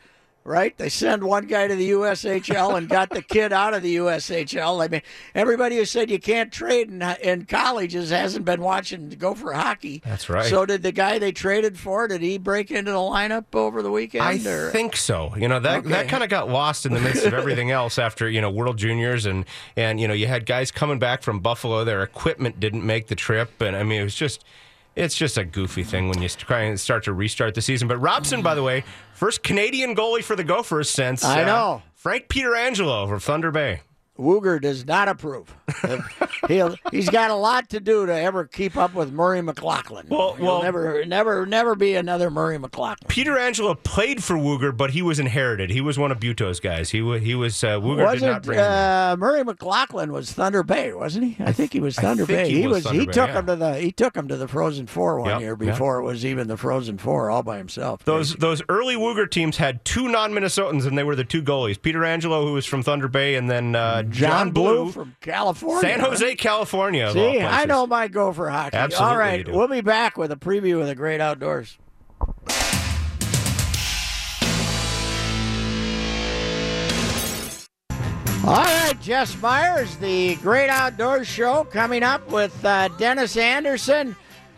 right? 0.46 0.78
They 0.78 0.90
send 0.90 1.24
one 1.24 1.48
guy 1.48 1.68
to 1.68 1.76
the 1.76 1.90
USHL 1.92 2.78
and 2.78 2.88
got 2.88 3.10
the 3.10 3.22
kid 3.22 3.52
out 3.52 3.74
of 3.74 3.82
the 3.82 3.98
USHL. 3.98 4.84
I 4.86 4.88
mean, 4.88 5.02
everybody 5.34 5.78
who 5.78 5.86
said 5.86 6.10
you 6.12 6.20
can't 6.20 6.52
trade 6.54 6.90
in, 6.90 7.02
in 7.22 7.46
colleges 7.46 8.12
hasn't 8.12 8.46
been 8.46 8.62
watching 8.62 9.10
Gopher 9.10 9.54
hockey. 9.54 10.02
That's 10.06 10.30
right. 10.30 10.46
So 10.46 10.66
did 10.66 10.84
the 10.84 10.92
guy 10.92 11.18
they 11.20 11.32
traded 11.32 11.78
for? 11.78 12.08
Did 12.08 12.22
he 12.22 12.38
break 12.38 12.72
into 12.72 12.92
the 12.92 12.98
lineup 12.98 13.46
over 13.54 13.82
the 13.82 13.92
weekend? 13.92 14.24
I 14.24 14.36
or? 14.50 14.70
think 14.70 14.96
so. 14.96 15.34
You 15.36 15.48
know 15.48 15.60
that 15.60 15.80
Okay. 15.80 15.90
that 15.90 16.08
kind 16.08 16.24
of 16.24 16.30
got 16.30 16.48
lost 16.50 16.86
in 16.86 16.94
the 16.94 17.00
midst 17.02 17.26
of 17.26 17.34
everything 17.34 17.72
else 17.72 17.98
after 17.98 18.30
you 18.30 18.40
know 18.40 18.50
World 18.52 18.78
Juniors 18.78 19.26
and 19.26 19.46
and 19.76 20.00
you 20.00 20.08
know 20.08 20.14
you 20.14 20.28
had 20.28 20.46
guys 20.46 20.70
coming 20.72 21.00
back 21.00 21.24
from 21.24 21.40
Buffalo. 21.40 21.84
Their 21.84 22.04
equipment 22.04 22.60
didn't 22.60 22.86
make 22.86 23.08
the 23.08 23.16
trip, 23.16 23.60
and 23.62 23.76
I 23.76 23.84
mean 23.84 24.00
it 24.02 24.04
was 24.06 24.16
just. 24.16 24.46
It's 24.96 25.16
just 25.16 25.38
a 25.38 25.44
goofy 25.44 25.84
thing 25.84 26.08
when 26.08 26.22
you 26.22 26.30
try 26.30 26.62
and 26.62 26.80
start 26.80 27.04
to 27.04 27.14
restart 27.14 27.54
the 27.54 27.62
season. 27.62 27.88
But 27.88 27.98
Robson, 27.98 28.42
by 28.42 28.56
the 28.56 28.64
way, 28.64 28.84
first 29.14 29.44
Canadian 29.44 29.96
goalie 29.96 30.24
for 30.24 30.36
the 30.36 30.44
Gophers 30.44 30.90
since 30.90 31.24
I 31.24 31.44
uh, 31.44 31.46
know. 31.46 31.82
Frank 31.94 32.30
Pietrangelo 32.30 33.10
from 33.10 33.20
Thunder 33.20 33.52
Bay. 33.52 33.82
Wooger 34.18 34.62
does 34.62 34.86
not 34.86 35.08
approve. 35.10 35.54
He'll, 36.48 36.76
he's 36.92 37.10
got 37.10 37.32
a 37.32 37.36
lot 37.36 37.70
to 37.70 37.80
do 37.80 38.06
to 38.06 38.14
ever 38.14 38.46
keep 38.46 38.78
up 38.78 38.94
with 38.94 39.12
Murray 39.12 39.42
McLachlan. 39.42 40.10
Well- 40.10 40.34
He'll 40.36 40.46
well- 40.46 40.64
never, 40.64 41.06
never, 41.06 41.46
never 41.46 41.76
be 41.76 41.96
another 41.96 42.30
Murray 42.30 42.58
McLachlan. 42.58 43.08
Pietrangelo 43.08 43.82
played 43.84 44.24
for 44.24 44.36
Wooger, 44.36 44.76
but 44.76 44.92
he 44.92 45.02
was 45.02 45.20
inherited. 45.20 45.70
He 45.70 45.82
was 45.82 45.98
one 45.98 46.12
of 46.12 46.20
Buetow's 46.20 46.60
guys. 46.60 46.92
He 46.92 47.02
wa- 47.02 47.18
he 47.18 47.36
was 47.36 47.64
uh, 47.64 47.80
Wooger 47.80 47.98
did 48.14 48.22
not 48.22 48.32
Wasn't 48.32 48.44
bring 48.44 48.60
him. 48.60 48.66
uh, 48.66 49.16
Murray 49.18 49.44
McLachlan 49.44 50.12
was 50.12 50.32
Thunder 50.32 50.64
Bay, 50.64 50.94
wasn't 50.94 51.26
he? 51.36 51.44
I 51.44 51.52
think 51.52 51.74
he 51.74 51.80
was 51.80 51.96
Thunder 51.96 52.26
Bay. 52.26 52.50
he 52.50 52.68
was 52.68 52.76
was. 52.78 52.84
Thunder 52.86 53.00
he 53.02 53.06
Bay, 53.08 53.12
took 53.12 53.28
yeah. 53.30 53.40
him 53.40 53.46
to 53.48 53.56
the. 53.56 53.76
He 53.80 53.92
took 53.92 54.16
him 54.16 54.28
to 54.28 54.38
the 54.38 54.48
Frozen 54.48 54.88
Four 54.88 55.20
one 55.20 55.30
Yep, 55.30 55.40
year 55.42 55.50
yep. 55.52 55.74
before 55.74 56.00
it 56.00 56.04
was 56.04 56.26
even 56.26 56.48
the 56.48 56.58
Frozen 56.58 56.98
Four 57.00 57.30
all 57.30 57.44
by 57.44 57.58
himself. 57.58 58.04
Those 58.06 58.36
those 58.36 58.62
early 58.70 58.96
Wooger 58.96 59.30
teams 59.30 59.58
had 59.58 59.84
two 59.86 60.08
non-Minnesotans, 60.08 60.86
and 60.86 60.98
they 60.98 61.04
were 61.04 61.16
the 61.16 61.24
two 61.24 61.42
goalies: 61.44 61.78
Pietrangelo, 61.80 62.46
who 62.46 62.54
was 62.54 62.66
from 62.66 62.82
Thunder 62.84 63.08
Bay, 63.08 63.36
and 63.36 63.50
then 63.50 63.76
uh, 63.76 64.04
John, 64.10 64.52
Blue, 64.52 64.92
from 64.92 65.16
California, 65.22 65.82
San? 65.82 66.00
Jose, 66.00 66.36
California. 66.36 67.12
See, 67.12 67.40
I 67.40 67.66
know 67.66 67.88
my 67.88 68.08
Gopher 68.08 68.50
hockey. 68.50 68.78
Absolutely 68.78 69.12
All 69.12 69.18
right, 69.18 69.48
we'll 69.48 69.68
be 69.68 69.82
back 69.82 70.18
with 70.18 70.32
a 70.32 70.36
preview 70.36 70.82
of 70.82 70.88
the 70.88 70.96
Great 70.96 71.22
Outdoors. 71.22 71.78
All 78.48 78.54
right, 78.54 78.94
Jess 79.02 79.42
Myers, 79.42 79.96
the 79.98 80.36
Great 80.36 80.70
Outdoors 80.70 81.26
Show 81.26 81.64
coming 81.64 82.04
up 82.04 82.30
with 82.30 82.64
uh, 82.64 82.90
Dennis 82.90 83.38
Anderson. 83.38 84.16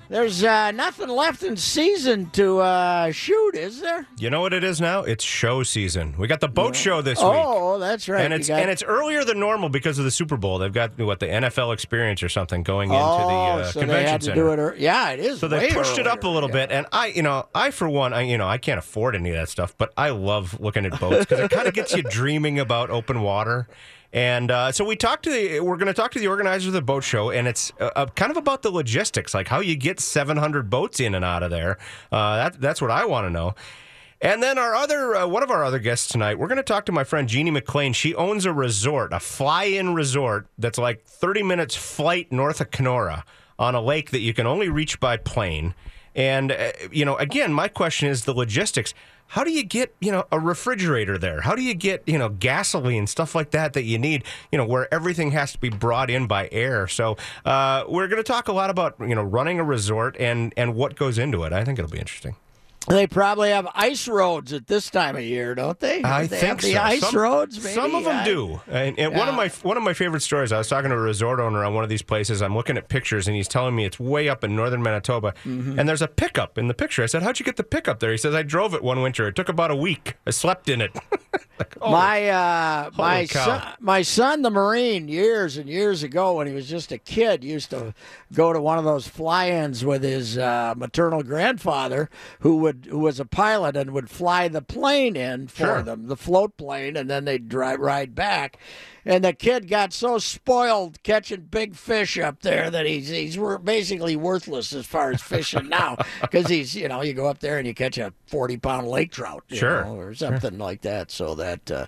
There's 0.09 0.41
uh, 0.41 0.71
nothing 0.71 1.09
left 1.09 1.43
in 1.43 1.57
season 1.57 2.29
to 2.31 2.59
uh, 2.59 3.11
shoot, 3.11 3.55
is 3.55 3.81
there? 3.81 4.07
You 4.17 4.29
know 4.29 4.39
what 4.39 4.53
it 4.53 4.63
is 4.63 4.79
now? 4.79 5.01
It's 5.01 5.23
show 5.23 5.63
season. 5.63 6.15
We 6.17 6.27
got 6.27 6.39
the 6.39 6.47
boat 6.47 6.75
show 6.77 7.01
this 7.01 7.19
week. 7.19 7.27
Oh, 7.29 7.77
that's 7.77 8.07
right. 8.07 8.23
And 8.23 8.33
it's 8.33 8.47
got- 8.47 8.61
and 8.61 8.71
it's 8.71 8.83
earlier 8.83 9.25
than 9.25 9.39
normal 9.39 9.67
because 9.67 9.99
of 9.99 10.05
the 10.05 10.11
Super 10.11 10.37
Bowl. 10.37 10.59
They've 10.59 10.71
got 10.71 10.97
what 10.97 11.19
the 11.19 11.27
NFL 11.27 11.73
experience 11.73 12.23
or 12.23 12.29
something 12.29 12.63
going 12.63 12.89
into 12.91 13.03
oh, 13.03 13.17
the 13.17 13.33
uh, 13.33 13.63
so 13.65 13.79
convention 13.81 13.87
they 14.05 14.09
had 14.09 14.21
to 14.21 14.25
center. 14.27 14.55
do 14.55 14.75
it. 14.75 14.79
Yeah, 14.79 15.09
it 15.11 15.19
is. 15.19 15.39
So 15.39 15.49
they 15.49 15.73
pushed 15.73 15.97
it 15.97 16.07
up 16.07 16.23
a 16.23 16.27
little 16.29 16.49
yeah. 16.49 16.65
bit, 16.67 16.71
and 16.71 16.85
I, 16.93 17.07
you 17.07 17.21
know, 17.21 17.47
I 17.53 17.71
for 17.71 17.89
one, 17.89 18.13
I, 18.13 18.21
you 18.21 18.37
know, 18.37 18.47
I 18.47 18.57
can't 18.57 18.79
afford 18.79 19.15
any 19.15 19.31
of 19.31 19.35
that 19.35 19.49
stuff, 19.49 19.75
but 19.77 19.91
I 19.97 20.09
love 20.09 20.59
looking 20.61 20.85
at 20.85 20.97
boats 20.99 21.25
because 21.25 21.39
it 21.39 21.51
kind 21.51 21.67
of 21.67 21.73
gets 21.73 21.93
you 21.93 22.03
dreaming 22.03 22.59
about 22.59 22.89
open 22.89 23.21
water. 23.21 23.67
And 24.17 24.49
uh, 24.49 24.71
so 24.71 24.83
we 24.83 24.95
talked 24.95 25.25
to 25.25 25.29
the, 25.29 25.59
we're 25.59 25.77
going 25.77 25.85
to 25.85 25.93
talk 25.93 26.09
to 26.13 26.19
the 26.19 26.27
organizers 26.27 26.65
of 26.65 26.73
the 26.73 26.81
boat 26.81 27.03
show, 27.03 27.29
and 27.29 27.47
it's 27.47 27.71
uh, 27.79 27.91
uh, 27.95 28.07
kind 28.07 28.31
of 28.31 28.37
about 28.37 28.63
the 28.63 28.71
logistics, 28.71 29.35
like 29.35 29.47
how 29.47 29.59
you 29.59 29.75
get 29.75 29.99
700 29.99 30.71
boats 30.71 30.99
in 30.99 31.13
and 31.13 31.23
out 31.23 31.43
of 31.43 31.51
there. 31.51 31.77
Uh, 32.11 32.37
that, 32.37 32.59
that's 32.59 32.81
what 32.81 32.89
I 32.89 33.05
want 33.05 33.27
to 33.27 33.29
know. 33.29 33.53
And 34.19 34.41
then 34.41 34.57
our 34.57 34.73
other, 34.73 35.15
uh, 35.15 35.27
one 35.27 35.43
of 35.43 35.51
our 35.51 35.63
other 35.63 35.77
guests 35.77 36.07
tonight, 36.07 36.39
we're 36.39 36.47
going 36.47 36.57
to 36.57 36.63
talk 36.63 36.87
to 36.87 36.91
my 36.91 37.03
friend 37.03 37.29
Jeannie 37.29 37.51
McLean. 37.51 37.93
She 37.93 38.15
owns 38.15 38.47
a 38.47 38.53
resort, 38.53 39.13
a 39.13 39.19
fly-in 39.19 39.93
resort 39.93 40.47
that's 40.57 40.79
like 40.79 41.05
30 41.05 41.43
minutes 41.43 41.75
flight 41.75 42.31
north 42.31 42.59
of 42.59 42.71
Kenora 42.71 43.23
on 43.59 43.75
a 43.75 43.81
lake 43.81 44.09
that 44.09 44.21
you 44.21 44.33
can 44.33 44.47
only 44.47 44.67
reach 44.67 44.99
by 44.99 45.17
plane. 45.17 45.75
And 46.17 46.51
uh, 46.51 46.71
you 46.91 47.05
know, 47.05 47.15
again, 47.15 47.53
my 47.53 47.69
question 47.69 48.09
is 48.09 48.25
the 48.25 48.33
logistics. 48.33 48.93
How 49.27 49.43
do 49.43 49.51
you 49.51 49.63
get, 49.63 49.93
you 49.99 50.11
know, 50.11 50.25
a 50.31 50.39
refrigerator 50.39 51.17
there? 51.17 51.41
How 51.41 51.53
do 51.53 51.61
you 51.61 51.73
get, 51.73 52.01
you 52.07 52.17
know, 52.17 52.29
gasoline, 52.29 53.07
stuff 53.07 53.35
like 53.35 53.51
that 53.51 53.73
that 53.73 53.83
you 53.83 53.99
need, 53.99 54.23
you 54.53 54.57
know, 54.57 54.65
where 54.65 54.91
everything 54.93 55.31
has 55.31 55.51
to 55.51 55.57
be 55.59 55.69
brought 55.69 56.09
in 56.09 56.27
by 56.27 56.47
air? 56.51 56.87
So 56.87 57.17
uh, 57.43 57.83
we're 57.89 58.07
going 58.07 58.23
to 58.23 58.27
talk 58.27 58.47
a 58.47 58.53
lot 58.53 58.69
about, 58.69 58.95
you 59.01 59.15
know, 59.15 59.23
running 59.23 59.59
a 59.59 59.63
resort 59.63 60.15
and 60.17 60.53
and 60.57 60.75
what 60.75 60.95
goes 60.95 61.17
into 61.17 61.43
it. 61.43 61.53
I 61.53 61.63
think 61.63 61.77
it'll 61.77 61.91
be 61.91 61.99
interesting. 61.99 62.35
They 62.87 63.05
probably 63.05 63.49
have 63.49 63.67
ice 63.73 64.07
roads 64.07 64.53
at 64.53 64.67
this 64.67 64.89
time 64.89 65.17
of 65.17 65.21
year, 65.21 65.55
don't 65.55 65.77
they? 65.79 66.03
I 66.03 66.25
they 66.25 66.37
think 66.37 66.43
have 66.43 66.61
the 66.61 66.73
so. 66.73 66.81
ice 66.81 67.01
some, 67.01 67.15
roads. 67.17 67.63
Maybe? 67.63 67.75
Some 67.75 67.95
of 67.95 68.05
them 68.05 68.17
I- 68.17 68.23
do. 68.23 68.61
And, 68.67 68.97
and 68.97 69.13
one 69.13 69.27
of 69.27 69.35
my 69.35 69.49
one 69.63 69.75
of 69.75 69.83
my 69.83 69.93
favorite 69.93 70.21
stories. 70.21 70.51
I 70.51 70.57
was 70.57 70.69
talking 70.69 70.89
to 70.89 70.95
a 70.95 70.99
resort 70.99 71.39
owner 71.39 71.63
on 71.65 71.73
one 71.73 71.83
of 71.83 71.89
these 71.89 72.01
places. 72.01 72.41
I'm 72.41 72.55
looking 72.55 72.77
at 72.77 72.87
pictures, 72.87 73.27
and 73.27 73.35
he's 73.35 73.47
telling 73.47 73.75
me 73.75 73.85
it's 73.85 73.99
way 73.99 74.29
up 74.29 74.43
in 74.43 74.55
northern 74.55 74.81
Manitoba. 74.81 75.33
Mm-hmm. 75.43 75.77
And 75.77 75.89
there's 75.89 76.01
a 76.01 76.07
pickup 76.07 76.57
in 76.57 76.67
the 76.67 76.73
picture. 76.73 77.03
I 77.03 77.07
said, 77.07 77.23
"How'd 77.23 77.39
you 77.39 77.45
get 77.45 77.57
the 77.57 77.63
pickup 77.63 77.99
there?" 77.99 78.11
He 78.11 78.17
says, 78.17 78.33
"I 78.33 78.43
drove 78.43 78.73
it 78.73 78.83
one 78.83 79.01
winter. 79.01 79.27
It 79.27 79.35
took 79.35 79.49
about 79.49 79.69
a 79.69 79.75
week. 79.75 80.15
I 80.25 80.31
slept 80.31 80.69
in 80.69 80.81
it." 80.81 80.95
Like, 81.59 81.75
oh, 81.81 81.91
my 81.91 82.29
uh, 82.29 82.91
my 82.95 83.25
son, 83.25 83.63
my 83.79 84.03
son, 84.03 84.43
the 84.43 84.51
Marine, 84.51 85.07
years 85.07 85.57
and 85.57 85.67
years 85.67 86.03
ago, 86.03 86.35
when 86.35 86.45
he 86.45 86.53
was 86.53 86.69
just 86.69 86.91
a 86.91 86.99
kid, 86.99 87.43
used 87.43 87.71
to 87.71 87.95
go 88.31 88.53
to 88.53 88.61
one 88.61 88.77
of 88.77 88.83
those 88.83 89.07
fly-ins 89.07 89.83
with 89.83 90.03
his 90.03 90.37
uh, 90.37 90.75
maternal 90.77 91.23
grandfather, 91.23 92.11
who 92.41 92.57
would 92.57 92.76
who 92.89 92.99
was 92.99 93.19
a 93.19 93.25
pilot 93.25 93.75
and 93.75 93.91
would 93.91 94.09
fly 94.09 94.47
the 94.47 94.61
plane 94.61 95.15
in 95.15 95.47
for 95.47 95.65
Sure. 95.65 95.81
them, 95.81 96.07
the 96.07 96.17
float 96.17 96.57
plane, 96.57 96.95
and 96.95 97.09
then 97.09 97.25
they'd 97.25 97.49
drive 97.49 97.79
ride 97.79 98.13
back. 98.15 98.57
And 99.05 99.23
the 99.23 99.31
kid 99.31 99.69
got 99.69 99.93
so 99.93 100.17
spoiled 100.17 101.01
catching 101.01 101.41
big 101.49 101.75
fish 101.75 102.19
up 102.19 102.41
there 102.41 102.69
that 102.69 102.85
he's 102.85 103.07
he's 103.07 103.37
basically 103.63 104.17
worthless 104.17 104.73
as 104.73 104.85
far 104.85 105.11
as 105.11 105.21
fishing 105.21 105.69
now 105.69 105.95
because 106.19 106.47
he's 106.47 106.75
you 106.75 106.89
know 106.89 107.01
you 107.01 107.13
go 107.13 107.25
up 107.27 107.39
there 107.39 107.57
and 107.57 107.65
you 107.65 107.73
catch 107.73 107.97
a 107.97 108.11
forty 108.25 108.57
pound 108.57 108.87
lake 108.87 109.11
trout 109.13 109.45
you 109.47 109.55
Sure. 109.57 109.85
know, 109.85 109.95
or 109.95 110.13
something 110.13 110.57
like 110.57 110.81
that. 110.81 111.09
So 111.09 111.35
that 111.35 111.71
uh, 111.71 111.85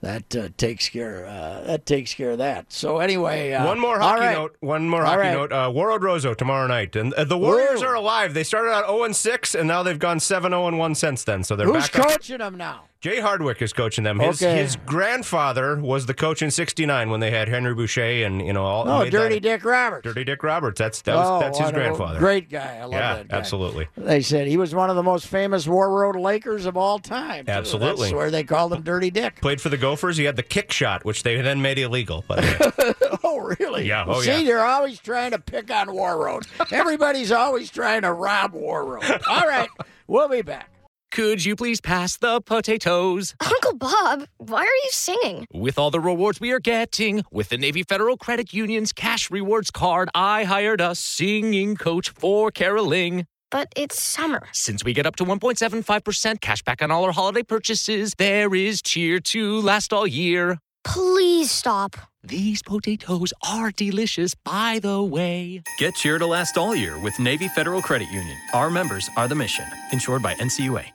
that 0.00 0.36
uh, 0.36 0.48
takes 0.56 0.88
care 0.88 1.26
uh, 1.26 1.62
that 1.66 1.86
takes 1.86 2.14
care 2.14 2.30
of 2.30 2.38
that. 2.38 2.72
So 2.72 2.98
anyway, 2.98 3.52
uh, 3.52 3.66
one 3.66 3.80
more 3.80 3.98
hockey 3.98 4.20
right. 4.20 4.32
note. 4.34 4.56
One 4.60 4.88
more 4.88 5.04
hockey 5.04 5.22
right. 5.22 5.32
note. 5.32 5.52
Uh, 5.52 5.70
Warroad 5.70 6.00
Roseau 6.02 6.36
tomorrow 6.36 6.68
night, 6.68 6.94
and 6.94 7.12
uh, 7.14 7.24
the 7.24 7.36
Warriors 7.38 7.80
Whoa. 7.82 7.88
are 7.88 7.94
alive. 7.94 8.32
They 8.32 8.44
started 8.44 8.70
out 8.70 8.86
0 8.86 9.02
and 9.04 9.16
6, 9.16 9.54
and 9.56 9.66
now 9.66 9.82
they've 9.82 9.98
gone 9.98 10.20
7 10.30 10.52
0 10.52 10.68
and 10.68 10.78
1 10.78 10.94
since 10.94 11.24
then. 11.24 11.42
So 11.42 11.56
they're 11.56 11.66
Who's 11.66 11.88
back. 11.90 11.98
up. 11.98 12.06
coaching 12.12 12.38
them 12.38 12.56
now? 12.56 12.84
Jay 13.00 13.18
Hardwick 13.18 13.62
is 13.62 13.72
coaching 13.72 14.04
them. 14.04 14.18
His 14.20 14.42
Okay. 14.42 14.58
his 14.58 14.76
grandfather 14.76 15.76
was 15.80 16.04
the 16.04 16.12
coach 16.12 16.42
in 16.42 16.50
'69 16.50 17.08
when 17.08 17.20
they 17.20 17.30
had 17.30 17.48
Henry 17.48 17.74
Boucher 17.74 18.26
and 18.26 18.46
you 18.46 18.52
know 18.52 18.64
all. 18.64 18.86
Oh, 18.86 19.08
Dirty 19.08 19.36
that- 19.36 19.40
Dick 19.42 19.64
Roberts. 19.64 20.04
Dirty 20.04 20.22
Dick 20.24 20.42
Roberts. 20.42 20.78
That's 20.78 21.00
that 21.02 21.16
was, 21.16 21.26
oh, 21.26 21.40
that's 21.40 21.58
his 21.58 21.72
grandfather. 21.72 22.18
Great 22.18 22.50
guy. 22.50 22.76
I 22.78 22.82
love 22.82 22.92
yeah, 22.92 23.14
that 23.16 23.28
guy. 23.28 23.36
absolutely. 23.38 23.88
They 23.96 24.20
said 24.20 24.46
he 24.48 24.58
was 24.58 24.74
one 24.74 24.90
of 24.90 24.96
the 24.96 25.02
most 25.02 25.26
famous 25.28 25.66
Warroad 25.66 26.20
Lakers 26.20 26.66
of 26.66 26.76
all 26.76 26.98
time. 26.98 27.46
too. 27.46 27.52
Absolutely. 27.52 28.08
That's 28.08 28.14
where 28.14 28.30
they 28.30 28.44
called 28.44 28.74
him 28.74 28.82
Dirty 28.82 29.10
Dick. 29.10 29.40
Played 29.40 29.62
for 29.62 29.70
the 29.70 29.78
Gophers. 29.78 30.18
He 30.18 30.24
had 30.24 30.36
the 30.36 30.42
kick 30.42 30.70
shot, 30.70 31.02
which 31.04 31.22
they 31.22 31.40
then 31.40 31.62
made 31.62 31.78
illegal. 31.78 32.22
But 32.28 32.44
Oh, 33.24 33.38
really? 33.60 33.86
Yeah, 33.86 34.04
oh, 34.06 34.20
See, 34.20 34.28
yeah. 34.30 34.42
they're 34.44 34.64
always 34.64 34.98
trying 35.00 35.30
to 35.30 35.38
pick 35.38 35.70
on 35.70 35.86
Warroad. 35.88 36.46
Everybody's 36.70 37.32
always 37.32 37.70
trying 37.70 38.02
to 38.02 38.12
rob 38.12 38.52
Warroad. 38.52 39.22
All 39.26 39.46
right, 39.48 39.68
we'll 40.06 40.28
be 40.28 40.42
back. 40.42 40.68
Could 41.12 41.44
you 41.44 41.56
please 41.56 41.80
pass 41.80 42.16
the 42.16 42.40
potatoes? 42.40 43.34
Uncle 43.40 43.76
Bob, 43.76 44.26
why 44.38 44.60
are 44.60 44.64
you 44.64 44.88
singing? 44.90 45.44
With 45.52 45.76
all 45.76 45.90
the 45.90 45.98
rewards 45.98 46.40
we 46.40 46.52
are 46.52 46.60
getting, 46.60 47.24
with 47.32 47.48
the 47.48 47.58
Navy 47.58 47.82
Federal 47.82 48.16
Credit 48.16 48.54
Union's 48.54 48.92
cash 48.92 49.28
rewards 49.28 49.72
card, 49.72 50.08
I 50.14 50.44
hired 50.44 50.80
a 50.80 50.94
singing 50.94 51.74
coach 51.74 52.10
for 52.10 52.52
caroling. 52.52 53.26
But 53.50 53.72
it's 53.74 54.00
summer. 54.00 54.46
Since 54.52 54.84
we 54.84 54.92
get 54.92 55.04
up 55.04 55.16
to 55.16 55.24
1.75% 55.24 56.40
cash 56.40 56.62
back 56.62 56.80
on 56.80 56.92
all 56.92 57.04
our 57.04 57.12
holiday 57.12 57.42
purchases, 57.42 58.14
there 58.16 58.54
is 58.54 58.80
cheer 58.80 59.18
to 59.18 59.60
last 59.62 59.92
all 59.92 60.06
year. 60.06 60.58
Please 60.84 61.50
stop. 61.50 61.96
These 62.22 62.62
potatoes 62.62 63.32
are 63.50 63.72
delicious, 63.72 64.36
by 64.36 64.78
the 64.80 65.02
way. 65.02 65.62
Get 65.78 65.96
cheer 65.96 66.18
to 66.18 66.26
last 66.26 66.56
all 66.56 66.76
year 66.76 66.96
with 67.00 67.18
Navy 67.18 67.48
Federal 67.48 67.82
Credit 67.82 68.08
Union. 68.12 68.36
Our 68.54 68.70
members 68.70 69.10
are 69.16 69.26
the 69.26 69.34
mission. 69.34 69.64
Insured 69.92 70.22
by 70.22 70.34
NCUA. 70.34 70.92